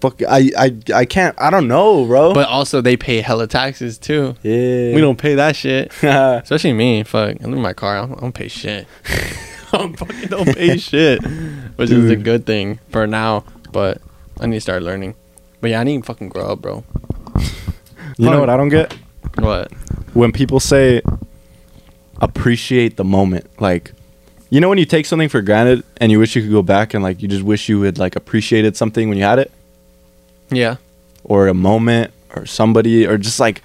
fuck. 0.00 0.20
I 0.28 0.50
I 0.58 0.76
I 0.94 1.04
can't. 1.06 1.34
I 1.40 1.48
don't 1.50 1.68
know, 1.68 2.04
bro. 2.04 2.34
But 2.34 2.48
also 2.48 2.80
they 2.82 2.96
pay 2.98 3.22
hella 3.22 3.46
taxes 3.46 3.96
too. 3.98 4.34
yeah, 4.42 4.94
We 4.94 5.00
don't 5.00 5.18
pay 5.18 5.36
that 5.36 5.56
shit. 5.56 5.90
Especially 6.02 6.74
me. 6.74 7.02
Fuck, 7.02 7.36
I 7.40 7.44
live 7.44 7.54
in 7.54 7.62
my 7.62 7.72
car. 7.72 7.96
I 7.96 8.00
don't, 8.06 8.18
I 8.18 8.20
don't 8.20 8.34
pay 8.34 8.48
shit. 8.48 8.86
Don't 9.78 9.98
fucking 9.98 10.28
don't 10.28 10.54
pay 10.54 10.76
shit, 10.90 11.22
which 11.76 11.90
is 11.90 12.10
a 12.10 12.16
good 12.16 12.44
thing 12.44 12.78
for 12.90 13.06
now. 13.06 13.44
But 13.72 14.02
I 14.40 14.46
need 14.46 14.56
to 14.56 14.60
start 14.60 14.82
learning. 14.82 15.14
But 15.62 15.70
yeah, 15.70 15.80
I 15.80 15.84
need 15.84 15.98
to 15.98 16.02
fucking 16.04 16.28
grow 16.28 16.52
up, 16.52 16.60
bro. 16.60 16.84
you 18.18 18.28
know 18.30 18.38
what 18.40 18.50
I 18.50 18.56
don't 18.58 18.68
get 18.68 18.92
What? 19.38 19.72
when 20.12 20.30
people 20.32 20.60
say 20.60 21.00
appreciate 22.20 22.96
the 22.96 23.04
moment, 23.04 23.46
like. 23.60 23.92
You 24.50 24.60
know 24.60 24.68
when 24.68 24.76
you 24.76 24.84
take 24.84 25.06
something 25.06 25.30
for 25.30 25.40
granted 25.40 25.82
and 25.96 26.12
you 26.12 26.18
wish 26.18 26.36
you 26.36 26.42
could 26.42 26.50
go 26.50 26.60
back 26.62 26.92
and 26.92 27.02
like 27.02 27.22
you 27.22 27.28
just 27.28 27.42
wish 27.42 27.70
you 27.70 27.80
had 27.82 27.96
like 27.96 28.16
appreciated 28.16 28.76
something 28.76 29.08
when 29.08 29.16
you 29.16 29.24
had 29.24 29.38
it? 29.38 29.50
Yeah. 30.50 30.76
or 31.24 31.48
a 31.48 31.54
moment 31.54 32.12
or 32.36 32.44
somebody 32.44 33.06
or 33.06 33.16
just 33.16 33.40
like 33.40 33.62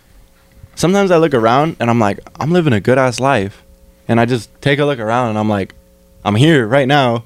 sometimes 0.76 1.12
I 1.12 1.17
look 1.17 1.34
around 1.34 1.76
and 1.82 1.89
I'm 1.89 2.00
like 2.00 2.20
I'm 2.39 2.52
living 2.52 2.72
a 2.72 2.80
good 2.80 2.98
ass 2.98 3.20
life 3.20 3.63
and 4.08 4.17
I 4.17 4.26
just 4.26 4.50
take 4.62 4.80
a 4.80 4.86
look 4.86 5.00
around 5.00 5.32
and 5.32 5.38
I'm 5.38 5.50
like 5.50 5.76
I'm 6.27 6.35
here 6.35 6.67
right 6.67 6.87
now. 6.87 7.23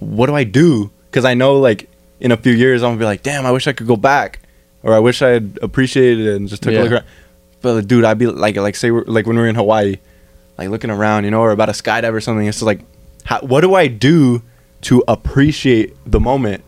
What 0.00 0.26
do 0.26 0.34
I 0.34 0.44
do? 0.44 0.90
Cuz 1.12 1.24
I 1.24 1.34
know 1.34 1.58
like 1.58 1.88
in 2.18 2.32
a 2.32 2.36
few 2.36 2.52
years 2.52 2.82
I'm 2.82 2.88
going 2.88 2.98
to 2.98 3.02
be 3.02 3.04
like 3.04 3.22
damn 3.22 3.44
I 3.44 3.52
wish 3.52 3.66
I 3.66 3.72
could 3.72 3.86
go 3.86 3.96
back 3.96 4.40
or 4.82 4.94
I 4.94 4.98
wish 4.98 5.20
I 5.20 5.28
had 5.28 5.58
appreciated 5.60 6.26
it 6.26 6.36
and 6.36 6.48
just 6.48 6.62
took 6.62 6.72
Yeah. 6.72 6.80
a 6.80 6.82
look 6.84 6.92
around. 6.92 7.04
But 7.60 7.74
like, 7.74 7.86
dude 7.86 8.04
I'd 8.04 8.18
be 8.18 8.26
like 8.26 8.56
like 8.56 8.74
say 8.76 8.90
we're, 8.90 9.04
like 9.04 9.26
when 9.26 9.36
we 9.36 9.42
were 9.42 9.48
in 9.48 9.54
Hawaii 9.54 9.96
like 10.58 10.70
looking 10.70 10.90
around 10.90 11.24
you 11.24 11.30
know 11.30 11.40
or 11.40 11.50
about 11.50 11.68
a 11.68 11.72
skydive 11.72 12.12
or 12.14 12.20
something 12.22 12.46
it's 12.46 12.56
just 12.58 12.66
like 12.66 12.80
how, 13.24 13.40
what 13.40 13.60
do 13.60 13.74
I 13.74 13.86
do 13.88 14.40
to 14.82 15.02
appreciate 15.08 15.94
the 16.06 16.20
moment? 16.20 16.62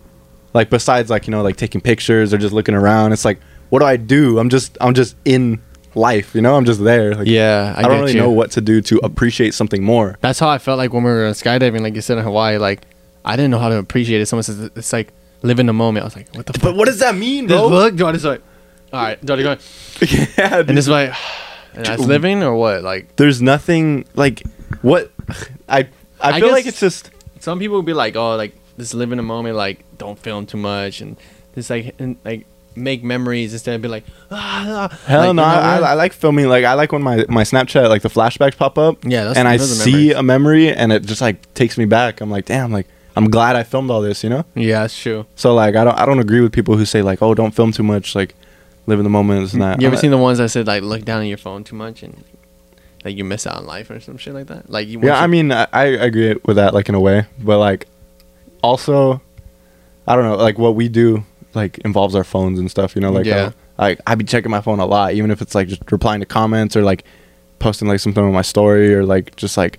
Like 0.52 0.68
besides 0.70 1.08
like 1.08 1.26
you 1.26 1.30
know 1.30 1.42
like 1.42 1.56
taking 1.56 1.80
pictures 1.80 2.34
or 2.34 2.38
just 2.38 2.52
looking 2.52 2.74
around 2.74 3.12
it's 3.12 3.24
like 3.24 3.38
what 3.70 3.78
do 3.80 3.84
i 3.87 3.96
do? 3.96 4.38
I'm 4.38 4.48
just 4.50 4.76
i'm 4.80 4.94
just 4.94 5.14
in 5.24 5.61
life 5.98 6.34
you 6.34 6.40
know 6.40 6.54
i'm 6.56 6.64
just 6.64 6.82
there 6.82 7.14
like 7.14 7.26
Yeah, 7.26 7.74
I, 7.76 7.80
i, 7.80 7.82
don't 7.88 8.00
really 8.00 8.12
you. 8.14 8.20
know 8.20 8.30
what 8.30 8.50
to 8.52 8.61
do 8.61 8.80
to 8.82 8.98
appreciate 9.02 9.52
something 9.54 9.82
more 9.82 10.16
That's 10.20 10.38
how 10.38 10.48
I 10.48 10.58
felt 10.58 10.78
like 10.78 10.92
when 10.92 11.04
we 11.04 11.11
were 11.11 11.30
skydiving, 11.32 11.80
like 11.80 11.94
you 11.94 12.00
said 12.00 12.18
in 12.18 12.24
Hawaii. 12.24 12.58
Like 12.58 12.82
I 13.24 13.37
didn't 13.37 13.50
know 13.50 13.58
how 13.58 13.68
to 13.68 13.76
appreciate 13.76 14.20
it. 14.20 14.26
Someone 14.26 14.42
says 14.44 14.58
it's 14.74 14.92
like 14.92 15.12
live 15.42 15.58
in 15.61 15.66
the 15.66 15.72
moment. 15.72 16.04
I 16.04 16.06
was 16.06 16.16
like, 16.16 16.34
what 16.34 16.46
the 16.46 16.52
but 16.52 16.62
fuck? 16.62 16.76
what 16.76 16.87
does 16.87 17.00
that 17.00 17.14
mean 17.14 17.46
bro 17.46 17.68
look, 17.68 17.94
Jordan. 17.94 18.14
Just 18.14 18.24
like, 18.24 18.42
all 18.92 19.02
right, 19.02 19.24
Jordan, 19.24 19.44
go. 19.44 19.56
yeah, 20.38 20.56
dude. 20.58 20.70
And 20.70 20.78
it's 20.78 20.88
like, 20.88 21.12
that's 21.74 22.02
living 22.02 22.42
or 22.42 22.54
what? 22.54 22.82
Like 22.82 23.16
there's 23.16 23.42
nothing 23.42 24.04
like 24.14 24.42
what 24.82 25.11
i 25.68 25.80
i, 25.80 25.88
I 26.20 26.40
feel 26.40 26.50
like 26.50 26.66
it's 26.66 26.80
just 26.80 27.11
some 27.40 27.58
people 27.58 27.76
would 27.76 27.87
be 27.87 27.94
like, 27.94 28.16
oh, 28.16 28.37
like 28.37 28.54
just 28.78 28.94
live 28.94 29.12
in 29.12 29.18
the 29.18 29.22
moment. 29.22 29.56
Like 29.56 29.84
don't 29.98 30.18
film 30.18 30.46
too 30.46 30.58
much 30.58 31.00
and 31.00 31.16
just 31.54 31.70
like 31.70 31.94
and, 31.98 32.16
like 32.24 32.46
make 32.76 33.02
memories 33.02 33.52
instead 33.52 33.74
of 33.74 33.83
be 33.83 33.88
like, 33.88 34.04
ah, 34.31 34.88
ah." 34.90 34.98
hell 35.07 35.20
Like, 35.20 35.24
no 35.26 35.28
you 35.28 35.35
know 35.35 35.42
I. 35.42 35.78
I 35.78 35.94
like 35.94 36.12
filming 36.12 36.48
like 36.48 36.64
i 36.64 36.74
like 36.74 36.92
when 36.92 37.02
my 37.02 37.24
my 37.28 37.42
snapchat 37.42 37.88
like 37.88 38.02
the 38.02 38.09
flashbacks 38.09 38.57
pop 38.57 38.78
up 38.78 38.98
Yeah, 39.04 39.24
that's- 39.24 39.37
and 39.37 39.48
i 39.48 39.57
see 39.57 40.12
a 40.12 40.22
memory 40.22 40.72
and 40.72 40.92
it 40.92 41.04
just 41.04 41.20
like 41.20 41.52
takes 41.54 41.76
me 41.76 41.85
back 41.87 42.20
i'm 42.20 42.31
like 42.31 42.44
damn 42.44 42.70
like 42.70 42.87
i'm 43.16 43.28
glad 43.31 43.57
i 43.57 43.64
filmed 43.64 43.90
all 43.90 44.00
this 44.00 44.22
you 44.22 44.31
know 44.31 44.44
yeah, 44.54 44.83
that's 44.83 44.96
true. 45.00 45.26
So 45.35 45.54
like 45.54 45.74
I 45.74 45.83
don't 45.85 45.98
I 45.98 46.07
don't 46.07 46.20
agree 46.20 46.40
with 46.40 46.52
people 46.52 46.76
who 46.76 46.85
say 46.85 47.02
like 47.02 47.20
oh 47.20 47.35
don't 47.35 47.52
film 47.52 47.72
too 47.72 47.83
much 47.83 48.14
like 48.14 48.35
live 48.87 49.00
in 49.00 49.04
the 49.04 49.11
moment 49.11 49.42
it's 49.42 49.54
not 49.54 49.81
you 49.81 49.87
ever 49.88 49.96
I'm 49.96 50.00
seen 50.00 50.11
the 50.12 50.18
ones 50.18 50.38
that 50.38 50.48
said 50.50 50.66
like 50.68 50.83
look 50.85 51.04
down 51.04 51.22
at 51.22 51.26
your 51.26 51.37
phone 51.38 51.64
too 51.64 51.74
much 51.76 52.02
and 52.04 52.22
like 53.04 53.16
you 53.16 53.24
miss 53.24 53.46
out 53.46 53.57
on 53.59 53.66
life 53.66 53.90
or 53.90 54.00
some 54.00 54.18
shit 54.18 54.35
like 54.35 54.46
that? 54.48 54.70
Like 54.70 54.87
you. 54.88 54.98
yeah 55.00 55.11
once 55.11 55.22
I 55.22 55.26
mean 55.26 55.52
I, 55.52 55.66
I 55.72 55.85
agree 55.85 56.37
with 56.44 56.57
that 56.57 56.74
like 56.74 56.88
in 56.88 56.94
a 56.94 57.00
way 57.00 57.26
but 57.40 57.59
like 57.59 57.87
also 58.62 59.20
I 60.07 60.14
don't 60.16 60.24
know 60.24 60.37
like 60.37 60.59
what 60.59 60.74
we 60.74 60.88
do 60.88 61.24
like 61.62 61.79
involves 61.79 62.14
our 62.14 62.25
phones 62.25 62.59
and 62.59 62.71
stuff 62.71 62.94
you 62.97 63.01
know 63.03 63.12
like 63.18 63.27
Yeah. 63.27 63.51
I, 63.79 63.83
like 63.88 64.01
I 64.07 64.14
be 64.14 64.25
checking 64.25 64.51
my 64.51 64.61
phone 64.61 64.81
a 64.81 64.87
lot 64.87 65.12
even 65.18 65.31
if 65.31 65.38
it's 65.42 65.55
like 65.55 65.68
just 65.68 65.83
replying 65.92 66.21
to 66.21 66.27
comments 66.27 66.77
or 66.77 66.83
like 66.83 67.05
posting 67.59 67.88
like 67.88 68.01
something 68.01 68.23
on 68.25 68.33
my 68.33 68.42
story 68.55 68.94
or 68.94 69.05
like 69.05 69.35
just 69.37 69.57
like 69.57 69.79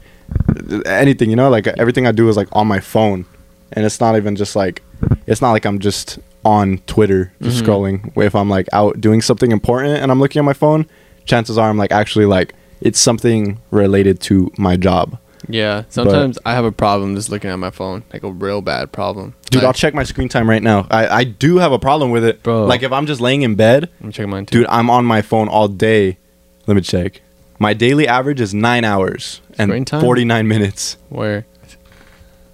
anything 0.85 1.29
you 1.29 1.35
know 1.35 1.49
like 1.49 1.67
everything 1.67 2.05
I 2.07 2.11
do 2.11 2.27
is 2.29 2.37
like 2.37 2.47
on 2.53 2.67
my 2.67 2.79
phone 2.79 3.25
and 3.73 3.85
it's 3.85 3.99
not 3.99 4.15
even 4.15 4.35
just 4.35 4.55
like 4.55 4.81
it's 5.27 5.41
not 5.41 5.51
like 5.51 5.65
I'm 5.65 5.79
just 5.79 6.19
on 6.45 6.77
Twitter 6.87 7.31
just 7.41 7.63
Mhm. 7.63 7.65
scrolling 7.67 8.23
if 8.23 8.35
I'm 8.35 8.49
like 8.49 8.67
out 8.73 8.99
doing 9.01 9.21
something 9.21 9.51
important 9.51 9.97
and 10.01 10.11
I'm 10.11 10.19
looking 10.19 10.39
at 10.39 10.45
my 10.45 10.53
phone 10.53 10.85
chances 11.25 11.57
are 11.57 11.69
I'm 11.69 11.77
like 11.77 11.91
actually 11.91 12.25
like 12.25 12.53
it's 12.81 12.99
something 12.99 13.59
related 13.71 14.19
to 14.21 14.51
my 14.57 14.75
job 14.77 15.17
Yeah, 15.47 15.83
sometimes 15.89 16.37
I 16.45 16.53
have 16.53 16.65
a 16.65 16.71
problem 16.71 17.15
just 17.15 17.29
looking 17.29 17.49
at 17.49 17.55
my 17.57 17.69
phone, 17.69 18.03
like 18.11 18.23
a 18.23 18.31
real 18.31 18.61
bad 18.61 18.91
problem. 18.91 19.35
dude 19.49 19.61
Like, 19.61 19.67
I'll 19.67 19.73
check 19.73 19.93
my 19.93 20.03
screen 20.03 20.27
time 20.29 20.49
right 20.49 20.61
now 20.61 20.85
I 20.91 21.07
I 21.07 21.23
do 21.23 21.57
have 21.57 21.71
a 21.71 21.79
problem 21.79 22.11
with 22.11 22.23
it 22.25 22.43
Bro. 22.43 22.65
like 22.65 22.83
if 22.83 22.91
I'm 22.91 23.05
just 23.05 23.21
laying 23.21 23.41
in 23.43 23.55
bed 23.55 23.89
I'm 24.03 24.11
checking 24.11 24.29
mine 24.29 24.45
too. 24.45 24.59
dude 24.59 24.67
I'm 24.67 24.89
on 24.89 25.05
my 25.05 25.21
phone 25.21 25.47
all 25.47 25.67
day 25.69 26.17
let 26.67 26.75
me 26.75 26.81
check 26.81 27.21
my 27.57 27.73
daily 27.73 28.07
average 28.07 28.41
is 28.41 28.53
nine 28.53 28.83
hours 28.83 29.41
and 29.57 29.89
49 29.89 30.47
minutes 30.47 30.97
Where? 31.09 31.45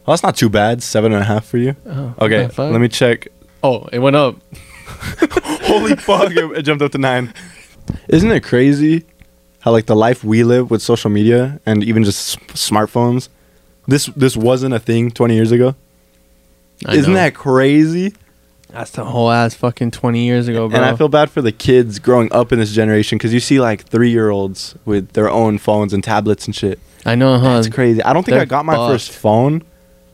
well 0.05 0.13
that's 0.15 0.23
not 0.23 0.35
too 0.37 0.49
bad 0.49 0.83
seven 0.83 1.11
and 1.11 1.21
a 1.21 1.25
half 1.25 1.45
for 1.45 1.57
you 1.57 1.75
Oh, 1.87 2.13
okay 2.21 2.49
let 2.57 2.79
me 2.79 2.87
check 2.87 3.27
Oh, 3.63 3.87
it 3.91 3.97
went 3.97 4.15
up. 4.15 4.35
Holy 5.65 5.95
fuck! 5.95 6.29
It, 6.31 6.57
it 6.59 6.61
jumped 6.61 6.83
up 6.83 6.91
to 6.91 6.99
nine. 6.99 7.33
Isn't 8.09 8.31
it 8.31 8.43
crazy 8.43 9.05
how 9.65 9.71
like 9.71 9.87
the 9.87 9.95
life 9.95 10.23
we 10.23 10.43
live 10.43 10.71
with 10.71 10.81
social 10.81 11.09
media 11.09 11.59
and 11.65 11.83
even 11.83 12.03
just 12.05 12.37
s- 12.37 12.69
smartphones, 12.69 13.27
this 13.87 14.05
this 14.15 14.37
wasn't 14.37 14.73
a 14.73 14.79
thing 14.79 15.11
20 15.11 15.33
years 15.35 15.51
ago. 15.51 15.75
I 16.85 16.95
Isn't 16.95 17.11
know. 17.13 17.19
that 17.19 17.33
crazy? 17.35 18.13
That's 18.69 18.91
the 18.91 19.05
whole 19.05 19.31
ass 19.31 19.53
fucking 19.55 19.91
twenty 19.91 20.25
years 20.25 20.47
ago, 20.49 20.67
bro. 20.67 20.75
And 20.77 20.85
I 20.85 20.95
feel 20.97 21.07
bad 21.07 21.29
for 21.31 21.41
the 21.41 21.51
kids 21.53 21.97
growing 21.99 22.31
up 22.33 22.51
in 22.51 22.59
this 22.59 22.73
generation 22.73 23.17
because 23.17 23.33
you 23.33 23.39
see 23.39 23.59
like 23.59 23.83
three 23.85 24.09
year 24.11 24.29
olds 24.29 24.75
with 24.85 25.13
their 25.13 25.29
own 25.29 25.57
phones 25.57 25.93
and 25.93 26.03
tablets 26.03 26.45
and 26.45 26.53
shit. 26.55 26.79
I 27.05 27.15
know, 27.15 27.37
huh? 27.39 27.55
That's 27.61 27.69
crazy. 27.69 28.03
I 28.03 28.11
don't 28.13 28.23
think 28.23 28.33
they're 28.33 28.41
I 28.41 28.45
got 28.45 28.65
my 28.65 28.75
fucked. 28.75 28.91
first 28.91 29.11
phone 29.11 29.63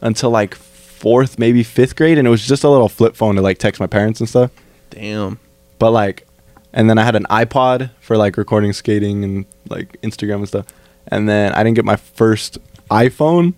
until 0.01 0.29
like 0.29 0.53
fourth, 0.55 1.39
maybe 1.39 1.63
fifth 1.63 1.95
grade, 1.95 2.17
and 2.19 2.27
it 2.27 2.31
was 2.31 2.45
just 2.45 2.63
a 2.63 2.69
little 2.69 2.89
flip 2.89 3.15
phone 3.15 3.35
to 3.35 3.41
like 3.41 3.57
text 3.57 3.79
my 3.81 3.87
parents 3.87 4.19
and 4.19 4.29
stuff. 4.29 4.51
Damn. 4.91 5.39
But 5.79 5.89
like, 5.91 6.27
and 6.73 6.89
then 6.89 6.97
I 6.97 7.03
had 7.03 7.15
an 7.15 7.25
iPod 7.29 7.91
for 7.99 8.17
like 8.17 8.37
recording 8.37 8.73
skating 8.73 9.23
and 9.23 9.45
like 9.69 9.99
Instagram 10.01 10.35
and 10.37 10.47
stuff. 10.47 10.65
And 11.07 11.27
then 11.27 11.51
I 11.53 11.63
didn't 11.63 11.75
get 11.75 11.85
my 11.85 11.95
first 11.97 12.57
iPhone 12.89 13.53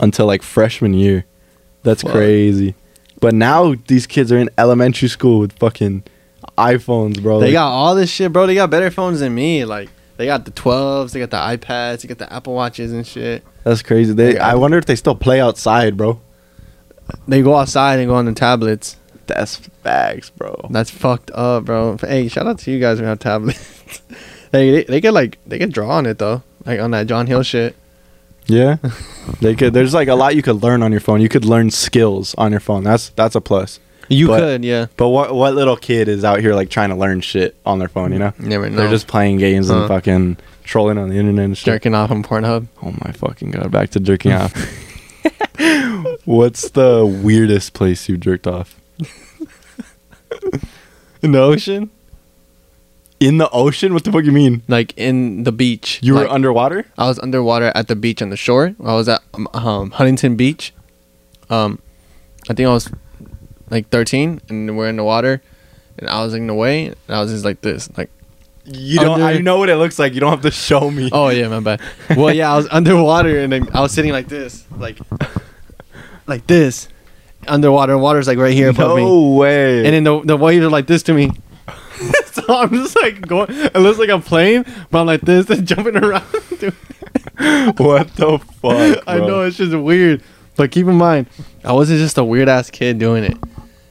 until 0.00 0.26
like 0.26 0.42
freshman 0.42 0.94
year. 0.94 1.24
That's 1.82 2.02
Fuck. 2.02 2.12
crazy. 2.12 2.74
But 3.20 3.34
now 3.34 3.74
these 3.86 4.06
kids 4.06 4.30
are 4.32 4.38
in 4.38 4.50
elementary 4.58 5.08
school 5.08 5.38
with 5.38 5.52
fucking 5.58 6.02
iPhones, 6.58 7.22
bro. 7.22 7.40
They 7.40 7.46
Like, 7.46 7.52
got 7.54 7.68
all 7.70 7.94
this 7.94 8.10
shit, 8.10 8.32
bro. 8.32 8.46
They 8.46 8.54
got 8.54 8.70
better 8.70 8.90
phones 8.90 9.20
than 9.20 9.34
me. 9.34 9.64
Like 9.64 9.88
they 10.16 10.26
got 10.26 10.44
the 10.44 10.50
12s, 10.50 11.12
they 11.12 11.20
got 11.20 11.30
the 11.30 11.36
iPads, 11.56 12.02
they 12.02 12.08
got 12.08 12.18
the 12.18 12.32
Apple 12.32 12.54
Watches 12.54 12.92
and 12.92 13.06
shit. 13.06 13.42
that's 13.62 13.82
crazy. 13.82 14.12
They, 14.12 14.34
They 14.34 14.38
I 14.38 14.54
wonder 14.54 14.76
if 14.78 14.84
they 14.86 14.96
still 14.96 15.14
play 15.14 15.40
outside, 15.40 15.96
bro. 15.96 16.20
They 17.28 17.42
go 17.42 17.56
outside 17.56 17.98
and 17.98 18.08
go 18.08 18.14
on 18.14 18.24
the 18.26 18.32
tablets. 18.32 18.96
That's 19.26 19.56
facts, 19.56 20.30
bro. 20.30 20.68
That's 20.70 20.90
fucked 20.90 21.30
up, 21.32 21.64
bro. 21.64 21.96
Hey, 22.00 22.28
shout 22.28 22.46
out 22.46 22.58
to 22.60 22.70
you 22.70 22.80
guys 22.80 22.98
who 22.98 23.04
have 23.04 23.18
tablets. 23.18 24.02
hey, 24.52 24.70
they, 24.70 24.84
they 24.84 25.00
could 25.00 25.14
like 25.14 25.38
they 25.46 25.58
could 25.58 25.72
draw 25.72 25.90
on 25.90 26.06
it 26.06 26.18
though, 26.18 26.42
like 26.64 26.80
on 26.80 26.90
that 26.92 27.06
John 27.06 27.26
Hill 27.26 27.42
shit. 27.42 27.76
Yeah, 28.46 28.76
they 29.40 29.54
could. 29.54 29.72
There's 29.72 29.94
like 29.94 30.08
a 30.08 30.14
lot 30.14 30.36
you 30.36 30.42
could 30.42 30.62
learn 30.62 30.82
on 30.82 30.90
your 30.92 31.00
phone. 31.00 31.20
You 31.20 31.28
could 31.28 31.44
learn 31.44 31.70
skills 31.70 32.34
on 32.36 32.50
your 32.50 32.60
phone. 32.60 32.84
That's 32.84 33.08
that's 33.10 33.34
a 33.34 33.40
plus. 33.40 33.80
You 34.10 34.26
But- 34.26 34.40
could, 34.40 34.64
yeah. 34.64 34.86
But 34.98 35.08
what 35.08 35.34
what 35.34 35.54
little 35.54 35.76
kid 35.76 36.08
is 36.08 36.24
out 36.24 36.40
here 36.40 36.54
like 36.54 36.68
trying 36.68 36.90
to 36.90 36.94
learn 36.96 37.20
shit 37.22 37.56
on 37.64 37.78
their 37.78 37.88
phone? 37.88 38.12
You 38.12 38.18
know, 38.18 38.32
Never 38.38 38.68
know. 38.68 38.76
they're 38.76 38.90
just 38.90 39.06
playing 39.06 39.38
games 39.38 39.68
Huh. 39.70 39.78
and 39.78 39.88
fucking 39.88 40.36
trolling 40.62 40.98
on 40.98 41.08
the 41.08 41.16
internet 41.16 41.44
and 41.46 41.56
shit. 41.56 41.64
jerking 41.64 41.94
off 41.94 42.10
on 42.10 42.22
Pornhub. 42.22 42.66
Oh 42.82 42.94
my 43.02 43.12
fucking 43.12 43.50
god! 43.52 43.70
Back 43.70 43.88
to 43.90 44.00
jerking 44.00 44.32
off. 44.34 44.52
What's 46.26 46.70
the 46.70 47.06
weirdest 47.22 47.72
place 47.72 48.08
you 48.08 48.16
jerked 48.18 48.46
off? 48.46 48.78
In 51.22 51.32
the 51.32 51.40
ocean? 51.40 51.90
In 53.20 53.38
the 53.38 53.48
ocean? 53.50 53.94
What 53.94 54.04
the 54.04 54.12
fuck 54.12 54.24
you 54.24 54.32
mean? 54.32 54.62
Like 54.68 54.92
in 54.98 55.44
the 55.44 55.52
beach. 55.52 56.00
You 56.02 56.14
Like, 56.14 56.26
were 56.28 56.32
underwater? 56.34 56.84
I 56.98 57.06
was 57.08 57.18
underwater 57.18 57.72
at 57.74 57.88
the 57.88 57.96
beach 57.96 58.20
on 58.20 58.28
the 58.30 58.36
shore. 58.36 58.74
I 58.84 58.92
was 58.94 59.08
at 59.08 59.22
um, 59.32 59.48
um, 59.54 59.90
Huntington 59.92 60.36
Beach. 60.36 60.74
Um, 61.48 61.78
I 62.50 62.54
think 62.54 62.68
I 62.68 62.72
was 62.72 62.90
like 63.70 63.88
13, 63.88 64.42
and 64.50 64.76
we're 64.76 64.88
in 64.88 64.96
the 64.96 65.04
water, 65.04 65.40
and 65.98 66.10
I 66.10 66.22
was 66.22 66.34
in 66.34 66.46
the 66.46 66.54
way, 66.54 66.86
and 66.86 66.96
I 67.08 67.20
was 67.22 67.30
just 67.30 67.44
like 67.44 67.62
this, 67.62 67.88
like, 67.96 68.10
You 68.66 68.98
don't. 69.00 69.20
Under- 69.22 69.24
I 69.24 69.38
know 69.38 69.56
what 69.58 69.70
it 69.70 69.76
looks 69.76 69.98
like. 69.98 70.12
You 70.12 70.20
don't 70.20 70.30
have 70.30 70.42
to 70.42 70.50
show 70.50 70.90
me. 70.90 71.08
oh 71.12 71.28
yeah, 71.30 71.48
my 71.48 71.60
bad. 71.60 71.80
well, 72.16 72.34
yeah, 72.34 72.52
I 72.52 72.56
was 72.56 72.68
underwater, 72.70 73.38
and 73.40 73.54
I 73.72 73.80
was 73.80 73.92
sitting 73.92 74.12
like 74.12 74.28
this, 74.28 74.64
like, 74.76 74.98
like 76.26 76.46
this, 76.46 76.88
underwater. 77.48 77.92
and 77.94 78.02
Water's 78.02 78.26
like 78.26 78.38
right 78.38 78.52
here 78.54 78.70
above 78.70 78.96
me, 78.96 79.04
no 79.04 79.30
way. 79.32 79.84
and 79.84 79.94
then 79.94 80.04
the 80.04 80.20
the 80.22 80.36
waves 80.36 80.64
are 80.64 80.70
like 80.70 80.86
this 80.86 81.02
to 81.04 81.14
me. 81.14 81.30
so 82.32 82.42
I'm 82.48 82.70
just 82.70 82.96
like 82.96 83.20
going. 83.26 83.46
It 83.50 83.76
looks 83.76 83.98
like 83.98 84.10
I'm 84.10 84.22
playing, 84.22 84.64
but 84.90 85.00
I'm 85.00 85.06
like 85.06 85.20
this 85.22 85.48
and 85.50 85.66
jumping 85.66 85.96
around. 85.96 86.24
dude. 86.58 86.74
what 87.78 88.08
the 88.16 88.38
fuck? 88.60 89.04
I 89.06 89.18
bro? 89.18 89.26
know 89.26 89.42
it's 89.42 89.56
just 89.56 89.74
weird, 89.76 90.22
but 90.56 90.70
keep 90.70 90.86
in 90.86 90.96
mind, 90.96 91.26
I 91.64 91.72
wasn't 91.72 92.00
just 92.00 92.18
a 92.18 92.24
weird 92.24 92.48
ass 92.48 92.70
kid 92.70 92.98
doing 92.98 93.24
it. 93.24 93.36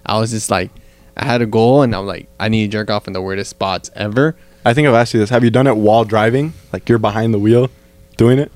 I 0.05 0.19
was 0.19 0.31
just 0.31 0.49
like, 0.49 0.69
I 1.15 1.25
had 1.25 1.41
a 1.41 1.45
goal, 1.45 1.81
and 1.81 1.95
I'm 1.95 2.05
like, 2.05 2.27
I 2.39 2.49
need 2.49 2.67
to 2.67 2.71
jerk 2.77 2.89
off 2.89 3.07
in 3.07 3.13
the 3.13 3.21
weirdest 3.21 3.49
spots 3.49 3.89
ever. 3.95 4.35
I 4.65 4.73
think 4.73 4.87
I've 4.87 4.93
asked 4.93 5.13
you 5.13 5.19
this. 5.19 5.29
Have 5.29 5.43
you 5.43 5.49
done 5.49 5.67
it 5.67 5.75
while 5.75 6.05
driving? 6.05 6.53
Like 6.71 6.87
you're 6.87 6.97
behind 6.99 7.33
the 7.33 7.39
wheel, 7.39 7.69
doing 8.17 8.39
it 8.39 8.51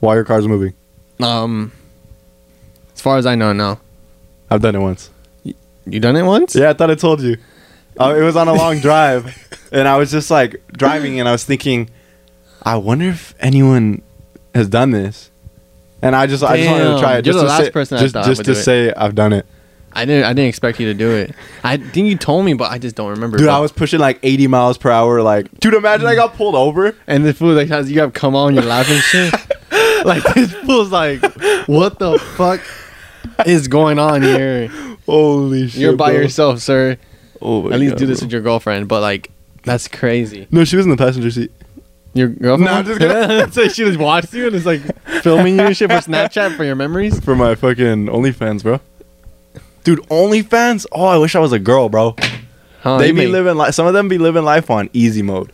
while 0.00 0.14
your 0.14 0.24
car's 0.24 0.46
moving. 0.46 0.74
Um, 1.20 1.72
as 2.94 3.00
far 3.00 3.16
as 3.16 3.26
I 3.26 3.34
know, 3.34 3.52
no. 3.52 3.78
I've 4.50 4.62
done 4.62 4.74
it 4.76 4.80
once. 4.80 5.10
You 5.44 6.00
done 6.00 6.16
it 6.16 6.22
once? 6.24 6.54
Yeah, 6.54 6.70
I 6.70 6.72
thought 6.72 6.90
I 6.90 6.94
told 6.96 7.20
you. 7.22 7.36
Uh, 7.98 8.14
it 8.16 8.22
was 8.22 8.36
on 8.36 8.48
a 8.48 8.52
long 8.54 8.80
drive, 8.80 9.34
and 9.72 9.86
I 9.88 9.96
was 9.96 10.10
just 10.10 10.30
like 10.30 10.62
driving, 10.72 11.18
and 11.20 11.28
I 11.28 11.32
was 11.32 11.44
thinking, 11.44 11.88
I 12.62 12.76
wonder 12.76 13.06
if 13.06 13.34
anyone 13.40 14.02
has 14.54 14.68
done 14.68 14.90
this. 14.90 15.30
And 16.02 16.14
I 16.14 16.26
just, 16.26 16.42
I 16.44 16.56
just 16.58 16.70
wanted 16.70 16.94
to 16.94 17.00
try 17.00 17.12
it. 17.18 17.24
you're 17.26 17.32
Just 17.32 17.38
the 17.38 17.42
to 17.44 17.48
last 17.48 17.64
say, 17.64 17.70
person 17.70 17.96
I 17.98 18.00
just, 18.00 18.12
thought 18.14 18.26
just 18.26 18.44
to 18.44 18.54
say 18.54 18.92
I've 18.92 19.14
done 19.14 19.32
it, 19.32 19.46
I 19.92 20.04
didn't. 20.04 20.24
I 20.24 20.34
didn't 20.34 20.48
expect 20.48 20.78
you 20.78 20.86
to 20.88 20.94
do 20.94 21.10
it. 21.10 21.34
I 21.64 21.78
think 21.78 22.08
you 22.08 22.18
told 22.18 22.44
me, 22.44 22.52
but 22.52 22.70
I 22.70 22.78
just 22.78 22.96
don't 22.96 23.10
remember. 23.10 23.38
dude. 23.38 23.48
I 23.48 23.60
was 23.60 23.72
pushing 23.72 23.98
like 23.98 24.18
80 24.22 24.46
miles 24.48 24.76
per 24.76 24.90
hour. 24.90 25.22
Like, 25.22 25.50
dude, 25.58 25.72
imagine 25.72 26.06
I 26.06 26.14
got 26.14 26.34
pulled 26.34 26.54
over. 26.54 26.94
And 27.06 27.24
the 27.24 27.32
fool 27.32 27.54
like 27.54 27.68
has 27.68 27.90
you 27.90 28.00
have 28.00 28.12
come 28.12 28.36
on, 28.36 28.54
you're 28.54 28.62
laughing 28.64 28.98
shit. 28.98 29.32
like 30.04 30.22
this 30.34 30.52
fool's 30.52 30.90
like, 30.90 31.22
what 31.66 31.98
the 31.98 32.18
fuck 32.36 32.60
is 33.46 33.68
going 33.68 33.98
on 33.98 34.22
here? 34.22 34.68
Holy 35.06 35.68
shit! 35.68 35.80
You're 35.80 35.96
by 35.96 36.12
bro. 36.12 36.20
yourself, 36.22 36.60
sir. 36.60 36.98
Oh 37.40 37.70
At 37.70 37.78
least 37.80 37.92
God, 37.92 37.98
do 37.98 38.06
this 38.06 38.20
bro. 38.20 38.26
with 38.26 38.32
your 38.32 38.42
girlfriend. 38.42 38.88
But 38.88 39.00
like, 39.02 39.30
that's 39.62 39.88
crazy. 39.88 40.46
No, 40.50 40.64
she 40.64 40.76
was 40.76 40.86
in 40.86 40.90
the 40.90 40.96
passenger 40.96 41.30
seat. 41.30 41.52
Your 42.14 42.28
girlfriend? 42.28 42.64
No, 42.64 42.72
I'm 42.78 42.84
just 42.86 42.98
kidding. 42.98 43.50
so 43.52 43.68
she 43.68 43.84
just 43.84 43.98
watched 43.98 44.32
you 44.32 44.46
and 44.46 44.56
is 44.56 44.64
like 44.64 44.80
filming 45.22 45.56
you 45.58 45.66
and 45.66 45.76
shit 45.76 45.90
for 45.90 45.98
Snapchat 45.98 46.56
for 46.56 46.64
your 46.64 46.74
memories. 46.74 47.20
for 47.20 47.36
my 47.36 47.54
fucking 47.54 48.06
OnlyFans, 48.06 48.62
bro. 48.62 48.80
Dude, 49.84 50.00
OnlyFans? 50.08 50.86
Oh, 50.92 51.04
I 51.04 51.18
wish 51.18 51.36
I 51.36 51.38
was 51.40 51.52
a 51.52 51.58
girl, 51.58 51.88
bro. 51.88 52.16
Huh, 52.80 52.98
they 52.98 53.10
be 53.12 53.18
make- 53.18 53.28
living 53.30 53.56
life. 53.56 53.74
Some 53.74 53.86
of 53.86 53.92
them 53.92 54.08
be 54.08 54.18
living 54.18 54.44
life 54.44 54.70
on 54.70 54.88
easy 54.92 55.22
mode. 55.22 55.52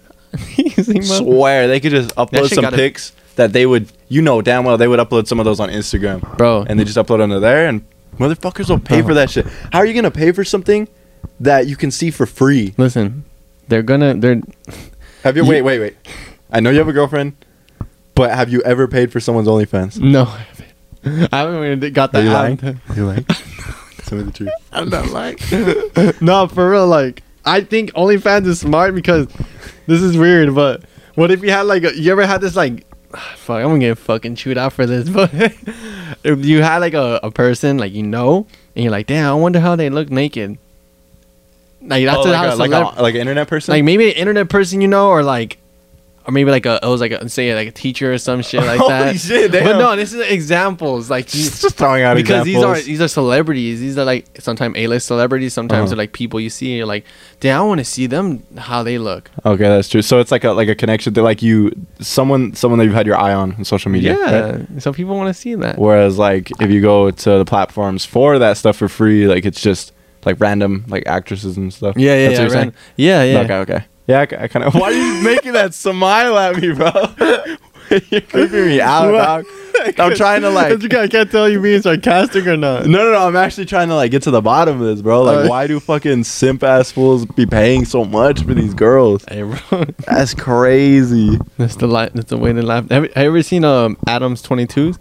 easy 0.57 0.95
mode. 1.01 1.05
Swear 1.05 1.67
they 1.69 1.81
could 1.81 1.91
just 1.91 2.15
upload 2.15 2.49
some 2.55 2.73
pics 2.73 3.13
that 3.37 3.53
they 3.53 3.67
would, 3.67 3.91
you 4.13 4.21
know, 4.23 4.43
damn 4.43 4.65
well 4.65 4.77
they 4.77 4.89
would 4.89 5.01
upload 5.01 5.27
some 5.27 5.39
of 5.41 5.45
those 5.45 5.61
on 5.61 5.69
Instagram, 5.71 6.21
bro. 6.37 6.65
and 6.69 6.79
they 6.79 6.85
just 6.85 6.99
upload 6.99 7.21
under 7.21 7.41
there, 7.41 7.67
and 7.69 7.85
motherfuckers 8.19 8.69
will 8.69 8.79
pay 8.79 9.01
for 9.03 9.15
that 9.15 9.31
shit. 9.31 9.47
How 9.73 9.79
are 9.79 9.87
you 9.87 9.95
gonna 9.95 10.11
pay 10.11 10.33
for 10.33 10.45
something 10.45 10.89
that 11.41 11.67
you 11.67 11.77
can 11.77 11.91
see 11.91 12.11
for 12.11 12.27
free? 12.27 12.75
listen, 12.77 13.25
they're 13.69 13.83
gonna. 13.83 14.15
They're 14.15 14.41
Have 15.25 15.37
you? 15.37 15.45
You- 15.45 15.49
Wait, 15.51 15.63
wait, 15.63 15.79
wait. 15.79 15.97
I 16.51 16.61
know 16.61 16.71
you 16.71 16.79
have 16.79 16.89
a 16.89 16.93
girlfriend, 16.93 17.35
but 18.15 18.31
have 18.33 18.51
you 18.51 18.61
ever 18.63 18.87
paid 18.89 19.11
for 19.13 19.21
someone's 19.21 19.49
OnlyFans? 19.49 19.99
no. 20.01 20.25
I 20.25 20.47
haven't 21.05 21.33
I 21.33 21.39
haven't 21.39 21.83
even 21.83 21.93
got 21.93 22.11
Are 22.15 22.21
that. 22.21 22.25
you 22.25 22.31
app. 22.31 22.63
lying? 22.63 22.81
You 22.97 23.07
lying? 23.07 23.25
Tell 24.05 24.19
me 24.19 24.25
the 24.25 24.33
truth. 24.33 24.51
I'm 24.73 24.89
not 24.91 25.09
like. 25.09 25.41
no, 26.21 26.47
for 26.49 26.69
real. 26.71 26.87
Like, 26.87 27.23
I 27.45 27.63
think 27.63 27.93
OnlyFans 27.95 28.47
is 28.47 28.61
smart 28.61 28.95
because 28.95 29.27
this 29.87 30.03
is 30.03 30.17
weird. 30.19 30.55
But 30.55 30.83
what 31.15 31.31
if 31.31 31.43
you 31.43 31.51
had 31.51 31.63
like, 31.63 31.83
a, 31.85 31.99
you 31.99 32.13
ever 32.13 32.27
had 32.27 32.41
this 32.41 32.55
like, 32.57 32.85
fuck, 33.17 33.57
I'm 33.63 33.69
gonna 33.69 33.79
get 33.81 33.99
fucking 33.99 34.35
chewed 34.37 34.59
out 34.59 34.73
for 34.73 34.87
this. 34.87 35.09
But 35.13 35.31
if 36.25 36.45
you 36.45 36.63
had 36.63 36.79
like 36.79 36.95
a, 36.95 37.21
a 37.23 37.31
person 37.31 37.79
like 37.79 37.93
you 37.93 38.03
know, 38.03 38.47
and 38.77 38.83
you're 38.85 38.93
like, 38.93 39.07
damn, 39.07 39.31
I 39.31 39.35
wonder 39.35 39.61
how 39.61 39.77
they 39.77 39.91
look 39.91 40.11
naked. 40.11 40.59
Like 41.81 42.05
that's 42.05 42.19
Oh, 42.19 42.31
like, 42.31 42.53
a, 42.53 42.57
like, 42.57 42.71
a, 42.71 43.03
like 43.03 43.15
an 43.15 43.21
internet 43.23 43.49
person. 43.49 43.73
like 43.73 43.83
maybe 43.85 44.09
an 44.11 44.17
internet 44.17 44.49
person 44.49 44.81
you 44.81 44.89
know, 44.89 45.09
or 45.09 45.23
like, 45.23 45.59
or 46.27 46.33
maybe 46.33 46.51
like 46.51 46.67
a 46.67 46.79
it 46.83 46.87
was 46.87 47.01
like 47.01 47.13
a, 47.13 47.29
say 47.29 47.55
like 47.55 47.69
a 47.69 47.73
teacher 47.73 48.13
or 48.13 48.19
some 48.19 48.43
shit 48.43 48.61
like 48.63 48.79
Holy 48.81 48.91
that. 48.93 49.17
shit, 49.19 49.51
But 49.53 49.65
no, 49.79 49.97
this 49.97 50.13
is 50.13 50.21
examples. 50.31 51.11
Like 51.11 51.33
you, 51.35 51.43
just, 51.43 51.77
throwing 51.77 52.03
out 52.03 52.17
because 52.17 52.45
these 52.45 52.63
are 52.63 52.81
these 52.81 53.01
are 53.01 53.09
celebrities. 53.09 53.81
These 53.81 53.99
are 53.99 54.05
like 54.05 54.27
sometimes 54.41 54.77
A-list 54.77 55.07
celebrities. 55.07 55.53
Sometimes 55.53 55.81
Uh-huh. 55.81 55.89
they're 55.91 55.97
like 55.97 56.13
people 56.13 56.39
you 56.41 56.51
see. 56.51 56.71
And 56.73 56.77
you're 56.79 56.87
like, 56.87 57.05
damn, 57.41 57.61
I 57.61 57.65
want 57.65 57.79
to 57.81 57.85
see 57.85 58.07
them 58.07 58.43
how 58.57 58.83
they 58.83 58.99
look. 58.99 59.31
Okay, 59.45 59.65
that's 59.65 59.89
true. 59.89 60.03
So 60.03 60.21
it's 60.21 60.31
like 60.31 60.45
a 60.45 60.51
like 60.53 60.69
a 60.69 60.75
connection 60.75 61.13
that 61.15 61.23
like 61.23 61.43
you 61.43 61.73
someone 62.01 62.55
someone 62.55 62.79
that 62.79 62.85
you've 62.85 62.95
had 62.95 63.07
your 63.07 63.17
eye 63.19 63.35
on 63.35 63.55
on 63.55 63.65
social 63.65 63.91
media. 63.91 64.17
Yeah, 64.19 64.51
right? 64.57 64.83
so 64.83 64.93
people 64.93 65.17
want 65.17 65.29
to 65.29 65.35
see 65.35 65.55
that. 65.57 65.79
Whereas 65.79 66.19
like 66.19 66.51
if 66.61 66.71
you 66.71 66.81
go 66.81 67.11
to 67.11 67.31
the 67.39 67.45
platforms 67.45 68.05
for 68.05 68.39
that 68.39 68.57
stuff 68.57 68.77
for 68.77 68.89
free, 68.89 69.27
like 69.27 69.45
it's 69.45 69.61
just 69.61 69.93
like 70.25 70.39
random 70.41 70.85
like 70.89 71.05
actresses 71.07 71.57
and 71.57 71.73
stuff. 71.75 71.97
Yeah, 71.97 72.15
yeah, 72.15 72.29
That's 72.29 72.39
yeah, 72.39 72.45
what 72.45 72.53
you're 72.53 72.63
ran- 72.63 72.75
yeah, 72.97 73.23
yeah. 73.25 73.41
Okay, 73.41 73.55
okay. 73.57 73.85
Yeah, 74.13 74.21
I, 74.39 74.45
I 74.45 74.49
kind 74.49 74.65
of. 74.65 74.75
Why 74.81 74.91
are 74.91 74.93
you 74.93 75.23
making 75.23 75.53
that 75.55 75.75
smile 75.75 76.39
at 76.39 76.57
me, 76.57 76.73
bro? 76.73 76.91
you're 78.11 78.21
creeping 78.23 78.67
me 78.67 78.81
out, 78.81 79.11
dog. 79.11 79.47
I'm 79.99 80.15
trying 80.15 80.43
to 80.43 80.51
like. 80.51 80.83
I 80.95 81.09
can't 81.09 81.31
tell 81.31 81.49
you 81.49 81.61
being 81.61 81.83
sarcastic 81.83 82.47
or 82.47 82.57
not. 82.57 82.87
No, 82.87 82.99
no, 83.05 83.13
no. 83.13 83.27
I'm 83.27 83.35
actually 83.37 83.65
trying 83.67 83.89
to 83.89 83.97
like 83.97 84.11
get 84.11 84.23
to 84.25 84.31
the 84.31 84.41
bottom 84.41 84.81
of 84.81 84.87
this, 84.87 85.03
bro. 85.03 85.23
Like, 85.23 85.35
Alright. 85.37 85.51
why 85.51 85.67
do 85.67 85.81
fucking 85.81 86.25
simp 86.25 86.63
ass 86.63 86.91
fools 86.93 87.27
be 87.27 87.47
paying 87.47 87.85
so 87.85 88.05
much 88.05 88.45
for 88.45 88.55
these 88.55 88.75
girls? 88.75 89.25
Hey, 89.29 89.43
bro, 89.43 89.85
That's 90.07 90.35
crazy. 90.35 91.39
that's 91.59 91.77
the 91.77 91.87
li- 91.89 92.11
That's 92.15 92.31
the 92.31 92.37
way 92.37 92.53
to 92.53 92.63
laugh. 92.63 92.89
Have, 92.91 93.05
you- 93.05 93.11
have 93.15 93.25
you 93.25 93.31
ever 93.31 93.43
seen 93.43 93.65
um 93.65 93.97
Adams 94.07 94.41
Twenty 94.43 94.67
Two? 94.67 94.95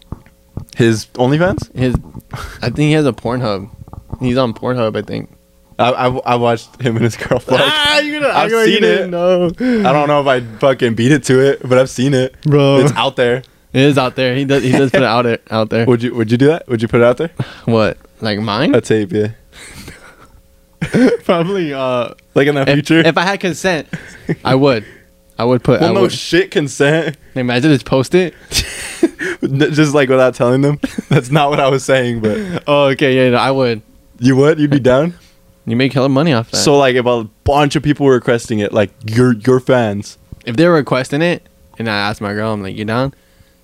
His 0.78 1.06
OnlyFans? 1.14 1.74
His, 1.76 1.96
I 2.62 2.70
think 2.70 2.78
he 2.80 2.92
has 2.94 3.06
a 3.06 3.14
Pornhub. 3.14 3.70
He's 4.20 4.38
on 4.38 4.54
Pornhub. 4.54 4.96
I 4.96 5.02
think. 5.02 5.30
I, 5.82 6.08
I, 6.08 6.18
I 6.34 6.36
watched 6.36 6.82
him 6.82 6.96
and 6.96 7.04
his 7.06 7.18
girl 7.24 7.40
fuck. 7.40 7.60
ah, 7.62 8.00
you're 8.00 8.20
gonna 8.22 8.34
I've 8.34 8.46
act 8.46 8.54
like 8.54 8.68
you 8.68 8.74
seen 8.76 8.84
it. 8.84 9.10
know. 9.10 9.46
I 9.48 9.94
don't 9.94 10.08
know 10.08 10.22
if 10.22 10.28
I 10.28 10.42
fucking 10.60 10.96
beat 10.96 11.12
it 11.12 11.24
to 11.26 11.40
it, 11.40 11.62
but 11.68 11.78
I've 11.78 11.90
seen 11.90 12.14
it. 12.14 12.40
Bro. 12.44 12.80
It's 12.80 12.94
out 12.94 13.16
there. 13.16 13.38
It 13.74 13.82
is 13.84 13.98
out 13.98 14.16
there. 14.16 14.36
He 14.36 14.44
does. 14.46 14.64
He 14.64 14.72
does 14.72 14.92
put 14.92 15.02
it 15.02 15.06
out 15.06 15.22
there. 15.24 15.40
Out 15.50 15.70
there. 15.70 15.86
Would 15.86 16.04
you 16.04 16.14
Would 16.16 16.30
you 16.32 16.38
do 16.38 16.48
that? 16.48 16.68
Would 16.68 16.82
you 16.82 16.88
put 16.88 17.02
it 17.02 17.06
out 17.06 17.18
there? 17.18 17.32
What? 17.66 17.98
Like 18.20 18.40
mine? 18.40 18.76
A 18.76 18.82
tape, 18.82 19.12
yeah. 19.14 19.30
Probably. 21.24 21.74
Uh, 21.74 22.14
Like 22.36 22.48
in 22.48 22.56
the 22.56 22.62
if, 22.62 22.70
future. 22.74 23.00
if 23.00 23.18
I 23.18 23.24
had 23.24 23.40
consent, 23.40 23.88
I 24.44 24.56
would. 24.56 24.86
I 25.38 25.46
would 25.46 25.64
put. 25.64 25.80
well, 25.82 25.92
I 25.92 25.94
no 25.94 26.02
would. 26.02 26.12
shit, 26.12 26.52
consent. 26.52 27.18
Imagine 27.36 27.72
just 27.72 27.86
post 27.86 28.14
it. 28.14 28.34
Just 29.42 29.94
like 29.96 30.10
without 30.10 30.36
telling 30.36 30.62
them. 30.62 30.80
That's 31.10 31.32
not 31.32 31.50
what 31.50 31.60
I 31.60 31.68
was 31.70 31.84
saying, 31.84 32.20
but 32.22 32.64
Oh, 32.68 32.86
okay. 32.90 33.16
Yeah, 33.16 33.32
no, 33.32 33.38
I 33.38 33.50
would. 33.52 33.82
you 34.20 34.36
would? 34.36 34.60
You'd 34.60 34.70
be 34.70 34.80
down. 34.80 35.14
You 35.66 35.76
make 35.76 35.94
hella 35.94 36.10
money 36.10 36.34
off 36.34 36.50
that. 36.52 36.58
So 36.58 36.78
like, 36.78 36.96
if 36.96 37.06
a 37.06 37.24
bunch 37.44 37.76
of 37.76 37.84
people 37.84 38.06
were 38.06 38.14
requesting 38.14 38.60
it, 38.60 38.74
like 38.74 38.92
your 39.06 39.34
your 39.34 39.60
fans, 39.60 40.18
if 40.46 40.56
they're 40.56 40.72
requesting 40.72 41.22
it, 41.22 41.48
and 41.78 41.88
I 41.90 41.96
ask 42.10 42.20
my 42.22 42.34
girl, 42.34 42.52
I'm 42.54 42.64
like, 42.64 42.76
"You 42.76 42.86
down?" 42.86 43.14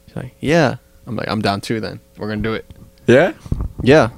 She's 0.07 0.15
like, 0.15 0.35
"Yeah." 0.39 0.75
I'm 1.07 1.15
like, 1.15 1.27
"I'm 1.27 1.41
down 1.41 1.61
too." 1.61 1.79
Then 1.79 1.99
we're 2.17 2.27
gonna 2.27 2.41
do 2.41 2.53
it. 2.53 2.65
yeah, 3.07 3.33
Yeah, 3.81 4.09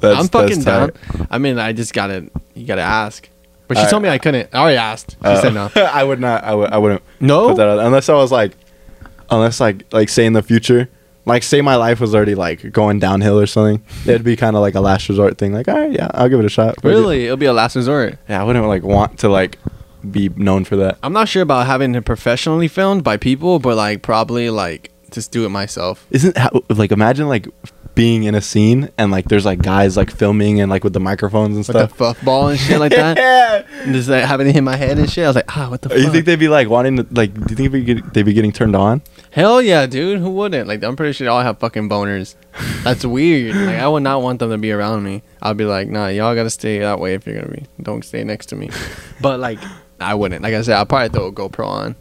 that's, 0.00 0.18
I'm 0.18 0.28
fucking 0.28 0.62
down. 0.62 0.90
I 1.30 1.38
mean, 1.38 1.58
I 1.58 1.72
just 1.72 1.92
gotta, 1.92 2.28
you 2.54 2.66
gotta 2.66 2.82
ask. 2.82 3.28
But 3.68 3.76
she 3.78 3.86
told 3.86 4.02
me 4.02 4.08
I 4.08 4.18
couldn't. 4.18 4.48
I 4.54 4.58
already 4.58 4.76
asked. 4.78 5.12
She 5.12 5.16
tight. 5.22 5.40
said 5.42 5.54
no. 5.54 5.70
Uh, 5.76 5.80
I 5.92 6.02
would 6.04 6.20
not. 6.20 6.42
I 6.44 6.54
would. 6.54 6.70
I 6.70 6.78
wouldn't 6.78 7.02
No. 7.20 7.48
put 7.48 7.56
that 7.58 7.68
out 7.68 7.78
unless 7.80 8.08
I 8.08 8.14
was 8.14 8.30
like, 8.32 8.52
unless 9.30 9.60
like 9.60 9.84
like 9.92 10.08
say 10.08 10.24
in 10.26 10.32
the 10.32 10.42
future, 10.42 10.88
like 11.26 11.42
say 11.42 11.60
my 11.60 11.76
life 11.76 12.00
was 12.00 12.14
already 12.14 12.34
like 12.34 12.72
going 12.72 12.98
downhill 12.98 13.38
or 13.38 13.46
something. 13.46 13.84
It'd 14.06 14.24
be 14.24 14.36
kind 14.36 14.56
of 14.56 14.62
like 14.62 14.74
a 14.74 14.80
last 14.80 15.08
resort 15.08 15.36
thing. 15.36 15.52
Like, 15.52 15.68
all 15.68 15.74
right, 15.74 15.92
yeah, 15.92 16.08
I'll 16.14 16.28
give 16.28 16.38
it 16.38 16.46
a 16.46 16.48
shot. 16.48 16.76
Really, 16.82 17.24
it'll 17.26 17.36
be 17.36 17.46
a 17.46 17.52
last 17.52 17.76
resort. 17.76 18.18
Yeah, 18.28 18.40
I 18.40 18.44
wouldn't 18.44 18.66
like 18.66 18.84
want 18.84 19.18
to 19.18 19.28
like 19.28 19.58
be 20.08 20.28
known 20.30 20.64
for 20.64 20.76
that. 20.76 20.98
I'm 21.02 21.12
not 21.12 21.28
sure 21.28 21.42
about 21.42 21.66
having 21.66 21.94
it 21.94 22.04
professionally 22.04 22.68
filmed 22.68 23.04
by 23.04 23.16
people, 23.16 23.58
but 23.58 23.76
like 23.76 24.02
probably 24.02 24.50
like 24.50 24.92
just 25.10 25.32
do 25.32 25.44
it 25.46 25.50
myself. 25.50 26.06
Isn't 26.10 26.36
how, 26.36 26.50
like 26.68 26.92
imagine 26.92 27.28
like 27.28 27.48
being 27.94 28.24
in 28.24 28.34
a 28.34 28.42
scene 28.42 28.90
and 28.98 29.10
like 29.10 29.26
there's 29.28 29.46
like 29.46 29.62
guys 29.62 29.96
like 29.96 30.10
filming 30.10 30.60
and 30.60 30.70
like 30.70 30.84
with 30.84 30.92
the 30.92 31.00
microphones 31.00 31.56
and 31.56 31.66
With 31.66 31.66
stuff. 31.66 31.96
fuff 31.96 32.22
ball 32.22 32.48
and 32.48 32.60
shit 32.60 32.78
like 32.78 32.90
that. 32.92 33.16
yeah. 33.16 33.62
And 33.84 33.94
just 33.94 34.08
like 34.08 34.22
having 34.24 34.46
it 34.46 34.52
hit 34.54 34.62
my 34.62 34.76
head 34.76 34.98
and 34.98 35.10
shit. 35.10 35.24
I 35.24 35.28
was 35.28 35.36
like, 35.36 35.56
ah, 35.56 35.70
what 35.70 35.80
the 35.80 35.88
fuck? 35.88 35.98
You 35.98 36.10
think 36.10 36.26
they'd 36.26 36.38
be 36.38 36.48
like 36.48 36.68
wanting 36.68 36.96
to 36.98 37.06
like? 37.12 37.32
Do 37.32 37.40
you 37.48 37.56
think 37.56 37.72
they'd 37.72 37.84
be, 37.84 38.00
they'd 38.12 38.22
be 38.24 38.34
getting 38.34 38.52
turned 38.52 38.76
on? 38.76 39.00
Hell 39.30 39.62
yeah, 39.62 39.86
dude. 39.86 40.18
Who 40.20 40.30
wouldn't? 40.30 40.66
Like, 40.68 40.82
I'm 40.82 40.96
pretty 40.96 41.12
sure 41.12 41.24
they 41.24 41.30
all 41.30 41.40
have 41.42 41.58
fucking 41.58 41.88
boners. 41.88 42.34
That's 42.84 43.04
weird. 43.06 43.54
Like, 43.56 43.76
I 43.78 43.88
would 43.88 44.02
not 44.02 44.20
want 44.22 44.40
them 44.40 44.50
to 44.50 44.58
be 44.58 44.72
around 44.72 45.02
me. 45.02 45.22
I'd 45.42 45.56
be 45.56 45.64
like, 45.64 45.88
nah, 45.88 46.08
y'all 46.08 46.34
gotta 46.34 46.50
stay 46.50 46.78
that 46.80 47.00
way 47.00 47.14
if 47.14 47.26
you're 47.26 47.34
gonna 47.40 47.52
be. 47.52 47.64
Don't 47.82 48.04
stay 48.04 48.24
next 48.24 48.46
to 48.46 48.56
me. 48.56 48.68
But 49.22 49.40
like, 49.40 49.58
I 49.98 50.12
wouldn't. 50.14 50.42
Like 50.42 50.52
I 50.52 50.60
said, 50.60 50.76
I'd 50.76 50.90
probably 50.90 51.08
throw 51.08 51.26
a 51.28 51.32
GoPro 51.32 51.66
on. 51.66 51.96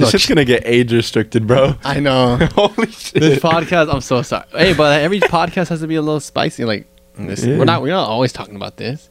This 0.00 0.06
Look. 0.06 0.20
shit's 0.20 0.26
gonna 0.28 0.44
get 0.44 0.62
age 0.64 0.92
restricted, 0.92 1.46
bro. 1.46 1.74
I 1.84 2.00
know. 2.00 2.36
Holy 2.54 2.90
shit! 2.90 3.20
this 3.20 3.38
podcast, 3.38 3.92
I'm 3.92 4.00
so 4.00 4.22
sorry. 4.22 4.46
Hey, 4.52 4.72
but 4.72 5.00
every 5.02 5.20
podcast 5.20 5.68
has 5.68 5.80
to 5.80 5.86
be 5.86 5.96
a 5.96 6.02
little 6.02 6.20
spicy. 6.20 6.64
Like, 6.64 6.86
this, 7.18 7.44
Yeah. 7.44 7.58
we're 7.58 7.64
not. 7.66 7.82
We're 7.82 7.90
not 7.92 8.08
always 8.08 8.32
talking 8.32 8.56
about 8.56 8.76
this. 8.78 9.10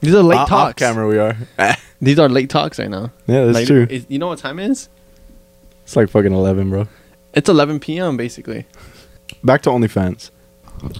These 0.00 0.14
are 0.14 0.22
late 0.22 0.36
O- 0.36 0.40
off 0.40 0.48
talks. 0.48 0.78
camera, 0.82 1.08
we 1.08 1.18
are. 1.18 1.36
These 2.00 2.18
are 2.18 2.28
late 2.28 2.50
talks 2.50 2.78
right 2.78 2.90
now. 2.90 3.10
Yeah, 3.26 3.46
that's 3.46 3.54
Like, 3.58 3.66
true. 3.66 3.86
is- 3.88 4.04
you 4.08 4.18
know 4.18 4.28
what 4.28 4.38
time 4.38 4.58
it 4.58 4.70
is? 4.70 4.88
It's 5.84 5.96
like 5.96 6.08
fucking 6.10 6.32
eleven, 6.32 6.70
bro. 6.70 6.86
It's 7.32 7.48
11 7.48 7.80
p.m. 7.80 8.16
basically. 8.16 8.66
Back 9.42 9.62
to 9.62 9.70
OnlyFans. 9.70 10.30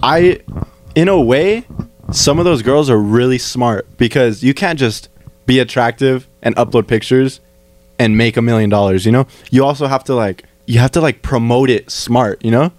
I, 0.03 0.41
in 0.95 1.07
a 1.07 1.21
way, 1.21 1.65
some 2.11 2.39
of 2.39 2.45
those 2.45 2.61
girls 2.61 2.89
are 2.89 2.97
really 2.99 3.37
smart 3.37 3.87
because 3.97 4.43
you 4.43 4.53
can't 4.53 4.77
just 4.77 5.07
be 5.45 5.59
attractive 5.59 6.27
and 6.41 6.55
upload 6.57 6.87
pictures 6.87 7.39
and 7.99 8.17
make 8.17 8.37
a 8.37 8.41
million 8.41 8.69
dollars. 8.69 9.05
You 9.05 9.11
know, 9.11 9.27
you 9.51 9.63
also 9.63 9.87
have 9.87 10.03
to 10.05 10.15
like 10.15 10.43
you 10.65 10.79
have 10.79 10.91
to 10.91 11.01
like 11.01 11.21
promote 11.21 11.69
it 11.69 11.89
smart. 11.91 12.43
You 12.43 12.51
know, 12.51 12.71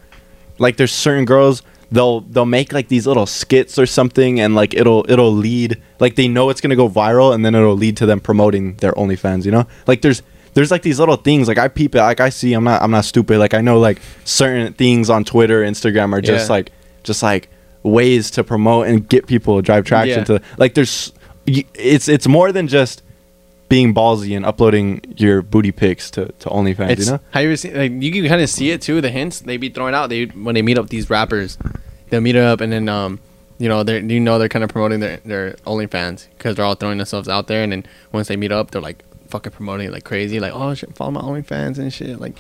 like 0.59 0.77
there's 0.77 0.93
certain 0.93 1.25
girls 1.25 1.63
they'll 1.93 2.21
they'll 2.23 2.45
make 2.47 2.73
like 2.73 2.89
these 2.89 3.07
little 3.07 3.27
skits 3.27 3.79
or 3.79 3.87
something 3.87 4.41
and 4.41 4.57
like 4.57 4.75
it'll 4.75 5.07
it'll 5.09 5.31
lead 5.33 5.81
like 6.01 6.17
they 6.17 6.27
know 6.27 6.51
it's 6.51 6.61
gonna 6.61 6.75
go 6.75 6.89
viral 6.89 7.33
and 7.33 7.45
then 7.45 7.55
it'll 7.55 7.77
lead 7.77 7.97
to 7.99 8.07
them 8.07 8.19
promoting 8.21 8.75
their 8.77 8.93
OnlyFans. 8.95 9.45
You 9.45 9.53
know, 9.53 9.67
like 9.87 10.03
there's 10.03 10.23
there's 10.55 10.71
like 10.71 10.83
these 10.83 10.99
little 10.99 11.17
things 11.17 11.47
like 11.49 11.59
I 11.59 11.69
peep 11.69 11.95
it 11.95 12.01
like 12.01 12.19
I 12.21 12.31
see 12.31 12.55
I'm 12.55 12.65
not 12.65 12.83
I'm 12.83 12.91
not 12.91 13.05
stupid 13.05 13.39
like 13.39 13.55
I 13.55 13.61
know 13.61 13.79
like 13.79 14.01
certain 14.25 14.73
things 14.73 15.11
on 15.11 15.23
Twitter 15.25 15.63
Instagram 15.63 16.13
are 16.13 16.21
just 16.21 16.49
Yeah. 16.49 16.55
like 16.57 16.73
just 17.05 17.23
like 17.23 17.51
ways 17.85 18.33
to 18.33 18.43
promote 18.43 18.89
and 18.89 19.09
get 19.09 19.29
people 19.29 19.55
to 19.57 19.63
drive 19.63 19.85
traction 19.85 20.19
Yeah. 20.21 20.25
to 20.25 20.43
like 20.59 20.75
there's 20.75 21.13
it's 21.47 22.09
it's 22.09 22.27
more 22.27 22.51
than 22.53 22.67
just 22.67 23.03
being 23.69 23.93
ballsy 23.95 24.37
and 24.37 24.47
uploading 24.47 25.01
your 25.17 25.43
booty 25.43 25.73
pics 25.73 26.11
to, 26.13 26.27
to 26.27 26.49
OnlyFans, 26.49 26.91
It's 26.91 27.07
you 27.07 27.13
know? 27.13 27.21
how 27.31 27.41
you 27.41 27.57
see 27.57 27.73
like 27.73 27.93
you 27.93 28.13
can 28.13 28.27
kind 28.27 28.41
of 28.41 28.49
see 28.49 28.71
it 28.71 28.83
too. 28.83 29.01
The 29.01 29.11
hints 29.11 29.41
they 29.41 29.57
be 29.57 29.69
throwing 29.69 29.95
out. 29.95 30.09
They 30.09 30.27
when 30.27 30.55
they 30.55 30.63
meet 30.63 30.79
up 30.79 30.89
these 30.89 31.11
rappers, 31.11 31.59
they'll 32.11 32.21
meet 32.21 32.37
up 32.37 32.61
and 32.61 32.73
then 32.73 32.89
um 32.89 33.19
you 33.59 33.69
know 33.69 33.83
they 33.83 34.01
you 34.01 34.21
know 34.21 34.39
they're 34.39 34.49
kind 34.49 34.63
of 34.65 34.71
promoting 34.71 35.01
their 35.01 35.17
their 35.19 35.53
OnlyFans 35.67 36.29
because 36.37 36.57
they're 36.57 36.65
all 36.65 36.75
throwing 36.75 36.99
themselves 36.99 37.29
out 37.29 37.49
there. 37.49 37.63
And 37.63 37.73
then 37.73 37.87
once 38.13 38.29
they 38.29 38.37
meet 38.37 38.53
up, 38.53 38.71
they're 38.71 38.83
like 38.83 39.05
fucking 39.29 39.53
promoting 39.53 39.89
it 39.89 39.93
like 39.93 40.05
crazy. 40.05 40.39
Like 40.39 40.53
oh 40.55 40.75
shit, 40.75 40.95
follow 40.95 41.11
my 41.11 41.21
OnlyFans 41.23 41.79
and 41.79 41.93
shit. 41.93 42.21
Like 42.21 42.39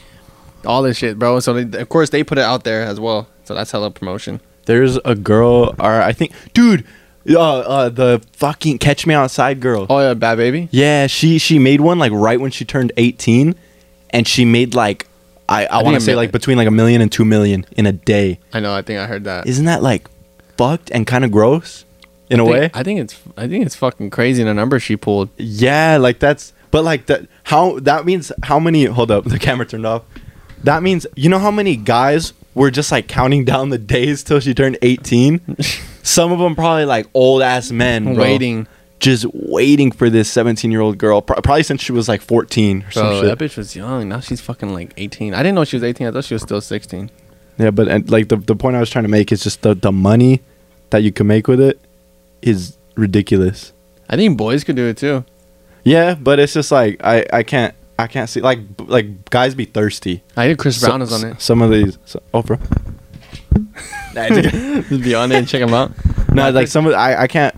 all 0.64 0.82
this 0.82 0.96
shit, 0.96 1.18
bro. 1.18 1.40
So 1.40 1.52
they, 1.54 1.78
of 1.80 1.88
course 1.88 2.10
they 2.10 2.22
put 2.22 2.38
it 2.38 2.44
out 2.44 2.64
there 2.64 2.82
as 2.82 3.00
well. 3.00 3.28
So 3.44 3.54
that's 3.54 3.70
hella 3.70 3.90
promotion. 3.90 4.40
There's 4.66 4.96
a 5.04 5.14
girl, 5.14 5.74
or 5.78 6.02
I 6.02 6.12
think, 6.12 6.32
dude, 6.52 6.84
uh, 7.30 7.40
uh, 7.40 7.88
the 7.88 8.22
fucking 8.32 8.78
Catch 8.78 9.06
Me 9.06 9.14
Outside 9.14 9.60
girl. 9.60 9.86
Oh 9.90 9.98
yeah, 10.00 10.14
Bhad 10.14 10.38
Bhabie. 10.38 10.68
Yeah, 10.70 11.06
she 11.06 11.38
she 11.38 11.58
made 11.58 11.80
one 11.80 11.98
like 11.98 12.12
right 12.12 12.40
when 12.40 12.50
she 12.50 12.64
turned 12.64 12.92
18, 12.96 13.54
and 14.10 14.26
she 14.28 14.44
made 14.44 14.74
like 14.74 15.06
I, 15.48 15.64
I 15.66 15.68
think 15.68 15.84
want 15.84 15.94
to 15.96 16.00
say 16.00 16.14
like 16.14 16.32
between 16.32 16.56
like 16.56 16.68
a 16.68 16.72
million 16.72 17.00
and 17.00 17.10
two 17.10 17.24
million 17.24 17.66
in 17.76 17.86
a 17.86 17.92
day. 17.92 18.38
I 18.52 18.60
know. 18.60 18.74
I 18.74 18.82
think 18.82 18.98
I 19.00 19.06
heard 19.06 19.24
that. 19.24 19.46
Isn't 19.46 19.64
that 19.66 19.82
like 19.82 20.08
fucked 20.56 20.90
and 20.90 21.06
kind 21.06 21.24
of 21.24 21.30
gross 21.30 21.84
in 22.30 22.40
a 22.40 22.44
I 22.44 22.46
think- 22.46 22.54
way? 22.54 22.70
I 22.74 22.82
think 22.82 23.00
it's 23.00 23.20
I 23.36 23.48
think 23.48 23.64
it's 23.66 23.76
fucking 23.76 24.10
crazy 24.10 24.42
the 24.42 24.54
number 24.54 24.78
she 24.80 24.96
pulled. 24.96 25.28
Yeah, 25.36 25.96
like 25.98 26.18
that's 26.18 26.52
but 26.70 26.84
like 26.84 27.06
that 27.06 27.26
how 27.44 27.78
that 27.80 28.04
means 28.04 28.32
how 28.44 28.58
many 28.58 28.84
hold 28.84 29.10
up, 29.10 29.24
the 29.26 29.38
camera 29.38 29.66
turned 29.66 29.86
off. 29.86 30.02
That 30.64 30.82
means 30.82 31.06
you 31.16 31.28
know 31.28 31.38
how 31.38 31.50
many 31.50 31.76
guys 31.76 32.32
were 32.54 32.70
just 32.70 32.90
like 32.90 33.06
counting 33.06 33.44
down 33.44 33.68
the 33.68 33.78
days 33.78 34.22
till 34.24 34.40
she 34.40 34.54
turned 34.54 34.78
18? 34.82 35.56
Some 36.06 36.30
of 36.30 36.38
them 36.38 36.54
probably 36.54 36.84
like 36.84 37.08
old 37.14 37.42
ass 37.42 37.72
men 37.72 38.14
bro, 38.14 38.22
Waiting, 38.22 38.68
just 39.00 39.26
waiting 39.34 39.90
for 39.90 40.08
this 40.08 40.32
17-year-old 40.32 40.98
girl 40.98 41.20
pro- 41.20 41.40
probably 41.40 41.64
since 41.64 41.82
she 41.82 41.90
was 41.90 42.08
like 42.08 42.20
14 42.20 42.84
or 42.84 42.90
some 42.92 43.06
bro. 43.06 43.20
shit. 43.20 43.38
That 43.38 43.44
bitch 43.44 43.56
was 43.56 43.74
young. 43.74 44.08
Now 44.08 44.20
she's 44.20 44.40
fucking 44.40 44.72
like 44.72 44.94
18. 44.96 45.34
I 45.34 45.38
didn't 45.38 45.56
know 45.56 45.64
she 45.64 45.74
was 45.74 45.82
18. 45.82 46.06
I 46.06 46.12
thought 46.12 46.24
she 46.24 46.34
was 46.34 46.42
still 46.42 46.60
16. 46.60 47.10
Yeah, 47.58 47.70
but 47.70 47.88
and, 47.88 48.08
like 48.08 48.28
the 48.28 48.36
the 48.36 48.54
point 48.54 48.76
I 48.76 48.80
was 48.80 48.88
trying 48.88 49.02
to 49.04 49.08
make 49.08 49.32
is 49.32 49.42
just 49.42 49.62
the 49.62 49.74
the 49.74 49.90
money 49.90 50.42
that 50.90 51.02
you 51.02 51.10
can 51.10 51.26
make 51.26 51.48
with 51.48 51.60
it 51.60 51.80
is 52.42 52.76
ridiculous. 52.96 53.72
I 54.08 54.16
think 54.16 54.38
boys 54.38 54.62
could 54.62 54.76
do 54.76 54.86
it 54.86 54.98
too. 54.98 55.24
Yeah, 55.82 56.14
but 56.14 56.38
it's 56.38 56.52
just 56.52 56.70
like 56.70 57.00
I 57.02 57.26
I 57.32 57.42
can't 57.42 57.74
I 57.98 58.06
can't 58.06 58.28
see 58.28 58.40
like 58.40 58.60
like 58.78 59.28
guys 59.30 59.54
be 59.54 59.64
thirsty. 59.64 60.22
I 60.36 60.46
think 60.46 60.58
Chris 60.58 60.80
Brown 60.80 61.02
is 61.02 61.12
on 61.12 61.24
it. 61.32 61.40
Some 61.40 61.62
of 61.62 61.70
these, 61.70 61.98
so, 62.04 62.22
oh, 62.32 62.44
Just 64.88 65.02
be 65.04 65.14
on 65.14 65.30
it 65.32 65.36
and 65.36 65.48
check 65.48 65.60
them 65.60 65.74
out. 65.74 65.92
no, 66.32 66.50
like 66.50 66.68
some 66.68 66.86
of 66.86 66.92
the- 66.92 66.98
I 66.98 67.22
I 67.22 67.26
can't 67.26 67.54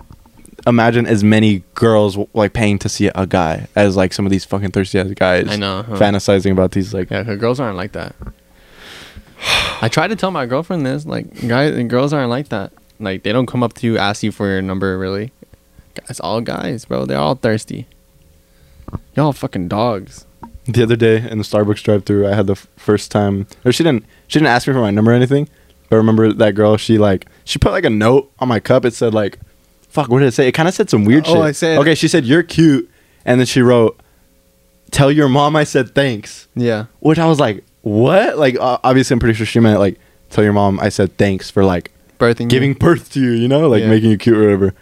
imagine 0.66 1.06
as 1.06 1.24
many 1.24 1.62
girls 1.74 2.18
like 2.34 2.52
paying 2.52 2.78
to 2.80 2.88
see 2.88 3.06
a 3.14 3.26
guy 3.26 3.66
as 3.74 3.96
like 3.96 4.12
some 4.12 4.26
of 4.26 4.30
these 4.30 4.44
fucking 4.44 4.70
thirsty 4.72 4.98
ass 4.98 5.08
guys. 5.14 5.48
I 5.48 5.56
know, 5.56 5.82
huh? 5.82 5.96
fantasizing 5.96 6.52
about 6.52 6.72
these 6.72 6.92
like. 6.92 7.10
Yeah, 7.10 7.22
girls 7.36 7.58
aren't 7.60 7.76
like 7.76 7.92
that. 7.92 8.14
I 9.80 9.88
tried 9.88 10.08
to 10.08 10.16
tell 10.16 10.30
my 10.32 10.46
girlfriend 10.46 10.84
this. 10.84 11.06
Like, 11.06 11.46
guys 11.46 11.74
and 11.76 11.88
girls 11.88 12.12
aren't 12.12 12.30
like 12.30 12.48
that. 12.48 12.72
Like, 12.98 13.22
they 13.22 13.30
don't 13.32 13.46
come 13.46 13.62
up 13.62 13.74
to 13.74 13.86
you, 13.86 13.96
ask 13.96 14.24
you 14.24 14.32
for 14.32 14.48
your 14.48 14.60
number, 14.60 14.98
really. 14.98 15.30
It's 16.08 16.18
all 16.18 16.40
guys, 16.40 16.84
bro. 16.84 17.06
They're 17.06 17.18
all 17.18 17.36
thirsty. 17.36 17.86
Y'all 19.14 19.32
fucking 19.32 19.68
dogs. 19.68 20.26
The 20.64 20.82
other 20.82 20.96
day 20.96 21.16
in 21.28 21.38
the 21.38 21.44
Starbucks 21.44 21.82
drive-through, 21.82 22.26
I 22.26 22.34
had 22.34 22.46
the 22.48 22.52
f- 22.54 22.66
first 22.76 23.10
time, 23.12 23.46
or 23.64 23.70
she 23.72 23.84
didn't 23.84 24.04
she 24.26 24.38
didn't 24.38 24.48
ask 24.48 24.66
me 24.66 24.74
for 24.74 24.80
my 24.80 24.90
number 24.90 25.12
or 25.12 25.14
anything. 25.14 25.48
But 25.88 25.96
I 25.96 25.98
remember 25.98 26.33
that 26.33 26.55
girl. 26.55 26.77
She 26.77 26.98
like 26.98 27.27
she 27.44 27.59
put 27.59 27.72
like 27.72 27.85
a 27.85 27.90
note 27.90 28.31
on 28.38 28.48
my 28.48 28.61
cup. 28.61 28.85
It 28.85 28.94
said 28.94 29.14
like, 29.14 29.38
"Fuck," 29.88 30.09
what 30.09 30.18
did 30.20 30.27
it 30.29 30.33
say? 30.33 30.46
It 30.48 30.53
kind 30.53 30.68
of 30.68 30.74
said 30.74 30.90
some 30.90 31.05
weird 31.05 31.24
Oh, 31.27 31.35
shit. 31.35 31.42
I 31.42 31.53
said- 31.53 31.79
okay. 31.79 31.94
She 31.94 32.09
said 32.09 32.24
you're 32.24 32.42
cute, 32.42 32.90
and 33.24 33.40
then 33.40 33.46
she 33.46 33.62
wrote, 33.62 33.98
"Tell 34.90 35.11
your 35.12 35.29
mom 35.29 35.57
I 35.57 35.64
said 35.64 35.94
thanks." 35.94 36.48
Yeah. 36.55 36.87
Which 37.01 37.18
I 37.18 37.27
was 37.27 37.40
like, 37.40 37.64
what? 37.83 38.38
Like, 38.38 38.57
uh, 38.59 38.79
obviously, 38.85 39.14
I'm 39.14 39.20
pretty 39.20 39.35
sure 39.35 39.46
she 39.46 39.61
meant 39.61 39.79
like, 39.81 39.98
tell 40.31 40.44
your 40.44 40.53
mom 40.53 40.79
I 40.81 40.88
said 40.90 41.16
thanks 41.16 41.51
for 41.51 41.64
like 41.64 41.90
Birthing 42.18 42.48
giving 42.48 42.70
you. 42.70 42.74
birth 42.77 43.12
to 43.12 43.20
you, 43.20 43.31
you 43.31 43.48
know, 43.48 43.68
like 43.68 43.83
Yeah. 43.83 43.88
making 43.88 44.11
you 44.11 44.18
cute 44.18 44.37
or 44.37 44.40
whatever. 44.42 44.74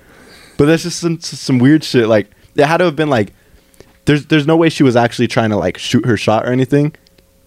But 0.59 0.67
that's 0.67 0.83
just 0.83 0.99
some 1.01 1.21
some 1.21 1.59
weird 1.59 1.85
shit. 1.85 2.09
Like, 2.09 2.31
it 2.57 2.65
had 2.65 2.79
to 2.79 2.85
have 2.85 2.97
been 2.97 3.11
like, 3.11 3.33
there's 4.07 4.27
there's 4.27 4.47
no 4.47 4.57
way 4.57 4.71
she 4.71 4.83
was 4.83 4.97
actually 4.97 5.29
trying 5.29 5.51
to 5.51 5.57
like 5.57 5.79
shoot 5.79 6.05
her 6.07 6.17
shot 6.17 6.47
or 6.47 6.51
anything. 6.51 6.95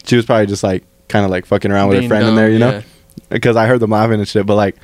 She 0.06 0.16
was 0.16 0.26
probably 0.26 0.46
just 0.46 0.64
like 0.64 0.84
kind 1.10 1.26
of 1.26 1.32
like 1.32 1.46
fucking 1.46 1.72
around 1.72 1.90
with 1.90 1.96
her 1.98 2.02
Being 2.02 2.10
friend 2.10 2.28
in 2.28 2.36
there, 2.36 2.50
you 2.52 2.60
know, 2.60 2.70
yeah. 2.72 2.82
Because 3.30 3.56
I 3.56 3.68
heard 3.68 3.80
them 3.80 3.92
laughing 3.92 4.20
and 4.20 4.28
shit. 4.28 4.46
But 4.46 4.56
like, 4.56 4.76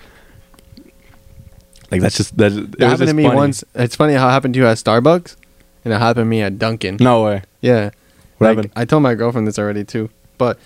Like 1.92 2.02
that's 2.02 2.18
just 2.18 2.38
that. 2.38 2.52
It 2.52 2.78
That 2.80 2.90
happened 2.90 3.10
to 3.10 3.14
me 3.14 3.24
funny. 3.24 3.36
once. 3.36 3.64
It's 3.76 3.96
funny 3.96 4.14
how 4.14 4.28
it 4.28 4.32
happened 4.32 4.54
to 4.56 4.60
you 4.60 4.68
at 4.68 4.78
Starbucks, 4.78 5.36
and 5.84 5.94
it 5.94 5.98
happened 6.00 6.26
to 6.26 6.30
me 6.30 6.42
at 6.42 6.58
Dunkin'. 6.58 6.98
No 7.00 7.24
way. 7.24 7.44
Yeah. 7.62 7.92
What 8.38 8.48
Like, 8.48 8.58
happened? 8.58 8.74
I 8.76 8.86
told 8.86 9.04
my 9.04 9.14
girlfriend 9.16 9.48
this 9.48 9.58
already 9.60 9.84
too. 9.84 10.10
But 10.38 10.60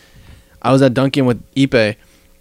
I 0.62 0.72
was 0.72 0.82
at 0.82 0.94
Dunkin' 0.94 1.26
with 1.26 1.44
Ipe 1.56 1.96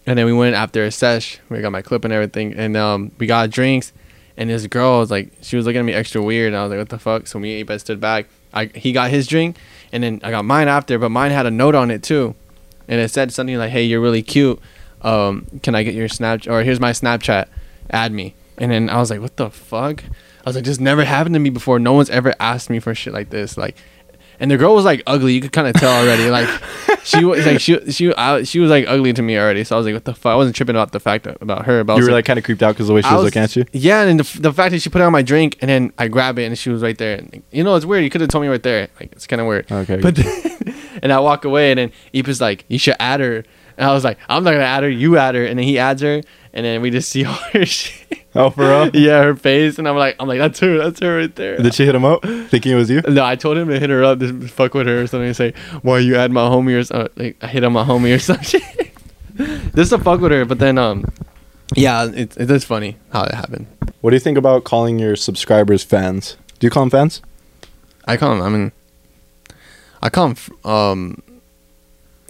and 0.07 0.17
then 0.17 0.25
we 0.25 0.33
went 0.33 0.55
after 0.55 0.83
a 0.83 0.91
sesh. 0.91 1.39
We 1.49 1.61
got 1.61 1.71
my 1.71 1.81
clip 1.83 2.03
and 2.03 2.11
everything. 2.13 2.53
And 2.55 2.75
um 2.75 3.11
we 3.19 3.27
got 3.27 3.51
drinks 3.51 3.93
and 4.37 4.49
this 4.49 4.65
girl 4.65 4.99
was 4.99 5.11
like 5.11 5.31
she 5.41 5.55
was 5.55 5.65
looking 5.67 5.79
at 5.79 5.85
me 5.85 5.93
extra 5.93 6.21
weird 6.21 6.47
and 6.47 6.57
I 6.57 6.63
was 6.63 6.71
like, 6.71 6.79
What 6.79 6.89
the 6.89 6.97
fuck? 6.97 7.27
So 7.27 7.37
me 7.37 7.59
and 7.61 7.69
Ipe 7.69 7.79
stood 7.79 7.99
back. 8.01 8.25
I 8.53 8.65
he 8.73 8.91
got 8.91 9.11
his 9.11 9.27
drink 9.27 9.57
and 9.91 10.01
then 10.03 10.19
I 10.23 10.31
got 10.31 10.45
mine 10.45 10.67
after, 10.67 10.97
but 10.97 11.09
mine 11.09 11.29
had 11.31 11.45
a 11.45 11.51
note 11.51 11.75
on 11.75 11.91
it 11.91 12.01
too. 12.01 12.33
And 12.87 12.99
it 12.99 13.09
said 13.11 13.31
something 13.31 13.55
like, 13.57 13.69
Hey, 13.69 13.83
you're 13.83 14.01
really 14.01 14.23
cute. 14.23 14.59
Um, 15.01 15.47
can 15.63 15.75
I 15.75 15.83
get 15.83 15.93
your 15.93 16.09
snap 16.09 16.47
or 16.47 16.63
here's 16.63 16.79
my 16.79 16.91
Snapchat. 16.91 17.47
Add 17.89 18.11
me. 18.11 18.35
And 18.57 18.71
then 18.71 18.89
I 18.89 18.97
was 18.97 19.09
like, 19.09 19.21
What 19.21 19.37
the 19.37 19.49
fuck? 19.49 20.03
I 20.03 20.49
was 20.49 20.55
like, 20.55 20.65
this 20.65 20.79
never 20.79 21.03
happened 21.03 21.35
to 21.35 21.39
me 21.39 21.49
before. 21.49 21.79
No 21.79 21.93
one's 21.93 22.09
ever 22.09 22.33
asked 22.39 22.69
me 22.69 22.79
for 22.79 22.95
shit 22.95 23.13
like 23.13 23.29
this. 23.29 23.57
Like, 23.57 23.75
and 24.39 24.49
the 24.49 24.57
girl 24.57 24.73
was 24.73 24.85
like 24.85 25.03
ugly. 25.05 25.33
You 25.33 25.41
could 25.41 25.51
kind 25.51 25.67
of 25.67 25.73
tell 25.73 25.91
already. 25.91 26.29
Like, 26.29 26.47
she 27.03 27.25
was 27.25 27.45
like 27.45 27.59
she 27.59 27.91
she 27.91 28.13
I, 28.13 28.43
she 28.43 28.59
was 28.59 28.71
like 28.71 28.85
ugly 28.87 29.11
to 29.13 29.21
me 29.21 29.37
already. 29.37 29.63
So 29.65 29.75
I 29.75 29.77
was 29.77 29.85
like, 29.85 29.93
what 29.93 30.05
the 30.05 30.13
fuck? 30.13 30.31
I 30.31 30.35
wasn't 30.35 30.55
tripping 30.55 30.75
about 30.75 30.93
the 30.93 30.99
fact 30.99 31.25
that, 31.25 31.41
about 31.41 31.65
her. 31.65 31.83
But 31.83 31.97
You 31.97 32.03
were 32.03 32.11
like, 32.11 32.19
like 32.19 32.25
kind 32.25 32.39
of 32.39 32.45
creeped 32.45 32.63
out 32.63 32.75
because 32.75 32.87
the 32.87 32.93
way 32.93 33.01
she 33.01 33.09
I 33.09 33.15
was, 33.15 33.25
looking 33.25 33.41
at 33.41 33.55
you. 33.55 33.65
Yeah, 33.73 34.03
and 34.03 34.19
the, 34.19 34.39
the 34.39 34.53
fact 34.53 34.71
that 34.71 34.79
she 34.79 34.89
put 34.89 35.01
it 35.01 35.03
on 35.03 35.11
my 35.11 35.21
drink, 35.21 35.57
and 35.61 35.69
then 35.69 35.91
I 35.97 36.07
grab 36.07 36.39
it, 36.39 36.45
and 36.45 36.57
she 36.57 36.69
was 36.69 36.81
right 36.81 36.97
there. 36.97 37.17
And, 37.17 37.43
you 37.51 37.63
know, 37.63 37.75
it's 37.75 37.85
weird. 37.85 38.03
You 38.03 38.09
could 38.09 38.21
have 38.21 38.29
told 38.29 38.43
me 38.43 38.47
right 38.47 38.63
there. 38.63 38.87
Like, 38.99 39.11
it's 39.11 39.27
kind 39.27 39.41
of 39.41 39.47
weird. 39.47 39.69
Okay. 39.69 39.97
But 39.97 40.15
then, 40.15 40.75
and 41.03 41.11
I 41.11 41.19
walk 41.19 41.43
away, 41.43 41.71
and 41.71 41.77
then 41.77 41.91
Ipa's 42.13 42.39
like, 42.39 42.63
you 42.69 42.77
should 42.77 42.95
add 42.99 43.19
her. 43.19 43.43
And 43.79 43.89
I 43.89 43.93
was 43.93 44.03
like, 44.03 44.17
I'm 44.27 44.43
not 44.43 44.51
gonna 44.51 44.63
add 44.63 44.83
her. 44.83 44.89
You 44.89 45.17
add 45.17 45.33
her. 45.35 45.45
And 45.45 45.57
then 45.57 45.65
he 45.65 45.79
adds 45.79 46.01
her, 46.01 46.21
and 46.53 46.65
then 46.65 46.81
we 46.81 46.91
just 46.91 47.09
see 47.09 47.23
all 47.29 47.33
her 47.53 47.65
shit. 47.65 48.19
Oh, 48.35 48.51
for 48.51 48.61
real? 48.61 48.89
yeah, 48.93 49.23
her 49.23 49.35
face, 49.35 49.79
and 49.79 49.87
I'm 49.87 49.95
like, 49.95 50.15
I'm 50.19 50.27
like, 50.27 50.37
that's 50.37 50.59
her. 50.59 50.77
That's 50.77 50.99
her 50.99 51.17
right 51.17 51.35
there. 51.35 51.57
Did 51.57 51.73
she 51.73 51.85
hit 51.85 51.95
him 51.95 52.05
up 52.05 52.21
thinking 52.23 52.73
it 52.73 52.75
was 52.75 52.89
you? 52.91 53.01
No, 53.07 53.25
I 53.25 53.35
told 53.35 53.57
him 53.57 53.69
to 53.69 53.79
hit 53.79 53.89
her 53.89 54.03
up, 54.03 54.19
just 54.19 54.53
fuck 54.53 54.75
with 54.75 54.85
her 54.85 55.01
or 55.01 55.07
something, 55.07 55.27
and 55.27 55.35
say, 55.35 55.53
"Why 55.81 55.97
you 55.99 56.15
add 56.15 56.31
my 56.31 56.41
homie 56.41 56.77
or 56.77 56.83
something?" 56.83 57.09
Like 57.15 57.37
I 57.41 57.47
hit 57.47 57.63
on 57.63 57.73
my 57.73 57.83
homie 57.83 58.13
or 58.15 58.19
something, 58.29 58.61
just 59.75 59.89
to 59.91 59.97
fuck 59.97 60.19
with 60.19 60.31
her. 60.31 60.45
But 60.45 60.59
then, 60.59 60.77
um, 60.77 61.05
yeah, 61.75 62.07
it's 62.13 62.37
it's 62.37 62.65
funny 62.65 62.97
how 63.11 63.23
it 63.23 63.33
happened. 63.33 63.65
What 64.01 64.11
do 64.11 64.15
you 64.15 64.19
think 64.19 64.37
about 64.37 64.63
calling 64.63 64.99
your 64.99 65.15
subscribers 65.15 65.83
fans? 65.83 66.37
Do 66.59 66.67
you 66.67 66.71
call 66.71 66.83
them 66.83 66.89
fans? 66.91 67.21
I 68.05 68.17
call 68.17 68.29
them. 68.35 68.41
I 68.43 68.49
mean, 68.49 68.71
I 70.03 70.09
call 70.09 70.31
f- 70.31 70.49
Um, 70.65 71.23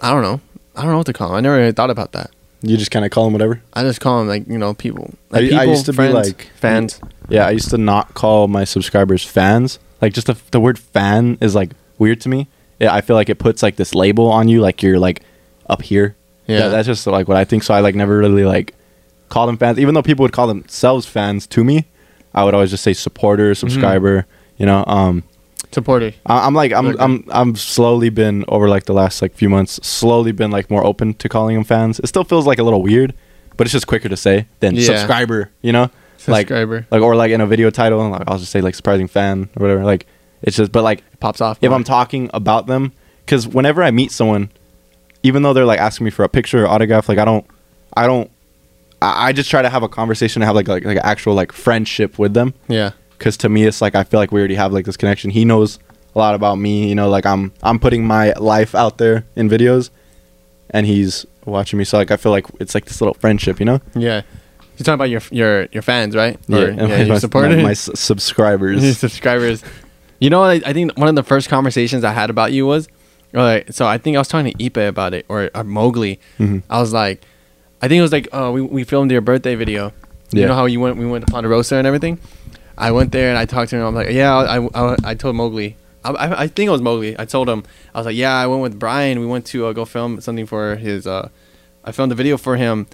I 0.00 0.10
don't 0.12 0.22
know. 0.22 0.40
I 0.80 0.84
don't 0.84 0.92
know 0.92 0.98
what 0.98 1.06
to 1.06 1.12
call 1.12 1.28
him. 1.30 1.34
I 1.36 1.40
never 1.40 1.56
really 1.56 1.72
thought 1.72 1.90
about 1.90 2.12
that. 2.12 2.30
You 2.62 2.76
just 2.76 2.90
kind 2.90 3.04
of 3.04 3.10
call 3.10 3.24
them 3.24 3.32
whatever. 3.32 3.62
I 3.72 3.82
just 3.82 4.00
call 4.00 4.20
him 4.20 4.28
like 4.28 4.46
you 4.48 4.58
know 4.58 4.74
people. 4.74 5.14
Like 5.30 5.42
I- 5.44 5.46
I 5.46 5.48
people, 5.50 5.66
used 5.66 5.86
to 5.86 5.92
be 5.92 6.08
like- 6.08 6.50
fans. 6.56 7.00
Yeah, 7.28 7.46
I 7.46 7.50
used 7.50 7.70
to 7.70 7.78
not 7.78 8.14
call 8.14 8.48
my 8.48 8.64
subscribers 8.64 9.24
fans. 9.24 9.78
Like 10.02 10.12
just 10.14 10.26
the, 10.26 10.36
the 10.50 10.60
word 10.60 10.78
fan 10.78 11.38
is 11.40 11.54
like 11.54 11.70
weird 11.98 12.20
to 12.22 12.28
me. 12.28 12.48
Yeah, 12.80 12.92
I 12.94 13.02
feel 13.02 13.14
like 13.16 13.28
it 13.28 13.38
puts 13.38 13.62
like 13.62 13.76
this 13.76 13.94
label 13.94 14.26
on 14.30 14.48
you, 14.48 14.60
like 14.60 14.82
you're 14.82 14.98
like 14.98 15.22
up 15.68 15.82
here. 15.82 16.16
Yeah. 16.46 16.60
That- 16.60 16.68
that's 16.70 16.86
just 16.86 17.06
like 17.06 17.28
what 17.28 17.36
I 17.36 17.44
think. 17.44 17.62
So 17.62 17.72
I 17.74 17.80
like 17.80 17.94
never 17.94 18.16
really 18.18 18.44
like 18.44 18.74
call 19.28 19.46
them 19.46 19.56
fans, 19.58 19.78
even 19.78 19.94
though 19.94 20.02
people 20.02 20.22
would 20.24 20.32
call 20.32 20.46
themselves 20.46 21.06
fans 21.06 21.46
to 21.48 21.62
me. 21.64 21.86
I 22.34 22.44
would 22.44 22.54
always 22.54 22.70
just 22.70 22.82
say 22.84 22.92
supporter, 22.92 23.54
subscriber. 23.54 24.26
You 24.56 24.66
know, 24.66 24.84
um, 24.86 25.22
Supporter. 25.72 26.12
I- 26.26 26.46
I'm 26.46 26.54
like 26.54 26.72
I'm. 26.72 26.98
I'm 27.00 27.24
I'm 27.30 27.56
slowly 27.56 28.10
been 28.10 28.44
over 28.48 28.68
like 28.68 28.84
the 28.84 28.92
last 28.94 29.22
like 29.22 29.34
few 29.34 29.48
months 29.48 29.78
slowly 29.86 30.32
been 30.32 30.50
like 30.50 30.70
more 30.70 30.84
open 30.84 31.14
to 31.14 31.28
calling 31.28 31.54
them 31.54 31.64
fans. 31.64 32.00
It 32.00 32.06
still 32.08 32.24
feels 32.24 32.46
like 32.46 32.58
a 32.58 32.62
little 32.62 32.82
weird, 32.82 33.14
but 33.56 33.66
it's 33.66 33.72
just 33.72 33.86
quicker 33.86 34.08
to 34.08 34.16
say 34.16 34.46
than 34.60 34.74
Yeah. 34.74 34.84
subscriber. 34.84 35.50
You 35.62 35.72
know, 35.72 35.90
like 36.26 36.48
Subscriber. 36.48 36.86
like 36.90 37.02
or 37.02 37.14
like 37.14 37.30
in 37.30 37.40
a 37.40 37.46
video 37.46 37.70
title, 37.70 38.08
like 38.10 38.24
I'll 38.26 38.38
just 38.38 38.50
say 38.50 38.60
like 38.60 38.74
surprising 38.74 39.06
fan 39.08 39.48
or 39.56 39.62
whatever. 39.62 39.84
Like 39.84 40.06
it's 40.42 40.56
just, 40.56 40.72
but 40.72 40.82
like 40.82 41.00
it 41.12 41.20
Pops 41.20 41.40
off. 41.40 41.58
if 41.62 41.68
more. 41.70 41.76
I'm 41.76 41.84
talking 41.84 42.30
about 42.34 42.66
them, 42.66 42.92
because 43.24 43.46
whenever 43.46 43.82
I 43.82 43.90
meet 43.90 44.10
someone, 44.10 44.50
even 45.22 45.42
though 45.42 45.52
they're 45.52 45.64
like 45.66 45.78
asking 45.80 46.06
me 46.06 46.10
for 46.10 46.24
a 46.24 46.28
picture 46.28 46.64
or 46.64 46.66
autograph, 46.68 47.08
like 47.08 47.18
I 47.18 47.24
don't, 47.26 47.44
I 47.94 48.06
don't, 48.06 48.30
I, 49.02 49.28
I 49.28 49.32
just 49.32 49.50
try 49.50 49.60
to 49.62 49.68
have 49.68 49.82
a 49.82 49.88
conversation 49.88 50.40
and 50.42 50.46
have 50.46 50.56
like 50.56 50.66
like 50.66 50.84
like 50.84 50.96
an 50.96 51.02
actual 51.04 51.34
like 51.34 51.52
friendship 51.52 52.18
with 52.18 52.32
them 52.34 52.54
yeah. 52.68 52.90
Because 53.20 53.36
to 53.36 53.48
me 53.48 53.64
it's 53.66 53.80
like 53.80 53.94
I 53.94 54.02
feel 54.02 54.18
like 54.18 54.32
we 54.32 54.40
already 54.40 54.54
have 54.56 54.72
like 54.72 54.86
this 54.86 54.96
connection. 54.96 55.30
He 55.30 55.44
knows 55.44 55.78
a 56.14 56.18
lot 56.18 56.34
about 56.34 56.56
me, 56.56 56.88
you 56.88 56.94
know, 56.96 57.08
like 57.08 57.26
I'm 57.26 57.52
I'm 57.62 57.78
putting 57.78 58.04
my 58.04 58.32
life 58.32 58.74
out 58.74 58.96
there 58.98 59.24
in 59.36 59.48
videos, 59.48 59.90
and 60.70 60.86
he's 60.86 61.26
watching 61.44 61.78
me. 61.78 61.84
So 61.84 61.98
like 61.98 62.10
I 62.10 62.16
feel 62.16 62.32
like 62.32 62.46
it's 62.58 62.74
like 62.74 62.86
this 62.86 63.00
little 63.00 63.14
friendship, 63.14 63.60
you 63.60 63.66
know. 63.66 63.80
Yeah. 63.94 64.22
You're 64.76 64.84
talking 64.84 64.94
about 64.94 65.10
your 65.10 65.20
your 65.30 65.68
your 65.72 65.82
fans, 65.82 66.16
right? 66.16 66.36
Or, 66.50 66.64
and 66.64 66.78
yeah, 66.78 66.86
my, 66.86 67.02
your 67.04 67.20
supporters. 67.20 67.56
my, 67.58 67.62
my 67.62 67.70
s- 67.72 67.90
subscribers. 67.94 68.82
Your 68.82 68.94
subscribers. 69.06 69.62
You 70.20 70.30
know, 70.30 70.40
what 70.40 70.50
I, 70.66 70.70
I 70.70 70.72
think 70.72 70.96
one 70.98 71.08
of 71.08 71.14
the 71.14 71.22
first 71.22 71.48
conversations 71.50 72.02
I 72.02 72.12
had 72.12 72.28
about 72.30 72.52
you 72.52 72.66
was, 72.66 72.88
like, 73.32 73.72
so 73.72 73.86
I 73.86 73.98
think 73.98 74.16
I 74.16 74.20
was 74.20 74.28
talking 74.28 74.52
to 74.52 74.58
Ipe 74.70 74.88
about 74.88 75.12
it 75.14 75.24
or, 75.28 75.50
or 75.54 75.64
Mowgli. 75.64 76.18
Mhm. 76.38 76.62
I 76.68 76.80
was 76.80 76.92
like, 76.92 77.22
I 77.82 77.88
think 77.88 77.98
it 78.00 78.02
was 78.02 78.12
like, 78.12 78.28
oh, 78.32 78.52
we, 78.52 78.60
we 78.60 78.84
filmed 78.84 79.10
your 79.10 79.20
birthday 79.22 79.54
video. 79.54 79.92
You 80.32 80.40
Yeah. 80.42 80.46
know 80.48 80.54
how 80.54 80.66
you 80.66 80.78
went, 80.80 80.96
we 80.98 81.06
went 81.06 81.26
to 81.26 81.32
Ponderosa 81.32 81.76
and 81.76 81.86
everything. 81.86 82.18
I 82.78 82.90
went 82.92 83.12
there 83.12 83.28
and 83.28 83.38
I 83.38 83.44
talked 83.44 83.70
to 83.70 83.76
him. 83.76 83.84
I'm 83.84 83.94
like, 83.94 84.10
yeah, 84.10 84.34
I, 84.34 84.58
I, 84.64 84.96
I 85.04 85.14
told 85.14 85.36
Mowgli. 85.36 85.76
I, 86.04 86.10
I, 86.10 86.40
I 86.42 86.46
think 86.46 86.68
it 86.68 86.70
was 86.70 86.80
Mowgli. 86.80 87.18
I 87.18 87.24
told 87.26 87.48
him, 87.48 87.64
I 87.94 87.98
was 87.98 88.06
like, 88.06 88.16
yeah, 88.16 88.34
I 88.34 88.46
went 88.46 88.62
with 88.62 88.78
Bryan. 88.78 89.20
We 89.20 89.26
went 89.26 89.44
to 89.46 89.66
uh, 89.66 89.72
go 89.72 89.84
film 89.84 90.20
something 90.20 90.46
for 90.46 90.76
his. 90.76 91.06
Uh, 91.06 91.28
I 91.84 91.92
filmed 91.92 92.12
a 92.12 92.14
video 92.14 92.36
for 92.38 92.56
him, 92.56 92.86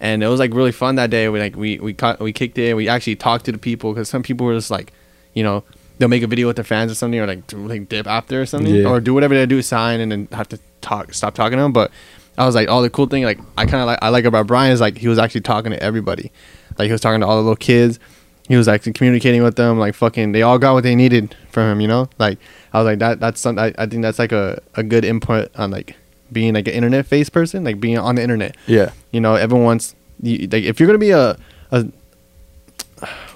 and 0.00 0.22
it 0.22 0.28
was 0.28 0.38
like 0.38 0.52
really 0.54 0.72
fun 0.72 0.94
that 0.96 1.10
day. 1.10 1.28
We 1.28 1.38
like 1.40 1.56
we 1.56 1.78
we 1.78 1.92
caught, 1.94 2.20
we 2.20 2.32
kicked 2.32 2.58
it. 2.58 2.74
We 2.74 2.88
actually 2.88 3.16
talked 3.16 3.44
to 3.46 3.52
the 3.52 3.58
people 3.58 3.92
because 3.92 4.08
some 4.08 4.22
people 4.22 4.46
were 4.46 4.54
just 4.54 4.70
like, 4.70 4.92
you 5.34 5.42
know, 5.42 5.64
they'll 5.98 6.08
make 6.08 6.22
a 6.22 6.26
video 6.28 6.46
with 6.46 6.56
their 6.56 6.64
fans 6.64 6.92
or 6.92 6.94
something, 6.94 7.18
or 7.18 7.26
like 7.26 7.46
do, 7.48 7.56
like 7.66 7.88
dip 7.88 8.06
after 8.06 8.42
or 8.42 8.46
something, 8.46 8.74
Yeah. 8.74 8.88
or 8.88 9.00
do 9.00 9.12
whatever 9.14 9.34
they 9.34 9.46
do, 9.46 9.60
sign 9.62 10.00
and 10.00 10.12
then 10.12 10.28
have 10.32 10.48
to 10.50 10.60
talk, 10.80 11.14
stop 11.14 11.34
talking 11.34 11.56
to 11.58 11.62
them. 11.62 11.72
But 11.72 11.90
I 12.38 12.46
was 12.46 12.54
like, 12.54 12.68
oh, 12.68 12.80
the 12.82 12.90
cool 12.90 13.06
thing, 13.06 13.24
like 13.24 13.38
I 13.56 13.64
kind 13.66 13.80
of 13.82 13.86
like 13.86 13.98
I 14.02 14.08
like 14.10 14.24
about 14.24 14.46
Bryan 14.46 14.72
is 14.72 14.80
like 14.80 14.98
he 14.98 15.08
was 15.08 15.18
actually 15.18 15.42
talking 15.42 15.72
to 15.72 15.82
everybody, 15.82 16.30
like 16.78 16.86
he 16.86 16.92
was 16.92 17.00
talking 17.00 17.20
to 17.20 17.26
all 17.26 17.36
the 17.36 17.42
little 17.42 17.56
kids. 17.56 17.98
He 18.48 18.56
was 18.56 18.68
actually 18.68 18.92
communicating 18.92 19.42
with 19.42 19.56
them, 19.56 19.78
like 19.78 19.94
fucking. 19.94 20.32
They 20.32 20.42
all 20.42 20.58
got 20.58 20.74
what 20.74 20.82
they 20.82 20.94
needed 20.94 21.34
from 21.50 21.70
him, 21.72 21.80
you 21.80 21.88
know. 21.88 22.08
Like 22.18 22.38
I 22.72 22.78
was 22.78 22.86
like 22.86 22.98
that. 22.98 23.20
That's 23.20 23.40
something 23.40 23.64
I, 23.64 23.72
I 23.82 23.86
think 23.86 24.02
that's 24.02 24.18
like 24.18 24.32
a, 24.32 24.60
a 24.74 24.82
good 24.82 25.04
input 25.04 25.50
on 25.56 25.70
like 25.70 25.96
being 26.32 26.54
like 26.54 26.66
an 26.68 26.74
internet 26.74 27.06
face 27.06 27.28
person, 27.30 27.62
like 27.64 27.78
being 27.80 27.98
on 27.98 28.16
the 28.16 28.22
internet. 28.22 28.56
yeah, 28.66 28.90
You 29.12 29.20
know, 29.20 29.34
everyone 29.34 29.64
wants 29.64 29.94
you, 30.22 30.48
like 30.50 30.64
if 30.64 30.80
you're 30.80 30.86
gonna 30.86 30.98
be 30.98 31.10
a, 31.10 31.36
a 31.70 31.86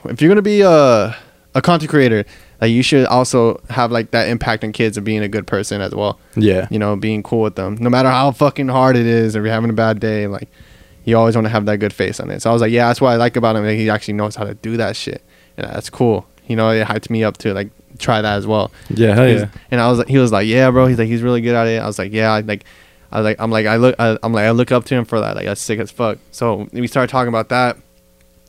if 0.07 0.21
you're 0.21 0.29
gonna 0.29 0.42
be 0.42 0.61
a 0.62 1.16
a 1.55 1.62
content 1.62 1.90
creator, 1.90 2.25
like 2.61 2.71
you 2.71 2.83
should 2.83 3.07
also 3.07 3.61
have 3.71 3.90
like 3.90 4.11
that 4.11 4.29
impact 4.29 4.62
on 4.64 4.73
kids 4.73 4.97
of 4.97 5.05
being 5.05 5.23
a 5.23 5.29
good 5.29 5.47
person 5.47 5.81
as 5.81 5.95
well. 5.95 6.19
yeah, 6.37 6.66
You 6.71 6.79
know, 6.79 6.97
being 6.97 7.23
cool 7.23 7.42
with 7.42 7.55
them, 7.57 7.77
no 7.81 7.88
matter 7.90 8.11
how 8.11 8.31
fucking 8.33 8.69
hard 8.69 8.97
it 8.97 9.07
is, 9.07 9.35
or 9.37 9.42
you're 9.42 9.53
having 9.53 9.71
a 9.71 9.75
bad 9.75 9.99
day, 10.01 10.27
like 10.27 10.49
you 11.07 11.16
always 11.16 11.35
want 11.37 11.47
to 11.47 11.51
have 11.51 11.64
that 11.66 11.79
good 11.79 11.92
face 11.92 12.21
on 12.21 12.31
it. 12.31 12.42
So 12.42 12.51
I 12.51 12.53
was 12.53 12.61
like, 12.61 12.73
yeah, 12.73 12.88
that's 12.88 13.01
what 13.01 13.11
I 13.11 13.16
like 13.16 13.37
about 13.37 13.57
him. 13.57 13.64
Like, 13.64 13.79
he 13.79 13.88
actually 13.88 14.14
knows 14.14 14.35
how 14.35 14.45
to 14.45 14.55
do 14.55 14.77
that 14.77 14.97
shit, 14.97 15.23
and 15.57 15.66
that's 15.66 15.88
cool. 15.88 16.27
You 16.47 16.57
know, 16.57 16.69
it 16.71 16.87
hyped 16.87 17.09
me 17.09 17.25
up 17.25 17.38
to 17.38 17.55
like 17.55 17.71
try 17.99 18.21
that 18.21 18.37
as 18.37 18.47
well. 18.47 18.71
yeah, 18.90 19.14
hell 19.14 19.29
yeah. 19.29 19.49
And 19.71 19.81
I 19.81 19.88
was 19.88 19.99
like, 19.99 20.09
he 20.09 20.19
was 20.19 20.33
like, 20.33 20.47
yeah, 20.47 20.71
bro. 20.71 20.87
He's 20.87 20.99
like, 20.99 21.09
he's 21.09 21.23
really 21.23 21.40
good 21.40 21.55
at 21.55 21.66
it. 21.69 21.81
I 21.81 21.87
was 21.87 21.99
like, 21.99 22.12
yeah, 22.12 22.33
I 22.33 22.40
like, 22.40 22.64
I 23.11 23.21
was 23.21 23.25
like, 23.25 23.40
I'm 23.40 23.51
like, 23.51 23.66
I 23.66 23.77
look, 23.77 23.95
I, 23.99 24.19
I'm 24.23 24.33
like, 24.33 24.45
I 24.45 24.51
look 24.51 24.73
up 24.73 24.85
to 24.87 24.95
him 24.95 25.05
for 25.05 25.21
that. 25.21 25.37
Like, 25.37 25.47
that's 25.47 25.61
sick 25.61 25.79
as 25.79 25.90
fuck. 25.90 26.19
So 26.33 26.69
we 26.73 26.87
started 26.88 27.11
talking 27.11 27.29
about 27.29 27.49
that. 27.49 27.77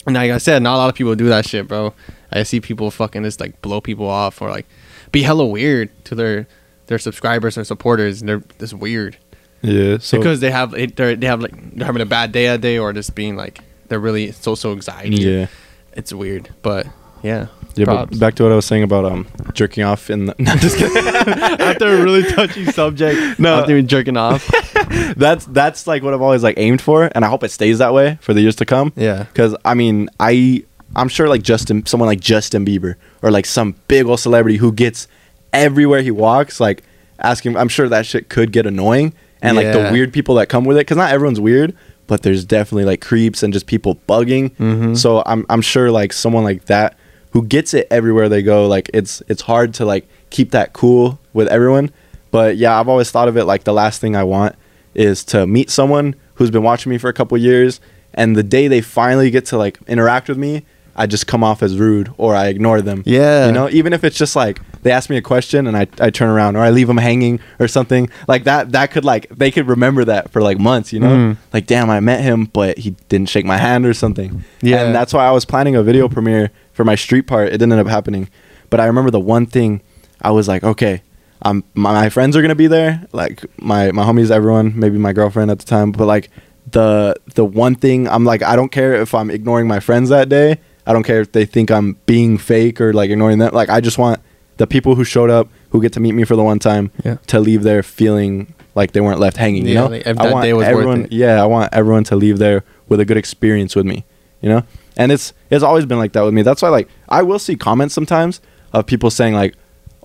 And 0.07 0.15
like 0.15 0.31
I 0.31 0.37
said, 0.39 0.63
not 0.63 0.75
a 0.75 0.77
lot 0.77 0.89
of 0.89 0.95
people 0.95 1.15
do 1.15 1.29
that 1.29 1.45
shit, 1.45 1.67
bro. 1.67 1.93
I 2.31 2.43
see 2.43 2.59
people 2.59 2.89
fucking 2.91 3.23
just 3.23 3.39
like 3.39 3.61
blow 3.61 3.81
people 3.81 4.07
off 4.07 4.41
or 4.41 4.49
like 4.49 4.65
be 5.11 5.21
hella 5.23 5.45
weird 5.45 5.89
to 6.05 6.15
their 6.15 6.47
their 6.87 6.97
subscribers 6.97 7.57
or 7.57 7.63
supporters. 7.63 8.21
And 8.21 8.29
they're 8.29 8.43
just 8.59 8.73
weird 8.73 9.17
Yeah, 9.61 9.97
so 9.99 10.17
because 10.17 10.39
they 10.39 10.51
have 10.51 10.71
they're, 10.71 11.15
they 11.15 11.27
have 11.27 11.41
like 11.41 11.75
they're 11.75 11.85
having 11.85 12.01
a 12.01 12.05
bad 12.05 12.31
day 12.31 12.47
that 12.47 12.61
day 12.61 12.77
or 12.77 12.93
just 12.93 13.15
being 13.15 13.35
like 13.35 13.59
they're 13.87 13.99
really 13.99 14.31
social 14.31 14.71
anxiety. 14.71 15.15
yeah, 15.17 15.47
it's 15.93 16.13
weird, 16.13 16.49
but 16.61 16.85
yeah. 17.23 17.47
yeah. 17.75 17.85
props. 17.85 18.11
But 18.11 18.19
back 18.19 18.35
to 18.35 18.43
what 18.43 18.51
I 18.51 18.55
was 18.55 18.65
saying 18.65 18.83
about 18.83 19.05
um 19.05 19.27
jerking 19.53 19.83
off 19.83 20.09
in 20.09 20.27
the. 20.27 20.35
No, 20.39 20.55
just 20.55 20.77
kidding. 20.77 20.95
after 21.59 21.87
a 21.87 22.03
really 22.03 22.23
touchy 22.23 22.65
subject, 22.65 23.39
No. 23.39 23.59
after 23.59 23.81
jerking 23.81 24.17
off. 24.17 24.47
that's 25.17 25.45
that's 25.45 25.87
like 25.87 26.03
what 26.03 26.13
I've 26.13 26.21
always 26.21 26.43
like 26.43 26.57
aimed 26.57 26.81
for, 26.81 27.09
and 27.13 27.25
I 27.25 27.27
hope 27.27 27.43
it 27.43 27.51
stays 27.51 27.79
that 27.79 27.93
way 27.93 28.17
for 28.21 28.33
the 28.33 28.41
years 28.41 28.55
to 28.57 28.65
come. 28.65 28.93
Yeah. 28.95 29.23
Because 29.23 29.55
I 29.65 29.73
mean, 29.73 30.09
I 30.19 30.63
I'm 30.95 31.09
sure 31.09 31.27
like 31.27 31.41
Justin, 31.41 31.85
someone 31.85 32.07
like 32.07 32.19
Justin 32.19 32.65
Bieber, 32.65 32.95
or 33.21 33.31
like 33.31 33.45
some 33.45 33.75
big 33.87 34.05
old 34.05 34.19
celebrity 34.19 34.57
who 34.57 34.71
gets 34.71 35.07
everywhere 35.53 36.01
he 36.01 36.11
walks, 36.11 36.59
like 36.59 36.83
asking. 37.19 37.57
I'm 37.57 37.69
sure 37.69 37.89
that 37.89 38.05
shit 38.05 38.29
could 38.29 38.51
get 38.51 38.65
annoying, 38.65 39.13
and 39.41 39.55
like 39.55 39.71
the 39.71 39.89
weird 39.91 40.13
people 40.13 40.35
that 40.35 40.47
come 40.49 40.65
with 40.65 40.77
it, 40.77 40.81
because 40.81 40.97
not 40.97 41.11
everyone's 41.11 41.39
weird, 41.39 41.75
but 42.07 42.23
there's 42.23 42.45
definitely 42.45 42.85
like 42.85 43.01
creeps 43.01 43.43
and 43.43 43.53
just 43.53 43.67
people 43.67 43.95
bugging. 44.07 44.51
Mhm. 44.57 44.97
So 44.97 45.23
I'm 45.25 45.45
I'm 45.49 45.61
sure 45.61 45.91
like 45.91 46.13
someone 46.13 46.43
like 46.43 46.65
that 46.65 46.97
who 47.31 47.45
gets 47.45 47.73
it 47.73 47.87
everywhere 47.91 48.29
they 48.29 48.41
go, 48.41 48.67
like 48.67 48.89
it's 48.93 49.21
it's 49.27 49.41
hard 49.43 49.73
to 49.75 49.85
like 49.85 50.07
keep 50.29 50.51
that 50.51 50.73
cool 50.73 51.19
with 51.33 51.47
everyone. 51.47 51.91
But 52.31 52.57
yeah, 52.57 52.79
I've 52.79 52.89
always 52.89 53.11
thought 53.11 53.27
of 53.27 53.37
it 53.37 53.45
like 53.45 53.63
the 53.63 53.73
last 53.73 54.01
thing 54.01 54.15
I 54.15 54.23
want 54.23 54.55
is 54.93 55.23
to 55.25 55.45
meet 55.45 55.69
someone 55.69 56.15
who's 56.35 56.51
been 56.51 56.63
watching 56.63 56.89
me 56.89 56.97
for 56.97 57.09
a 57.09 57.13
couple 57.13 57.37
years 57.37 57.79
and 58.13 58.35
the 58.35 58.43
day 58.43 58.67
they 58.67 58.81
finally 58.81 59.29
get 59.29 59.45
to 59.47 59.57
like 59.57 59.77
interact 59.87 60.27
with 60.29 60.37
me 60.37 60.65
I 60.99 61.05
just 61.05 61.27
come 61.27 61.43
off 61.43 61.61
as 61.61 61.77
rude 61.77 62.11
or 62.17 62.35
I 62.35 62.47
ignore 62.47 62.81
them. 62.81 63.03
Yeah. 63.05 63.45
You 63.45 63.51
know, 63.51 63.69
even 63.69 63.93
if 63.93 64.03
it's 64.03 64.17
just 64.17 64.35
like 64.35 64.59
they 64.87 64.93
ask 64.93 65.09
me 65.09 65.17
a 65.17 65.21
question 65.21 65.67
and 65.67 65.75
I, 65.75 65.85
I 65.99 66.09
turn 66.09 66.29
around 66.29 66.55
or 66.55 66.59
I 66.59 66.69
leave 66.69 66.87
them 66.87 66.97
hanging 66.97 67.41
or 67.59 67.67
something 67.67 68.09
like 68.25 68.45
that, 68.45 68.71
that 68.71 68.91
could 68.91 69.03
like, 69.03 69.27
they 69.27 69.51
could 69.51 69.67
remember 69.67 70.05
that 70.05 70.31
for 70.31 70.41
like 70.41 70.59
months, 70.59 70.93
you 70.93 71.01
know? 71.01 71.09
Mm. 71.09 71.37
Like, 71.51 71.67
damn, 71.67 71.89
I 71.89 71.99
met 71.99 72.21
him, 72.21 72.45
but 72.45 72.77
he 72.77 72.91
didn't 73.09 73.27
shake 73.27 73.43
my 73.45 73.57
hand 73.57 73.85
or 73.85 73.93
something. 73.93 74.45
Yeah. 74.61 74.85
And 74.85 74.95
that's 74.95 75.13
why 75.13 75.25
I 75.25 75.31
was 75.31 75.43
planning 75.43 75.75
a 75.75 75.83
video 75.83 76.07
premiere 76.07 76.51
for 76.71 76.85
my 76.85 76.95
street 76.95 77.23
part. 77.23 77.49
It 77.49 77.57
didn't 77.57 77.73
end 77.73 77.81
up 77.81 77.87
happening. 77.87 78.29
But 78.69 78.79
I 78.79 78.85
remember 78.85 79.11
the 79.11 79.19
one 79.19 79.45
thing 79.45 79.81
I 80.21 80.31
was 80.31 80.47
like, 80.47 80.63
okay, 80.63 81.01
um, 81.41 81.65
my, 81.73 81.93
my 81.93 82.09
friends 82.09 82.37
are 82.37 82.41
gonna 82.41 82.55
be 82.55 82.67
there, 82.67 83.05
like 83.11 83.45
my 83.61 83.91
my 83.91 84.03
homies, 84.03 84.31
everyone, 84.31 84.73
maybe 84.79 84.97
my 84.97 85.13
girlfriend 85.13 85.51
at 85.51 85.59
the 85.59 85.65
time. 85.65 85.91
But 85.91 86.05
like 86.05 86.29
the 86.71 87.15
the 87.35 87.45
one 87.45 87.75
thing 87.75 88.07
I'm 88.07 88.25
like, 88.25 88.41
I 88.41 88.55
don't 88.55 88.71
care 88.71 88.95
if 88.95 89.13
I'm 89.13 89.29
ignoring 89.29 89.67
my 89.67 89.79
friends 89.79 90.09
that 90.09 90.29
day. 90.29 90.59
I 90.85 90.93
don't 90.93 91.03
care 91.03 91.21
if 91.21 91.31
they 91.33 91.45
think 91.45 91.69
I'm 91.69 91.97
being 92.05 92.37
fake 92.37 92.81
or 92.81 92.93
like 92.93 93.09
ignoring 93.09 93.37
them. 93.39 93.53
Like 93.53 93.69
I 93.69 93.81
just 93.81 93.97
want 93.97 94.21
the 94.57 94.67
people 94.67 94.95
who 94.95 95.03
showed 95.03 95.29
up, 95.29 95.47
who 95.71 95.81
get 95.81 95.93
to 95.93 95.99
meet 95.99 96.13
me 96.13 96.23
for 96.23 96.35
the 96.35 96.43
one 96.43 96.59
time, 96.59 96.91
Yeah. 97.03 97.17
to 97.27 97.39
leave 97.39 97.63
there 97.63 97.83
feeling 97.83 98.53
like 98.75 98.91
they 98.91 99.01
weren't 99.01 99.19
left 99.19 99.37
hanging. 99.37 99.65
You 99.65 99.73
Yeah, 99.73 99.81
know, 99.81 99.87
like, 99.87 100.07
I 100.07 100.31
want 100.31 100.43
day 100.43 100.53
was 100.53 100.65
worth 100.65 100.71
everyone. 100.71 101.07
Yeah, 101.11 101.41
I 101.41 101.45
want 101.45 101.73
everyone 101.73 102.03
to 102.05 102.15
leave 102.15 102.37
there 102.39 102.63
with 102.89 102.99
a 102.99 103.05
good 103.05 103.17
experience 103.17 103.75
with 103.75 103.85
me. 103.85 104.05
You 104.41 104.49
know, 104.49 104.63
and 104.95 105.11
it's 105.11 105.33
it's 105.49 105.63
always 105.63 105.85
been 105.85 105.97
like 105.97 106.13
that 106.13 106.21
with 106.21 106.33
me. 106.33 106.41
That's 106.43 106.61
why 106.61 106.69
like 106.69 106.87
I 107.09 107.23
will 107.23 107.39
see 107.39 107.55
comments 107.55 107.95
sometimes 107.95 108.39
of 108.73 108.85
people 108.85 109.09
saying 109.09 109.33
like, 109.33 109.55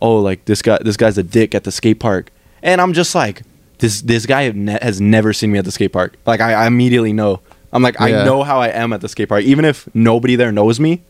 "Oh, 0.01 0.17
like 0.19 0.45
this 0.47 0.63
guy 0.63 0.79
this 0.83 0.97
guy's 0.97 1.19
a 1.19 1.23
dick 1.23 1.55
at 1.55 1.65
the 1.65 1.71
skate 1.73 2.01
park," 2.01 2.31
and 2.63 2.81
I'm 2.81 2.95
just 2.95 3.15
like, 3.15 3.43
this 3.79 4.01
this 4.01 4.25
guy 4.25 4.51
has 4.81 5.01
never 5.03 5.35
seen 5.35 5.53
me 5.53 5.59
at 5.59 5.67
the 5.67 5.73
skate 5.73 5.93
park. 5.93 6.15
Like 6.25 6.41
I, 6.41 6.55
I 6.55 6.67
immediately 6.67 7.13
know. 7.13 7.41
I'm 7.75 7.83
like 7.83 8.01
I 8.01 8.11
know 8.25 8.43
how 8.43 8.59
I 8.61 8.69
am 8.69 8.93
at 8.95 9.01
the 9.03 9.09
skate 9.09 9.29
park, 9.29 9.43
even 9.45 9.65
if 9.67 9.87
nobody 9.95 10.35
there 10.37 10.51
knows 10.53 10.81
me. 10.81 11.03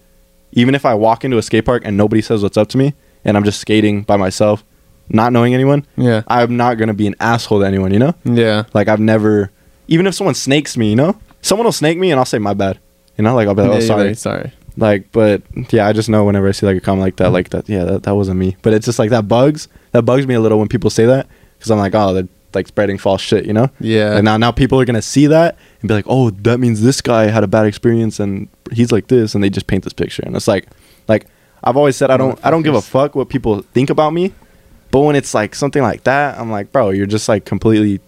Even 0.55 0.75
if 0.75 0.85
I 0.85 0.93
walk 0.95 1.25
into 1.25 1.39
a 1.39 1.43
skate 1.43 1.65
park 1.65 1.83
and 1.87 1.97
nobody 1.97 2.21
says 2.21 2.43
what's 2.43 2.59
up 2.59 2.69
to 2.71 2.79
me, 2.79 2.93
and 3.25 3.37
I'm 3.37 3.45
just 3.45 3.61
skating 3.61 4.03
by 4.03 4.17
myself, 4.17 4.65
not 5.09 5.33
knowing 5.33 5.55
anyone, 5.55 5.87
Yeah. 5.97 6.23
I'm 6.29 6.57
not 6.57 6.79
gonna 6.79 6.95
be 6.95 7.07
an 7.07 7.15
asshole 7.21 7.61
to 7.61 7.67
anyone. 7.67 7.93
You 7.93 7.99
know. 7.99 8.15
Yeah. 8.25 8.65
Like 8.75 8.89
I've 8.89 9.01
never, 9.01 9.51
even 9.89 10.07
if 10.07 10.15
someone 10.15 10.35
snakes 10.35 10.77
me, 10.77 10.91
you 10.91 10.97
know, 10.97 11.19
someone 11.43 11.65
will 11.65 11.73
snake 11.73 11.99
me 11.99 12.11
and 12.11 12.19
I'll 12.19 12.25
say 12.27 12.39
my 12.39 12.55
bad. 12.55 12.79
You 13.19 13.25
know, 13.25 13.35
like 13.35 13.47
I'll 13.49 13.55
be 13.55 13.63
like, 13.63 13.71
oh 13.71 13.75
you're 13.75 13.83
sorry. 13.83 14.09
like, 14.09 14.17
sorry. 14.17 14.53
Like, 14.77 15.13
but 15.13 15.43
yeah, 15.71 15.87
I 15.87 15.93
just 15.93 16.09
know 16.09 16.25
whenever 16.25 16.49
I 16.49 16.53
see 16.53 16.65
like 16.65 16.79
a 16.79 16.81
comment 16.81 17.03
like 17.03 17.17
that, 17.17 17.31
like 17.31 17.51
that, 17.51 17.69
yeah, 17.69 17.85
that, 17.85 18.05
that 18.05 18.15
wasn't 18.15 18.39
me. 18.39 18.57
But 18.63 18.73
it's 18.73 18.87
just 18.87 18.99
like 18.99 19.11
that 19.11 19.29
bugs, 19.29 19.69
that 19.91 20.03
bugs 20.03 20.27
me 20.27 20.35
a 20.35 20.41
little 20.41 20.59
when 20.59 20.69
people 20.69 20.89
say 20.89 21.05
that 21.05 21.27
because 21.59 21.71
I'm 21.71 21.79
like, 21.79 21.95
oh, 21.95 22.15
they're 22.15 22.29
like 22.55 22.69
spreading 22.69 22.97
false 22.97 23.21
shit, 23.21 23.45
you 23.45 23.53
know? 23.53 23.69
Yeah. 23.81 24.17
And 24.17 24.25
now, 24.25 24.39
now 24.39 24.51
people 24.51 24.81
are 24.81 24.85
gonna 24.87 25.03
see 25.03 25.27
that 25.27 25.59
and 25.81 25.89
be 25.89 25.95
like, 25.95 26.07
oh, 26.09 26.31
that 26.31 26.59
means 26.59 26.81
this 26.81 27.03
guy 27.03 27.25
had 27.25 27.45
a 27.45 27.47
bad 27.47 27.67
experience 27.67 28.19
and 28.19 28.49
he's 28.73 28.91
like 28.93 29.09
this, 29.09 29.35
and 29.35 29.45
they 29.45 29.51
just 29.51 29.67
paint 29.67 29.85
this 29.85 29.93
picture, 29.93 30.23
and 30.25 30.35
it's 30.35 30.49
like 30.49 30.67
I've 31.65 31.77
always 31.77 31.97
said, 31.97 32.11
I 32.11 32.17
don't, 32.17 32.39
I 32.45 32.51
don't 32.51 32.63
give 32.63 32.75
a 32.75 32.83
fuck 32.83 33.15
what 33.15 33.29
people 33.29 33.63
think 33.73 33.91
about 33.91 34.13
me, 34.13 34.33
but 34.91 35.01
when 35.01 35.17
it's 35.17 35.33
like 35.35 35.55
something 35.55 35.83
like 35.83 36.05
that, 36.05 36.39
I'm 36.39 36.51
like, 36.51 36.73
bro, 36.73 36.91
you're 36.91 37.07
just 37.07 37.29
like 37.29 37.45
completely 37.45 38.01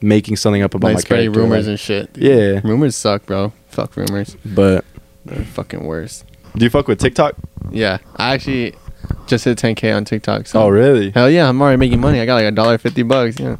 making 0.00 0.36
something 0.36 0.62
up 0.62 0.74
about 0.74 0.88
like 0.88 0.94
my 0.96 1.00
spreading 1.00 1.26
character. 1.32 1.40
rumors 1.42 1.66
like- 1.66 1.70
and 1.72 1.80
shit. 1.80 2.10
Yeah. 2.16 2.60
Rumors 2.64 2.96
suck, 2.96 3.26
bro. 3.26 3.52
Fuck 3.68 3.96
rumors. 3.96 4.36
But 4.44 4.84
They're 5.24 5.44
fucking 5.44 5.84
worse. 5.84 6.24
do 6.56 6.64
you 6.64 6.70
fuck 6.70 6.88
with 6.88 6.98
TikTok? 7.00 7.34
Yeah. 7.70 7.98
I 8.16 8.34
actually 8.34 8.74
just 9.26 9.44
hit 9.44 9.58
10k 9.58 9.94
on 9.96 10.04
TikTok. 10.04 10.46
So 10.46 10.62
Oh, 10.62 10.68
really? 10.68 11.10
Hell 11.10 11.30
yeah, 11.30 11.48
I'm 11.48 11.60
already 11.62 11.76
making 11.78 12.00
money. 12.00 12.20
I 12.20 12.26
got 12.26 12.34
like 12.34 12.44
a 12.46 12.50
dollar 12.50 12.78
fifty 12.78 13.02
bucks. 13.02 13.38
Yeah. 13.38 13.56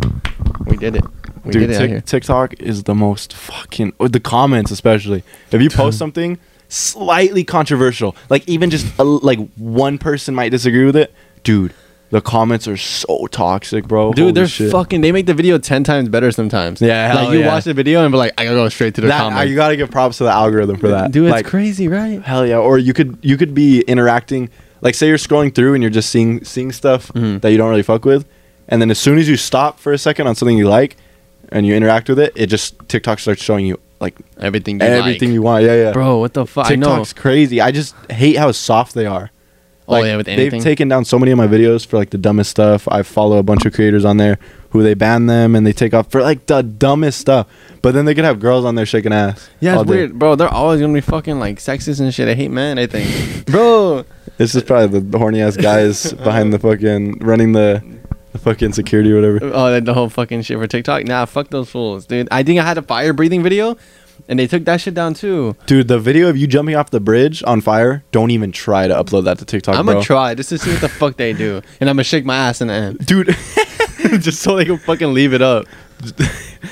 We 0.67 0.77
did 0.77 0.97
it. 0.97 1.05
We 1.45 1.53
Dude, 1.53 1.69
did 1.69 1.71
it 1.81 1.89
here. 1.91 2.01
TikTok 2.01 2.55
is 2.61 2.85
the 2.85 2.95
most 2.95 3.33
fucking 3.33 3.93
the 3.99 4.21
comments 4.21 4.71
especially. 4.71 5.23
If 5.51 5.61
you 5.63 5.71
post 5.71 5.99
something 6.05 6.39
slightly 6.73 7.45
controversial, 7.45 8.17
like 8.31 8.49
even 8.49 8.71
just 8.71 8.87
a, 8.99 9.05
like 9.05 9.39
one 9.57 9.99
person 9.99 10.35
might 10.35 10.49
disagree 10.49 10.85
with 10.85 10.97
it, 10.97 11.13
dude, 11.45 11.75
the 12.11 12.21
comments 12.21 12.67
are 12.69 12.77
so 12.77 13.27
toxic, 13.31 13.87
bro. 13.87 14.13
Dude, 14.13 14.23
Holy 14.23 14.33
they're 14.33 14.47
shit. 14.47 14.71
fucking. 14.73 15.01
They 15.01 15.13
make 15.13 15.27
the 15.27 15.35
video 15.35 15.59
ten 15.59 15.83
times 15.85 16.09
better 16.09 16.31
sometimes. 16.31 16.81
Yeah, 16.83 17.09
hell 17.13 17.25
like 17.25 17.33
you 17.35 17.41
yeah. 17.41 17.47
watch 17.55 17.65
the 17.65 17.75
video 17.75 18.05
and 18.05 18.13
be 18.13 18.19
like, 18.19 18.33
I 18.39 18.45
gotta 18.45 18.57
go 18.57 18.69
straight 18.69 18.95
to 18.97 19.01
the 19.01 19.07
That, 19.09 19.19
comments. 19.21 19.49
you 19.51 19.57
gotta 19.57 19.77
give 19.77 19.91
props 19.91 20.19
to 20.19 20.25
the 20.25 20.31
algorithm 20.31 20.77
for 20.77 20.89
that. 20.89 21.11
Dude, 21.13 21.27
it's 21.29 21.33
like, 21.33 21.47
crazy, 21.47 21.89
right? 21.89 22.21
Hell 22.23 22.47
yeah! 22.47 22.59
Or 22.59 22.79
you 22.79 22.93
could 22.93 23.19
you 23.23 23.37
could 23.37 23.55
be 23.55 23.81
interacting, 23.83 24.51
like 24.83 24.95
say 24.95 25.09
you're 25.09 25.17
scrolling 25.17 25.55
through 25.55 25.75
and 25.75 25.83
you're 25.83 25.91
just 25.91 26.11
seeing 26.11 26.45
seeing 26.45 26.71
stuff 26.73 27.09
Mhm. 27.15 27.41
that 27.41 27.51
you 27.51 27.57
don't 27.57 27.71
really 27.71 27.83
fuck 27.83 28.05
with, 28.05 28.27
and 28.69 28.83
then 28.83 28.91
as 28.91 28.99
soon 28.99 29.19
as 29.19 29.27
you 29.29 29.37
stop 29.39 29.79
for 29.81 29.93
a 29.93 29.99
second 29.99 30.27
on 30.27 30.35
something 30.35 30.59
you 30.59 30.69
like, 30.69 30.97
and 31.51 31.67
you 31.67 31.75
interact 31.75 32.09
with 32.11 32.19
it, 32.19 32.33
it 32.35 32.49
just 32.49 32.75
TikTok 32.89 33.21
starts 33.21 33.43
showing 33.43 33.65
you 33.65 33.81
like 34.03 34.17
Everything 34.39 34.81
you 34.81 34.87
everything 34.87 35.31
like. 35.31 35.35
you 35.35 35.43
want. 35.43 35.65
Yeah, 35.65 35.75
yeah. 35.75 35.93
Bro, 35.93 36.19
what 36.19 36.35
the 36.35 36.45
fuck? 36.45 36.71
I 36.71 36.75
know. 36.75 36.89
TikTok's 36.89 37.13
crazy. 37.15 37.61
I 37.61 37.71
just 37.71 37.95
hate 38.11 38.37
how 38.37 38.53
soft 38.53 38.95
they 38.95 39.07
are. 39.07 39.31
Oh, 39.89 40.03
yeah, 40.03 40.17
with 40.17 40.29
anything? 40.29 40.51
they've 40.51 40.63
taken 40.63 40.89
down 40.89 41.05
so 41.05 41.19
many 41.19 41.33
of 41.33 41.39
my 41.39 41.47
videos 41.47 41.85
for 41.85 41.97
like 41.97 42.11
the 42.11 42.19
dumbest 42.19 42.51
stuff. 42.51 42.87
I 42.89 43.03
follow 43.03 43.39
a 43.39 43.43
bunch 43.43 43.67
of 43.67 43.75
creators 43.75 44.05
on 44.05 44.17
there 44.17 44.39
who 44.71 44.83
they 44.83 44.95
ban 44.95 45.27
them 45.27 45.55
and 45.55 45.67
they 45.67 45.73
take 45.73 45.93
off 45.93 46.11
for 46.11 46.23
like 46.23 46.47
the 46.47 46.63
dumbest 46.63 47.21
stuff. 47.21 47.47
But 47.83 47.93
then 47.93 48.05
they 48.05 48.15
could 48.15 48.25
have 48.25 48.41
girls 48.41 48.65
on 48.65 48.75
there 48.75 48.87
shaking 48.87 49.13
ass. 49.13 49.51
Yeah, 49.61 49.75
all 49.75 49.83
it's 49.83 49.91
day. 49.91 49.97
weird, 49.97 50.19
bro. 50.19 50.35
They're 50.37 50.49
always 50.49 50.81
gonna 50.81 50.93
be 50.93 51.01
fucking 51.01 51.39
like 51.39 51.59
sexist 51.59 52.01
and 52.01 52.15
shit. 52.15 52.29
I 52.29 52.35
hate 52.35 52.51
men. 52.51 52.79
I 52.79 52.87
think, 52.87 53.45
bro. 53.47 54.05
This 54.39 54.55
is 54.55 54.63
probably 54.63 55.01
the, 55.01 55.07
the 55.07 55.19
horny 55.19 55.43
ass 55.43 55.57
guys 55.57 56.13
behind 56.15 56.53
the 56.53 56.59
fucking 56.59 57.19
running 57.19 57.53
the, 57.53 57.83
the 58.33 58.39
fucking 58.39 58.73
security 58.73 59.13
or 59.13 59.17
whatever. 59.17 59.39
Oh, 59.55 59.81
the 59.81 59.95
whole 59.95 60.09
fucking 60.09 60.43
shit 60.43 60.59
for 60.59 60.67
TikTok. 60.67 61.05
Nah, 61.05 61.25
fuck 61.27 61.49
those 61.51 61.71
fools, 61.71 62.07
dude. 62.07 62.29
I 62.31 62.43
think 62.43 62.59
I 62.61 62.65
had 62.65 62.79
a 62.79 62.83
fire 62.83 63.13
breathing 63.13 63.43
video, 63.43 63.77
and 64.29 64.39
they 64.39 64.47
took 64.47 64.65
that 64.65 64.81
shit 64.81 64.95
down 64.95 65.15
too. 65.15 65.57
Dude, 65.67 65.89
the 65.89 65.99
video 65.99 66.29
of 66.29 66.37
you 66.37 66.47
jumping 66.47 66.75
off 66.75 66.91
the 66.91 67.01
bridge 67.01 67.43
on 67.47 67.61
fire, 67.61 68.05
don't 68.11 68.31
even 68.31 68.51
try 68.53 68.89
to 68.89 68.95
upload 68.95 69.25
that 69.25 69.39
to 69.39 69.45
TikTok, 69.45 69.77
I'm 69.77 69.85
bro. 69.85 69.95
gonna 69.95 70.05
try 70.05 70.35
just 70.35 70.49
to 70.51 70.59
see 70.59 70.71
what 70.73 70.81
the 70.81 70.89
fuck 70.89 71.17
they 71.17 71.33
do, 71.33 71.57
and 71.81 71.91
I'm 71.91 71.97
gonna 71.97 72.05
shake 72.05 72.25
my 72.25 72.37
ass 72.37 72.61
in 72.61 72.69
the 72.69 72.75
end, 72.75 72.99
Dude, 73.07 73.27
just 74.21 74.41
so 74.41 74.57
they 74.57 74.65
can 74.65 74.79
fucking 74.79 75.13
leave 75.13 75.33
it 75.35 75.43
up. 75.43 75.67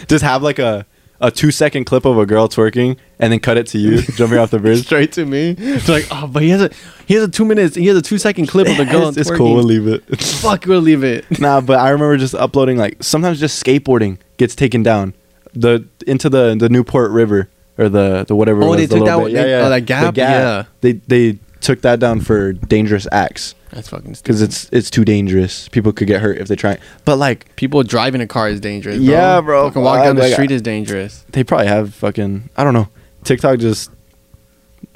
just 0.09 0.25
have 0.25 0.43
like 0.43 0.59
a, 0.59 0.87
a 1.21 1.31
two 1.31 1.51
second 1.51 1.85
clip 1.85 2.05
of 2.07 2.17
a 2.17 2.25
girl 2.25 2.49
twerking 2.49 2.97
and 3.19 3.33
then 3.33 3.41
cut 3.41 3.57
it 3.59 3.67
to 3.69 3.79
you 3.79 4.01
jumping 4.17 4.39
off 4.39 4.51
the 4.51 4.59
bridge. 4.59 4.85
straight 4.85 5.13
to 5.13 5.27
me. 5.27 5.55
It's 5.59 5.89
like, 5.97 6.07
oh, 6.11 6.27
but 6.27 6.43
he 6.43 6.49
has 6.51 6.63
a 6.63 6.71
he 7.07 7.15
has 7.15 7.25
a 7.25 7.29
two 7.29 7.45
minutes, 7.45 7.77
he 7.77 7.87
has 7.89 7.97
a 7.97 8.03
two 8.03 8.17
second 8.19 8.47
clip 8.47 8.69
of 8.69 8.77
the 8.77 8.85
girl. 8.87 9.09
it's, 9.09 9.17
it's 9.19 9.31
cool. 9.31 9.55
We'll 9.55 9.65
leave 9.65 9.87
it. 9.87 10.03
Fuck, 10.21 10.67
we'll 10.67 10.81
leave 10.81 11.05
it. 11.05 11.41
nah, 11.41 11.61
but 11.61 11.79
I 11.79 11.91
remember 11.91 12.17
just 12.17 12.35
uploading 12.35 12.77
like 12.79 13.03
sometimes 13.03 13.39
just 13.41 13.63
skateboarding 13.63 14.19
gets 14.39 14.55
taken 14.55 14.83
down 14.83 15.15
the 15.53 15.87
into 16.07 16.29
the 16.31 16.57
the 16.59 16.69
Newport 16.69 17.11
River 17.11 17.49
or 17.77 17.89
the 17.89 18.25
the 18.27 18.35
whatever. 18.35 18.63
it 18.63 18.65
Oh, 18.65 18.69
was, 18.71 18.77
they 18.79 18.87
the 18.87 18.97
took 18.97 19.05
that 19.07 19.17
bit. 19.17 19.23
one- 19.23 19.33
they- 19.33 19.55
oh, 19.61 19.69
that 19.69 19.85
gap? 19.87 20.17
Yeah. 20.17 20.65
They 20.81 20.93
they 20.93 21.39
took 21.61 21.83
that 21.83 21.99
down 22.01 22.21
for 22.21 22.53
dangerous 22.55 23.07
acts 23.13 23.55
That's 23.71 23.89
fucking 23.89 24.15
stupid. 24.15 24.23
because 24.25 24.43
it's 24.43 24.69
it's 24.73 24.91
too 24.91 25.05
dangerous. 25.05 25.69
People 25.69 25.93
could 25.93 26.07
get 26.09 26.21
hurt 26.23 26.39
if 26.39 26.49
they 26.49 26.57
try. 26.57 26.79
But 27.05 27.17
like 27.17 27.55
People 27.57 27.83
driving 27.83 28.21
a 28.21 28.27
car 28.27 28.49
is 28.49 28.61
dangerous. 28.61 28.97
Bro. 28.97 29.05
Yeah, 29.05 29.41
bro. 29.43 29.69
Fucking 29.69 29.83
walk 29.83 30.03
down 30.05 30.17
the 30.17 30.23
Like, 30.23 30.33
street 30.33 30.51
is 30.51 30.63
dangerous. 30.63 31.25
they 31.31 31.45
probably 31.45 31.67
have 31.67 31.95
fucking 31.95 32.49
I 32.57 32.65
don't 32.65 32.75
know. 32.75 32.89
TikTok 33.25 33.59
just 33.59 33.91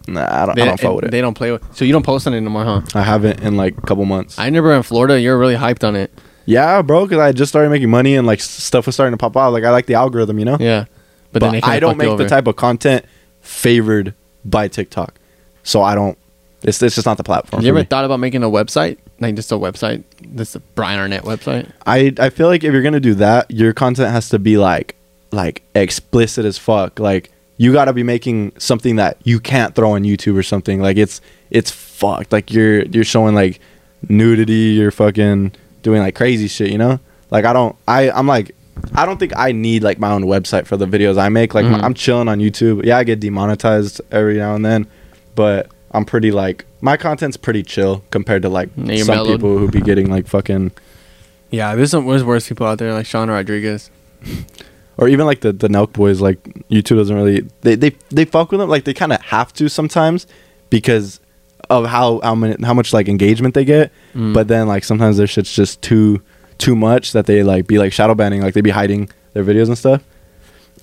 nah. 0.08 0.26
I 0.42 0.46
don't. 0.46 0.56
They, 0.56 0.62
I 0.62 0.64
don't 0.66 0.80
fuck 0.80 0.94
with 0.96 1.04
it. 1.06 1.10
they 1.10 1.20
don't 1.20 1.34
play 1.34 1.52
with. 1.52 1.62
So 1.76 1.84
you 1.84 1.92
don't 1.92 2.04
post 2.04 2.26
on 2.26 2.32
it 2.34 2.38
anymore, 2.38 2.64
huh? 2.64 2.80
I 2.94 3.02
haven't 3.02 3.40
in 3.42 3.56
like 3.56 3.76
a 3.76 3.82
couple 3.82 4.04
months. 4.06 4.38
I 4.38 4.48
never 4.50 4.72
in 4.72 4.82
Florida. 4.82 5.20
You're 5.20 5.38
really 5.38 5.56
hyped 5.56 5.86
on 5.86 5.94
it. 5.96 6.10
yeah, 6.46 6.80
bro. 6.82 7.04
Because 7.04 7.18
I 7.18 7.32
just 7.32 7.50
started 7.50 7.68
making 7.70 7.90
money 7.90 8.16
and 8.16 8.26
like 8.26 8.40
stuff 8.40 8.86
was 8.86 8.94
starting 8.94 9.12
to 9.12 9.18
pop 9.18 9.36
out. 9.36 9.52
Like 9.52 9.64
I 9.64 9.70
like 9.70 9.86
the 9.86 9.94
algorithm, 9.94 10.38
you 10.38 10.44
know. 10.46 10.56
Yeah, 10.58 10.86
But, 11.32 11.40
then 11.40 11.60
I 11.62 11.78
don't 11.78 11.98
make 11.98 12.16
the 12.16 12.26
type 12.28 12.46
of 12.46 12.56
content 12.56 13.04
favored 13.42 14.14
by 14.46 14.68
TikTok, 14.68 15.18
so 15.62 15.82
I 15.82 15.94
don't. 15.94 16.16
It's 16.64 16.82
it's 16.82 16.94
just 16.94 17.06
not 17.06 17.16
the 17.18 17.24
platform. 17.24 17.60
Have 17.60 17.64
you 17.66 17.70
ever 17.70 17.80
me. 17.80 17.84
thought 17.84 18.04
about 18.04 18.20
making 18.20 18.42
a 18.42 18.48
website, 18.50 18.98
like 19.20 19.34
just 19.36 19.52
a 19.52 19.56
website, 19.56 20.02
this 20.26 20.54
a 20.54 20.60
Bryan 20.60 20.98
Arnett 20.98 21.22
website? 21.22 21.70
I 21.86 22.12
I 22.18 22.30
feel 22.30 22.46
like 22.48 22.64
if 22.64 22.72
you're 22.72 22.82
gonna 22.82 23.00
do 23.00 23.14
that, 23.14 23.50
your 23.50 23.72
content 23.72 24.10
has 24.10 24.28
to 24.30 24.38
be 24.38 24.56
like 24.56 24.96
like 25.30 25.62
explicit 25.74 26.44
as 26.44 26.56
fuck. 26.58 26.98
Like 26.98 27.30
you 27.56 27.72
got 27.72 27.84
to 27.84 27.92
be 27.92 28.02
making 28.02 28.52
something 28.58 28.96
that 28.96 29.16
you 29.22 29.38
can't 29.38 29.74
throw 29.76 29.92
on 29.92 30.02
YouTube 30.02 30.36
or 30.36 30.42
something. 30.42 30.80
Like 30.80 30.96
it's 30.96 31.20
it's 31.50 31.70
fucked. 31.70 32.32
Like 32.32 32.50
you're 32.52 32.82
you're 32.86 33.04
showing 33.04 33.34
like 33.34 33.60
nudity. 34.08 34.74
You're 34.76 34.90
fucking 34.90 35.52
doing 35.82 36.00
like 36.00 36.14
crazy 36.14 36.48
shit. 36.48 36.70
You 36.70 36.78
know. 36.78 36.98
Like 37.30 37.44
I 37.44 37.52
don't. 37.52 37.76
I 37.86 38.10
I'm 38.10 38.26
like. 38.26 38.54
I 38.92 39.06
don't 39.06 39.18
think 39.18 39.32
I 39.36 39.52
need 39.52 39.84
like 39.84 40.00
my 40.00 40.10
own 40.10 40.24
website 40.24 40.66
for 40.66 40.76
the 40.76 40.84
videos 40.84 41.16
I 41.16 41.28
make. 41.28 41.54
Like 41.54 41.64
my, 41.64 41.78
Mhm. 41.78 41.84
I'm 41.84 41.94
chilling 41.94 42.26
on 42.26 42.40
YouTube. 42.40 42.84
Yeah, 42.84 42.98
I 42.98 43.04
get 43.04 43.20
demonetized 43.20 44.00
every 44.10 44.36
now 44.36 44.56
and 44.56 44.64
then, 44.64 44.88
but 45.36 45.70
I'm 45.94 46.04
pretty 46.04 46.30
like 46.32 46.66
my 46.80 46.96
content's 46.96 47.36
pretty 47.36 47.62
chill 47.62 48.04
compared 48.10 48.42
to 48.42 48.48
like 48.48 48.68
Yeah, 48.76 48.92
you're 48.94 49.04
some 49.04 49.14
mellowed. 49.14 49.32
people 49.36 49.58
who 49.58 49.68
be 49.70 49.80
getting 49.80 50.10
like 50.10 50.26
fucking 50.26 50.72
Yeah, 51.50 51.74
there's 51.74 51.90
some 51.92 52.06
there's 52.06 52.24
worse 52.24 52.48
people 52.48 52.66
out 52.66 52.78
there 52.78 52.92
like 52.92 53.06
Sean 53.06 53.30
Rodriguez. 53.30 53.90
or 54.98 55.08
even 55.08 55.26
like 55.26 55.40
the 55.40 55.52
the 55.52 55.68
Nelk 55.68 55.92
boys, 55.92 56.20
like 56.20 56.42
YouTube 56.68 56.96
doesn't 56.96 57.16
really 57.16 57.46
they 57.62 57.74
they 57.76 57.90
they 58.10 58.24
fuck 58.24 58.50
with 58.50 58.60
them. 58.60 58.68
Like 58.68 58.84
they 58.84 58.94
kind 58.94 59.12
of 59.12 59.20
have 59.22 59.52
to 59.54 59.68
sometimes 59.68 60.26
because 60.70 61.20
of 61.70 61.86
how 61.86 62.20
how 62.22 62.34
many 62.34 62.62
how 62.64 62.74
much 62.74 62.92
like 62.92 63.08
engagement 63.08 63.54
they 63.54 63.64
get. 63.64 63.92
Mm. 64.14 64.34
But 64.34 64.48
then 64.48 64.66
like 64.66 64.84
sometimes 64.84 65.16
their 65.16 65.26
shit's 65.26 65.52
just 65.52 65.80
too 65.82 66.20
too 66.58 66.76
much 66.76 67.12
that 67.12 67.26
they 67.26 67.42
like 67.42 67.66
be 67.66 67.78
like 67.78 67.92
shadow 67.92 68.14
banning, 68.14 68.42
like 68.42 68.54
they 68.54 68.60
be 68.60 68.70
hiding 68.70 69.08
their 69.32 69.44
videos 69.44 69.68
and 69.68 69.78
stuff. 69.78 70.02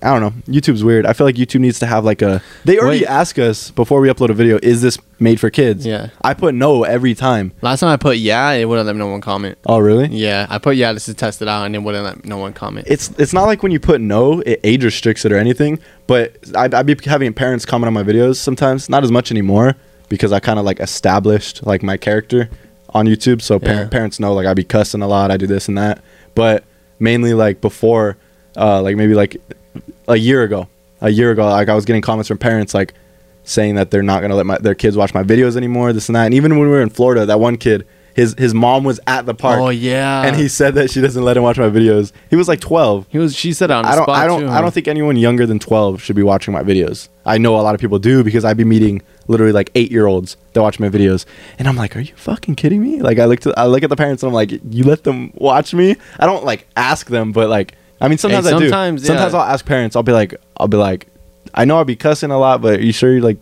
I 0.04 0.18
don't 0.18 0.22
know. 0.22 0.54
YouTube's 0.54 0.84
weird. 0.84 1.06
I 1.06 1.14
feel 1.14 1.28
like 1.28 1.36
YouTube 1.36 1.60
needs 1.60 1.78
to 1.80 1.86
have 1.86 2.04
like 2.04 2.22
a. 2.22 2.42
They 2.66 2.80
already 2.80 3.02
Wait. 3.02 3.08
ask 3.08 3.38
us 3.38 3.70
before 3.72 4.02
we 4.02 4.10
upload 4.10 4.30
a 4.30 4.34
video, 4.34 4.58
is 4.64 4.82
this 4.82 4.98
made 5.20 5.40
for 5.40 5.50
kids? 5.52 5.86
Yeah. 5.86 6.10
I 6.24 6.34
put 6.34 6.56
no 6.56 6.84
every 6.84 7.14
time. 7.14 7.52
Last 7.62 7.82
time 7.82 7.90
I 7.90 7.98
put 7.98 8.18
yeah, 8.18 8.50
it 8.52 8.66
wouldn't 8.66 8.88
let 8.88 8.96
no 8.96 9.08
one 9.08 9.22
comment. 9.22 9.58
Oh 9.66 9.78
really? 9.80 10.08
Yeah, 10.08 10.48
I 10.50 10.58
put 10.58 10.76
yeah, 10.76 10.92
this 10.94 11.08
is 11.08 11.16
tested 11.16 11.48
out, 11.48 11.66
and 11.66 11.76
it 11.76 11.80
wouldn't 11.80 12.04
let 12.04 12.26
no 12.26 12.38
one 12.38 12.54
comment. 12.54 12.88
It's 12.90 13.10
it's 13.20 13.32
not 13.34 13.44
like 13.44 13.62
when 13.62 13.72
you 13.72 13.80
put 13.80 14.02
no, 14.02 14.40
it 14.40 14.60
age 14.64 14.84
restricts 14.84 15.24
it 15.24 15.32
or 15.32 15.38
anything. 15.38 15.80
But 16.08 16.36
I'd, 16.56 16.74
I'd 16.74 16.86
be 16.88 16.98
having 17.06 17.32
parents 17.34 17.66
comment 17.66 17.88
on 17.88 17.94
my 17.94 18.04
videos 18.04 18.38
sometimes. 18.38 18.90
Not 18.90 19.04
as 19.04 19.12
much 19.12 19.30
anymore 19.32 19.76
because 20.10 20.32
I 20.32 20.40
kind 20.40 20.58
of 20.58 20.66
like 20.66 20.80
established 20.80 21.66
like 21.66 21.84
my 21.84 21.96
character 21.98 22.50
on 22.90 23.06
YouTube. 23.06 23.42
So 23.42 23.60
par- 23.60 23.74
Yeah. 23.74 23.88
parents 23.88 24.20
know 24.20 24.34
like 24.34 24.48
I 24.48 24.54
be 24.56 24.64
cussing 24.64 25.02
a 25.04 25.08
lot. 25.08 25.30
I 25.32 25.38
do 25.38 25.46
this 25.48 25.68
and 25.68 25.78
that. 25.78 26.02
But 26.34 26.64
mainly 27.00 27.34
like 27.34 27.62
before, 27.62 28.18
uh, 28.58 28.82
like 28.82 28.96
maybe 28.98 29.14
like 29.14 29.38
a 30.12 30.18
year 30.18 30.44
ago, 30.44 30.68
a 31.02 31.10
year 31.10 31.32
ago, 31.32 31.46
like 31.48 31.70
I 31.70 31.76
was 31.76 31.86
getting 31.86 32.02
comments 32.02 32.28
from 32.28 32.38
parents 32.38 32.74
like 32.74 32.94
saying 33.44 33.76
that 33.76 33.90
they're 33.92 34.04
not 34.04 34.22
gonna 34.22 34.36
let 34.36 34.46
my 34.46 34.58
their 34.60 34.76
kids 34.76 34.96
watch 34.96 35.14
my 35.14 35.24
videos 35.24 35.58
anymore. 35.58 35.94
This 35.94 36.10
and 36.10 36.16
that. 36.16 36.26
And 36.26 36.34
even 36.34 36.52
when 36.58 36.68
we 36.68 36.76
were 36.76 36.82
in 36.82 36.90
Florida, 36.90 37.26
that 37.26 37.40
one 37.40 37.58
kid, 37.58 37.88
his 38.16 38.36
his 38.38 38.54
mom 38.54 38.84
was 38.84 39.00
at 39.08 39.26
the 39.26 39.34
park. 39.34 39.60
Oh 39.60 39.70
yeah, 39.70 40.24
And 40.24 40.36
he 40.36 40.48
said 40.48 40.76
that 40.76 40.92
she 40.92 41.02
doesn't 41.02 41.24
let 41.24 41.38
him 41.38 41.44
watch 41.44 41.58
my 41.58 41.70
videos. 41.70 42.12
He 42.30 42.36
was 42.36 42.48
like 42.48 42.60
12. 42.60 43.08
he 43.10 43.18
was. 43.18 43.36
She 43.36 43.54
said 43.54 43.72
on 43.72 43.86
I 43.86 43.96
don't 43.96 44.04
spot 44.04 44.16
I 44.18 44.28
don't 44.28 44.42
too, 44.42 44.50
I 44.50 44.62
don't 44.62 44.74
think 44.74 44.88
anyone 44.88 45.16
younger 45.16 45.46
than 45.46 45.60
12 45.60 46.02
should 46.02 46.16
be 46.16 46.24
watching 46.24 46.54
my 46.54 46.62
videos. 46.62 47.10
I 47.26 47.38
know 47.38 47.56
a 47.56 47.62
lot 47.62 47.74
of 47.74 47.82
people 47.82 48.00
do 48.00 48.24
because 48.24 48.44
I'd 48.46 48.58
be 48.58 48.64
meeting 48.66 49.02
literally 49.28 49.54
like 49.54 49.72
8-year-olds 49.74 50.36
that 50.54 50.62
watch 50.62 50.80
my 50.80 50.90
videos 50.90 51.26
and 51.58 51.68
I'm 51.68 51.76
like, 51.78 51.96
"Are 51.96 52.00
you 52.02 52.14
fucking 52.16 52.56
kidding 52.56 52.82
me?" 52.82 53.02
Like 53.02 53.18
I 53.18 53.26
look 53.26 53.40
to 53.42 53.54
I 53.58 53.66
look 53.68 53.84
at 53.84 53.90
the 53.90 53.96
parents 53.96 54.24
and 54.24 54.28
I'm 54.30 54.34
like, 54.34 54.52
"You 54.52 54.84
let 54.84 55.04
them 55.04 55.32
watch 55.36 55.74
me?" 55.74 55.96
I 56.20 56.26
don't 56.26 56.44
like 56.44 56.68
ask 56.76 57.08
them, 57.08 57.32
but 57.32 57.50
like 57.50 57.76
I 58.02 58.08
mean 58.08 58.18
sometimes 58.18 58.48
I 58.48 58.52
sometimes, 58.52 59.02
do. 59.02 59.08
Sometimes 59.08 59.34
yeah. 59.34 59.40
I'll 59.40 59.46
ask 59.54 59.66
parents. 59.66 59.96
I'll 59.96 60.04
be 60.04 60.12
like 60.12 60.36
I'll 60.58 60.68
be 60.68 60.78
like, 60.78 61.08
"I 61.54 61.66
know 61.66 61.78
I'll 61.78 61.86
be 61.86 61.96
cussing 61.96 62.32
a 62.32 62.38
lot, 62.40 62.62
but 62.62 62.80
are 62.80 62.84
you 62.84 62.92
sure 62.92 63.14
you 63.14 63.22
like 63.22 63.38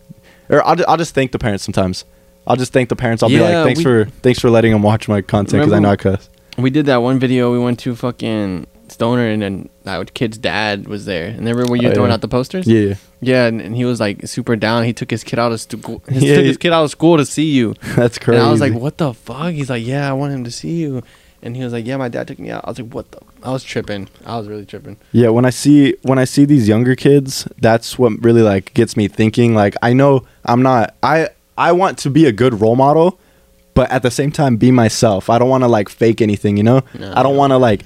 or 0.50 0.66
I'll, 0.68 0.76
I'll 0.88 0.98
just 0.98 1.16
thank 1.16 1.32
the 1.32 1.40
parents 1.40 1.64
sometimes. 1.64 2.06
I'll 2.46 2.56
just 2.56 2.74
thank 2.74 2.90
the 2.90 2.96
parents. 2.96 3.24
I'll 3.24 3.30
be 3.30 3.40
like, 3.40 3.54
"Thanks 3.66 3.78
we- 3.80 3.84
for 3.84 4.06
thanks 4.22 4.40
for 4.40 4.50
letting 4.50 4.72
them 4.72 4.82
watch 4.82 5.08
my 5.08 5.22
content 5.22 5.64
cuz 5.64 5.74
I 5.74 5.80
know 5.80 5.90
I 5.92 5.96
cuss." 5.96 6.30
We 6.58 6.70
did 6.70 6.86
that 6.88 6.98
one 7.02 7.20
video. 7.20 7.52
We 7.54 7.60
went 7.60 7.80
to 7.80 7.96
fucking 7.96 8.68
Stoner, 8.90 9.28
and 9.28 9.42
then 9.42 9.70
that 9.84 10.14
kid's 10.16 10.38
dad 10.38 10.88
was 10.88 11.06
there. 11.06 11.28
And 11.28 11.40
remember 11.42 11.68
when 11.72 11.80
you 11.82 11.90
Oh, 11.90 11.94
throwing 11.94 12.10
yeah. 12.10 12.16
out 12.16 12.22
the 12.22 12.28
posters? 12.28 12.66
Yeah. 12.68 12.80
yeah. 12.82 12.94
Yeah, 13.22 13.46
and, 13.46 13.62
and 13.62 13.76
he 13.76 13.86
was 13.86 14.00
like 14.00 14.28
super 14.28 14.56
down. 14.56 14.84
He 14.84 14.94
took 14.94 15.12
his 15.12 15.24
kid 15.24 15.38
out 15.40 15.52
of 15.52 15.62
school. 15.62 16.02
He 16.10 16.28
Yeah, 16.28 16.36
took 16.38 16.46
his 16.46 16.58
kid 16.58 16.74
out 16.74 16.84
of 16.86 16.90
school 16.92 17.16
to 17.18 17.26
see 17.26 17.52
you. 17.52 17.76
That's 17.96 18.18
crazy. 18.18 18.40
And 18.40 18.48
I 18.48 18.52
was 18.52 18.60
like, 18.62 18.74
"What 18.74 18.98
the 18.98 19.14
fuck?" 19.14 19.54
He's 19.54 19.70
like, 19.70 19.86
"Yeah, 19.86 20.10
I 20.10 20.14
want 20.14 20.34
him 20.34 20.44
to 20.44 20.52
see 20.52 20.72
you." 20.78 21.04
And 21.42 21.56
he 21.56 21.64
was 21.64 21.72
like, 21.74 21.86
"Yeah, 21.86 21.98
my 21.98 22.10
dad 22.10 22.28
took 22.28 22.40
me 22.40 22.52
out." 22.52 22.66
I 22.66 22.70
was 22.70 22.80
like, 22.80 22.94
"What 22.94 23.12
the?" 23.12 23.20
I 23.44 23.52
was 23.52 23.64
tripping. 23.64 24.10
I 24.26 24.38
was 24.38 24.48
really 24.48 24.66
tripping. 24.66 24.98
Yeah, 25.12 25.30
when 25.30 25.46
I 25.46 25.52
see 25.52 25.96
when 26.02 26.20
I 26.20 26.26
see 26.26 26.46
these 26.46 26.68
younger 26.68 26.96
kids, 26.96 27.48
that's 27.60 27.98
what 27.98 28.22
really 28.24 28.42
like 28.42 28.74
gets 28.74 28.98
me 28.98 29.08
thinking. 29.08 29.56
Like 29.56 29.76
I 29.82 29.94
know 29.94 30.26
I'm 30.46 30.62
not 30.62 30.96
I 31.02 31.30
I 31.58 31.74
want 31.74 31.98
to 32.00 32.10
be 32.10 32.26
a 32.26 32.32
good 32.32 32.62
role 32.62 32.78
model, 32.78 33.20
but 33.74 33.92
at 33.92 34.02
the 34.02 34.12
same 34.12 34.32
time 34.32 34.58
be 34.58 34.72
myself. 34.72 35.30
I 35.30 35.38
don't 35.38 35.50
want 35.50 35.64
to 35.64 35.68
like 35.68 35.90
fake 35.90 36.22
anything, 36.22 36.58
you 36.58 36.64
know? 36.64 36.84
No, 36.98 37.14
I 37.16 37.22
don't 37.22 37.34
yeah. 37.34 37.40
want 37.40 37.52
to 37.52 37.58
like 37.58 37.84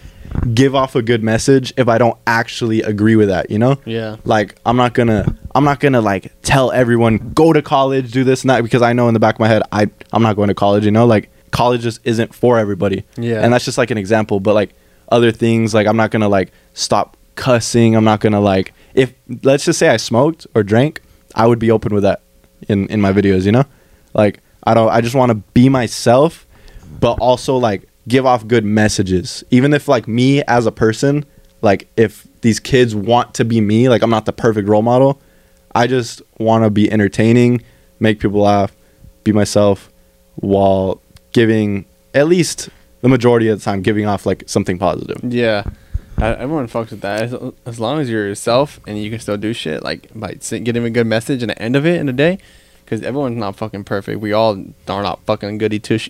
give 0.53 0.75
off 0.75 0.95
a 0.95 1.01
good 1.01 1.23
message 1.23 1.73
if 1.77 1.87
I 1.87 1.97
don't 1.97 2.17
actually 2.27 2.81
agree 2.81 3.15
with 3.15 3.29
that, 3.29 3.49
you 3.49 3.59
know? 3.59 3.77
Yeah. 3.85 4.17
Like 4.25 4.55
I'm 4.65 4.77
not 4.77 4.93
going 4.93 5.07
to 5.07 5.35
I'm 5.55 5.63
not 5.63 5.79
to 5.81 6.01
like 6.01 6.31
tell 6.43 6.71
everyone 6.71 7.33
go 7.33 7.51
to 7.51 7.61
college, 7.61 8.11
do 8.11 8.23
this 8.23 8.41
and 8.41 8.49
that 8.51 8.61
because 8.61 8.81
I 8.83 8.93
know 8.93 9.07
in 9.07 9.15
the 9.15 9.19
back 9.19 9.35
of 9.35 9.39
my 9.39 9.47
head 9.47 9.63
I 9.71 9.89
I'm 10.11 10.23
not 10.23 10.35
going 10.35 10.49
to 10.49 10.55
college, 10.55 10.85
you 10.85 10.91
know? 10.91 11.05
Like 11.07 11.29
college 11.53 11.81
just 11.81 12.01
isn't 12.03 12.35
for 12.35 12.59
everybody. 12.59 13.05
Yeah. 13.15 13.41
And 13.41 13.53
that's 13.53 13.63
just 13.63 13.77
like 13.77 13.91
an 13.91 13.97
example, 13.97 14.41
but 14.41 14.53
like 14.55 14.73
other 15.09 15.31
things 15.31 15.73
like 15.73 15.87
I'm 15.87 15.95
not 15.95 16.11
to 16.11 16.27
like 16.27 16.51
stop 16.73 17.15
cussing. 17.35 17.95
I'm 17.95 18.03
not 18.03 18.19
to 18.21 18.39
like 18.39 18.73
if 18.93 19.13
let's 19.43 19.63
just 19.63 19.79
say 19.79 19.87
I 19.87 19.97
smoked 19.97 20.47
or 20.53 20.63
drank, 20.63 21.01
I 21.35 21.47
would 21.47 21.59
be 21.59 21.71
open 21.71 21.93
with 21.93 22.03
that 22.03 22.21
in 22.67 22.87
in 22.87 22.99
my 22.99 23.13
videos, 23.13 23.45
you 23.45 23.51
know? 23.51 23.65
Like 24.13 24.41
I 24.63 24.73
don't 24.73 24.89
I 24.89 24.99
just 24.99 25.15
want 25.15 25.29
to 25.29 25.35
be 25.53 25.69
myself 25.69 26.45
but 26.99 27.17
also 27.19 27.57
like 27.57 27.87
give 28.07 28.25
off 28.25 28.47
good 28.47 28.65
messages. 28.65 29.43
Even 29.51 29.73
if 29.73 29.87
like 29.87 30.07
me 30.07 30.41
as 30.43 30.65
a 30.65 30.71
person, 30.71 31.25
like 31.61 31.87
if 31.97 32.27
these 32.41 32.59
kids 32.59 32.95
want 32.95 33.33
to 33.35 33.45
be 33.45 33.61
me, 33.61 33.89
like 33.89 34.01
I'm 34.01 34.09
not 34.09 34.25
the 34.25 34.33
perfect 34.33 34.67
role 34.67 34.81
model, 34.81 35.21
I 35.75 35.87
just 35.87 36.21
want 36.39 36.63
to 36.63 36.69
be 36.69 36.91
entertaining, 36.91 37.61
make 37.99 38.19
people 38.19 38.41
laugh, 38.41 38.75
be 39.23 39.31
myself 39.31 39.91
while 40.35 41.01
giving 41.33 41.85
at 42.13 42.27
least 42.27 42.69
the 43.01 43.09
majority 43.09 43.49
of 43.49 43.59
the 43.59 43.65
time 43.65 43.81
giving 43.81 44.05
off 44.05 44.25
like 44.25 44.43
something 44.47 44.77
positive. 44.79 45.17
Yeah. 45.23 45.63
I, 46.17 46.35
everyone 46.35 46.67
fucks 46.67 46.91
with 46.91 47.01
that. 47.01 47.23
As, 47.23 47.35
as 47.65 47.79
long 47.79 47.99
as 47.99 48.09
you're 48.09 48.25
yourself 48.25 48.79
and 48.87 48.97
you 48.97 49.09
can 49.09 49.19
still 49.19 49.37
do 49.37 49.51
shit, 49.53 49.83
like 49.83 50.09
by 50.15 50.33
getting 50.35 50.85
a 50.85 50.89
good 50.89 51.07
message 51.07 51.43
and 51.43 51.49
the 51.49 51.61
end 51.61 51.75
of 51.75 51.85
it 51.85 51.99
in 51.99 52.05
the 52.05 52.13
day, 52.13 52.37
because 52.85 53.01
everyone's 53.01 53.37
not 53.37 53.55
fucking 53.55 53.83
perfect. 53.83 54.19
We 54.19 54.31
all 54.31 54.53
are 54.87 55.03
not 55.03 55.21
fucking 55.25 55.57
goody 55.57 55.79
tush- 55.79 56.09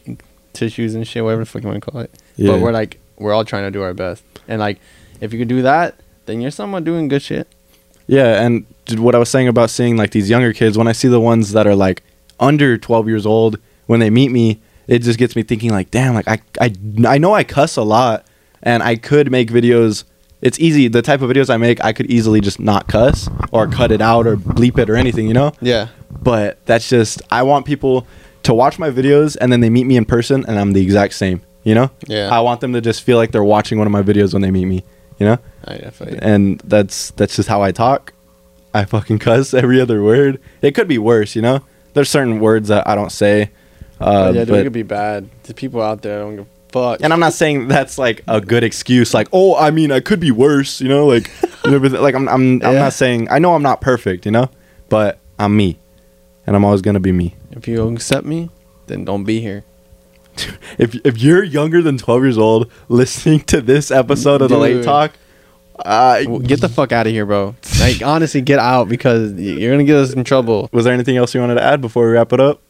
tissues 0.53 0.93
and 0.95 1.07
shit, 1.07 1.23
whatever 1.23 1.41
the 1.41 1.45
fuck 1.45 1.63
you 1.63 1.69
want 1.69 1.83
to 1.83 1.91
call 1.91 2.01
it. 2.01 2.11
Yeah. 2.35 2.51
But 2.51 2.61
we're 2.61 2.71
like, 2.71 2.99
we're 3.17 3.33
all 3.33 3.45
trying 3.45 3.63
to 3.63 3.71
do 3.71 3.81
our 3.81 3.93
best. 3.93 4.23
And 4.47 4.59
like, 4.59 4.79
if 5.21 5.33
you 5.33 5.39
can 5.39 5.47
do 5.47 5.61
that, 5.61 5.95
then 6.25 6.41
you're 6.41 6.51
someone 6.51 6.83
doing 6.83 7.07
good 7.07 7.21
shit. 7.21 7.47
Yeah, 8.07 8.43
and 8.43 8.65
what 8.97 9.15
I 9.15 9.17
was 9.17 9.29
saying 9.29 9.47
about 9.47 9.69
seeing 9.69 9.95
like 9.95 10.11
these 10.11 10.29
younger 10.29 10.51
kids, 10.53 10.77
when 10.77 10.87
I 10.87 10.91
see 10.91 11.07
the 11.07 11.21
ones 11.21 11.53
that 11.53 11.65
are 11.65 11.75
like 11.75 12.03
under 12.39 12.77
12 12.77 13.07
years 13.07 13.25
old, 13.25 13.57
when 13.87 13.99
they 13.99 14.09
meet 14.09 14.29
me, 14.29 14.61
it 14.87 14.99
just 14.99 15.19
gets 15.19 15.35
me 15.35 15.43
thinking 15.43 15.71
like, 15.71 15.91
damn, 15.91 16.13
like 16.13 16.27
I 16.27 16.39
I 16.59 16.73
I 17.07 17.17
know 17.17 17.33
I 17.33 17.43
cuss 17.43 17.77
a 17.77 17.83
lot, 17.83 18.25
and 18.61 18.83
I 18.83 18.95
could 18.95 19.31
make 19.31 19.49
videos. 19.49 20.03
It's 20.41 20.59
easy. 20.59 20.89
The 20.89 21.01
type 21.01 21.21
of 21.21 21.29
videos 21.29 21.49
I 21.49 21.55
make, 21.55 21.83
I 21.83 21.93
could 21.93 22.07
easily 22.07 22.41
just 22.41 22.59
not 22.59 22.87
cuss 22.89 23.29
or 23.53 23.65
cut 23.67 23.91
it 23.93 24.01
out 24.01 24.27
or 24.27 24.35
bleep 24.35 24.77
it 24.77 24.89
or 24.89 24.97
anything, 24.97 25.27
you 25.27 25.33
know. 25.33 25.53
Yeah. 25.61 25.87
But 26.11 26.65
that's 26.65 26.89
just 26.89 27.21
I 27.31 27.43
want 27.43 27.65
people 27.65 28.05
to 28.43 28.53
watch 28.53 28.77
my 28.77 28.89
videos 28.89 29.37
and 29.39 29.53
then 29.53 29.61
they 29.61 29.69
meet 29.69 29.85
me 29.85 29.95
in 29.95 30.03
person 30.03 30.43
and 30.45 30.59
I'm 30.59 30.73
the 30.73 30.81
exact 30.81 31.13
same, 31.13 31.41
you 31.63 31.73
know. 31.73 31.91
Yeah. 32.07 32.29
I 32.29 32.41
want 32.41 32.59
them 32.59 32.73
to 32.73 32.81
just 32.81 33.03
feel 33.03 33.15
like 33.15 33.31
they're 33.31 33.41
watching 33.41 33.77
one 33.77 33.87
of 33.87 33.91
my 33.93 34.01
videos 34.01 34.33
when 34.33 34.41
they 34.41 34.51
meet 34.51 34.65
me, 34.65 34.83
you 35.17 35.25
know 35.25 35.37
I 35.65 35.77
definitely. 35.77 36.19
and 36.21 36.59
that's 36.65 37.11
that's 37.11 37.37
just 37.37 37.47
how 37.47 37.61
I 37.61 37.71
talk. 37.71 38.11
I 38.73 38.83
fucking 38.83 39.19
cuss 39.19 39.53
every 39.63 39.79
other 39.79 40.03
word. 40.03 40.41
It 40.61 40.75
could 40.75 40.89
be 40.89 40.97
worse, 40.97 41.37
you 41.37 41.41
know. 41.41 41.61
There's 41.93 42.09
certain 42.09 42.41
words 42.41 42.67
that 42.67 42.85
I 42.85 42.95
don't 42.95 43.11
say, 43.11 43.51
uh, 43.99 44.31
yeah, 44.33 44.45
dude, 44.45 44.55
it 44.55 44.63
could 44.63 44.73
be 44.73 44.83
bad. 44.83 45.29
The 45.43 45.53
people 45.53 45.81
out 45.81 46.01
there 46.01 46.19
don't 46.19 46.35
give 46.37 46.45
a 46.45 46.71
fuck. 46.71 46.99
and 47.01 47.13
I'm 47.13 47.19
not 47.19 47.33
saying 47.33 47.67
that's 47.67 47.97
like 47.97 48.23
a 48.27 48.41
good 48.41 48.63
excuse. 48.63 49.13
Like, 49.13 49.27
oh, 49.31 49.55
I 49.55 49.71
mean, 49.71 49.91
I 49.91 49.99
could 49.99 50.19
be 50.19 50.31
worse, 50.31 50.81
you 50.81 50.89
know. 50.89 51.05
Like, 51.07 51.29
you 51.65 51.71
know, 51.71 51.79
but, 51.79 51.91
like 51.93 52.15
I'm 52.15 52.27
I'm 52.27 52.63
I'm 52.63 52.75
not 52.75 52.93
saying 52.93 53.27
I 53.29 53.39
know 53.39 53.55
I'm 53.55 53.63
not 53.63 53.81
perfect, 53.81 54.25
you 54.25 54.31
know, 54.31 54.49
but 54.89 55.19
I'm 55.39 55.55
me, 55.55 55.77
and 56.45 56.55
I'm 56.55 56.65
always 56.65 56.81
gonna 56.81 56.99
be 56.99 57.11
me. 57.11 57.35
if 57.51 57.67
you 57.67 57.77
don't 57.77 57.95
accept 57.95 58.25
me, 58.25 58.49
then 58.87 59.05
don't 59.05 59.23
be 59.23 59.39
here. 59.41 59.63
If 60.79 60.95
if 61.05 61.19
you're 61.21 61.43
younger 61.43 61.83
than 61.83 61.99
12 61.99 62.23
years 62.23 62.37
old 62.39 62.71
listening 62.89 63.41
to 63.41 63.61
this 63.61 63.91
episode 63.91 64.41
of 64.41 64.49
the 64.49 64.57
Late 64.57 64.83
Talk, 64.83 65.11
uh, 65.77 66.23
Get 66.23 66.61
the 66.61 66.69
fuck 66.69 66.91
out 66.91 67.07
of 67.07 67.13
here, 67.13 67.25
bro. 67.25 67.55
Like 67.79 68.01
honestly, 68.01 68.41
get 68.41 68.59
out 68.59 68.89
because 68.89 69.33
you're 69.33 69.71
gonna 69.71 69.83
get 69.83 69.97
us 69.97 70.13
in 70.13 70.23
trouble. 70.23 70.69
was 70.71 70.85
there 70.85 70.93
anything 70.93 71.17
else 71.17 71.33
you 71.33 71.41
wanted 71.41 71.55
to 71.55 71.63
add 71.63 71.81
before 71.81 72.07
we 72.07 72.13
wrap 72.13 72.33
it 72.33 72.39
up? 72.39 72.61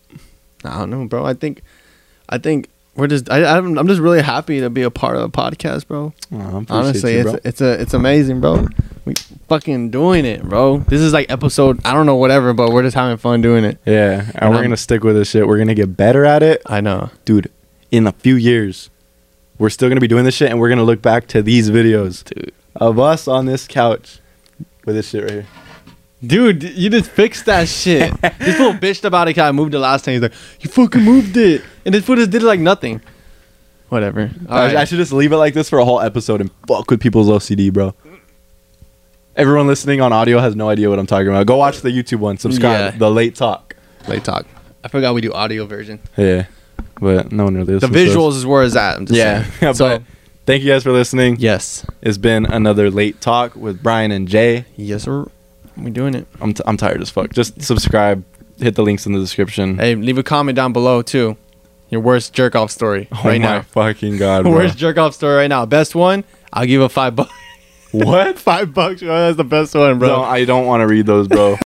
I 0.65 0.79
don't 0.79 0.89
know, 0.89 1.05
bro. 1.05 1.25
I 1.25 1.33
think, 1.33 1.61
I 2.29 2.37
think 2.37 2.69
we're 2.95 3.07
just. 3.07 3.29
I, 3.31 3.57
I'm, 3.57 3.77
I'm 3.77 3.87
just 3.87 3.99
really 4.01 4.21
happy 4.21 4.59
to 4.61 4.69
be 4.69 4.83
a 4.83 4.91
part 4.91 5.15
of 5.17 5.21
the 5.23 5.29
podcast, 5.29 5.87
bro. 5.87 6.13
Oh, 6.31 6.65
Honestly, 6.69 7.13
you, 7.15 7.19
it's 7.21 7.29
bro. 7.31 7.39
it's 7.43 7.61
a 7.61 7.81
it's 7.81 7.93
amazing, 7.93 8.39
bro. 8.41 8.67
We 9.05 9.15
fucking 9.49 9.89
doing 9.89 10.25
it, 10.25 10.43
bro. 10.43 10.77
This 10.79 11.01
is 11.01 11.11
like 11.11 11.29
episode. 11.31 11.79
I 11.85 11.93
don't 11.93 12.05
know, 12.05 12.15
whatever, 12.15 12.53
but 12.53 12.71
we're 12.71 12.83
just 12.83 12.95
having 12.95 13.17
fun 13.17 13.41
doing 13.41 13.63
it. 13.65 13.79
Yeah, 13.85 14.21
and, 14.21 14.35
And 14.35 14.49
we're 14.51 14.57
I'm- 14.57 14.63
gonna 14.65 14.77
stick 14.77 15.03
with 15.03 15.15
this 15.15 15.29
shit. 15.29 15.47
We're 15.47 15.57
gonna 15.57 15.73
get 15.75 15.97
better 15.97 16.23
at 16.25 16.43
it, 16.43 16.61
I 16.65 16.81
know. 16.81 17.09
dude. 17.25 17.51
In 17.91 18.07
a 18.07 18.11
few 18.11 18.35
years, 18.35 18.89
we're 19.59 19.69
still 19.69 19.89
gonna 19.89 20.01
be 20.01 20.07
doing 20.07 20.23
this 20.25 20.35
shit, 20.35 20.49
and 20.49 20.59
we're 20.59 20.69
gonna 20.69 20.83
look 20.83 21.01
back 21.01 21.27
to 21.27 21.41
these 21.43 21.69
videos 21.69 22.23
Dude. 22.23 22.51
of 22.75 22.97
us 22.99 23.27
on 23.27 23.45
this 23.45 23.67
couch 23.67 24.19
with 24.85 24.95
this 24.95 25.09
shit 25.09 25.23
right 25.23 25.31
here. 25.31 25.45
Dude, 26.25 26.63
you 26.63 26.89
just 26.89 27.11
fixed 27.11 27.45
that 27.47 27.67
shit. 27.67 28.13
this 28.21 28.57
little 28.57 28.73
bitch 28.73 29.03
about 29.03 29.27
it 29.27 29.37
I 29.37 29.51
moved 29.51 29.73
it 29.73 29.79
last 29.79 30.05
time. 30.05 30.13
He's 30.13 30.21
like, 30.21 30.33
you 30.61 30.69
fucking 30.69 31.01
moved 31.01 31.35
it. 31.35 31.63
And 31.85 31.93
this 31.93 32.05
foot 32.05 32.17
just 32.17 32.31
did 32.31 32.43
it 32.43 32.45
like 32.45 32.59
nothing. 32.61 33.01
Whatever. 33.89 34.31
All 34.49 34.57
I, 34.57 34.65
right. 34.67 34.75
I 34.77 34.85
should 34.85 34.97
just 34.97 35.11
leave 35.11 35.33
it 35.33 35.37
like 35.37 35.53
this 35.53 35.69
for 35.69 35.79
a 35.79 35.85
whole 35.85 35.99
episode 35.99 36.41
and 36.41 36.49
fuck 36.67 36.89
with 36.89 37.01
people's 37.01 37.27
OCD, 37.27 37.71
bro. 37.73 37.93
Everyone 39.35 39.67
listening 39.67 39.99
on 39.99 40.13
audio 40.13 40.39
has 40.39 40.55
no 40.55 40.69
idea 40.69 40.89
what 40.89 40.99
I'm 40.99 41.07
talking 41.07 41.27
about. 41.27 41.45
Go 41.45 41.57
watch 41.57 41.81
the 41.81 41.89
YouTube 41.89 42.19
one. 42.19 42.37
Subscribe. 42.37 42.93
Yeah. 42.93 42.97
The 42.97 43.11
late 43.11 43.35
talk. 43.35 43.75
Late 44.07 44.23
talk. 44.23 44.45
I 44.83 44.87
forgot 44.87 45.13
we 45.15 45.21
do 45.21 45.33
audio 45.33 45.65
version. 45.65 45.99
Yeah, 46.17 46.45
but 46.99 47.31
no 47.31 47.45
one 47.45 47.55
really. 47.55 47.79
The 47.79 47.87
listens 47.87 47.91
to 47.93 47.99
us. 47.99 48.15
visuals 48.15 48.37
is 48.37 48.45
where 48.45 48.63
it's 48.63 48.75
at. 48.75 48.97
I'm 48.97 49.05
just 49.05 49.17
Yeah, 49.17 49.43
saying. 49.59 49.73
so, 49.75 49.97
but 49.97 50.03
thank 50.45 50.61
you 50.63 50.71
guys 50.71 50.83
for 50.83 50.91
listening. 50.91 51.37
yes. 51.39 51.85
It's 52.01 52.17
been 52.17 52.45
another 52.45 52.91
late 52.91 53.21
talk 53.21 53.55
with 53.55 53.81
Bryan 53.81 54.11
and 54.11 54.27
Jay. 54.27 54.65
Yes, 54.75 55.03
sir. 55.03 55.27
We 55.77 55.89
doing 55.91 56.13
it. 56.15 56.27
I'm, 56.41 56.53
t- 56.53 56.63
I'm 56.65 56.77
tired 56.77 57.01
as 57.01 57.09
fuck. 57.09 57.31
Just 57.33 57.61
subscribe. 57.61 58.23
Hit 58.59 58.75
the 58.75 58.83
links 58.83 59.05
in 59.05 59.13
the 59.13 59.19
description. 59.19 59.77
Hey, 59.77 59.95
leave 59.95 60.17
a 60.17 60.23
comment 60.23 60.55
down 60.55 60.73
below 60.73 61.01
too. 61.01 61.37
Your 61.89 62.01
worst 62.01 62.33
jerk 62.33 62.55
off 62.55 62.71
story 62.71 63.07
oh 63.11 63.15
right 63.23 63.39
my 63.41 63.47
now. 63.57 63.61
fucking 63.61 64.17
god. 64.17 64.45
Worst 64.47 64.77
jerk 64.77 64.97
off 64.97 65.13
story 65.13 65.35
right 65.35 65.47
now. 65.47 65.65
Best 65.65 65.93
one, 65.93 66.23
I'll 66.51 66.65
give 66.65 66.81
a 66.81 66.89
five 66.89 67.15
bucks. 67.15 67.31
what? 67.91 68.39
Five 68.39 68.73
bucks. 68.73 69.01
That's 69.01 69.37
the 69.37 69.43
best 69.43 69.75
one, 69.75 69.99
bro. 69.99 70.07
No, 70.07 70.23
I 70.23 70.45
don't 70.45 70.65
want 70.65 70.81
to 70.81 70.87
read 70.87 71.05
those, 71.05 71.27
bro. 71.27 71.55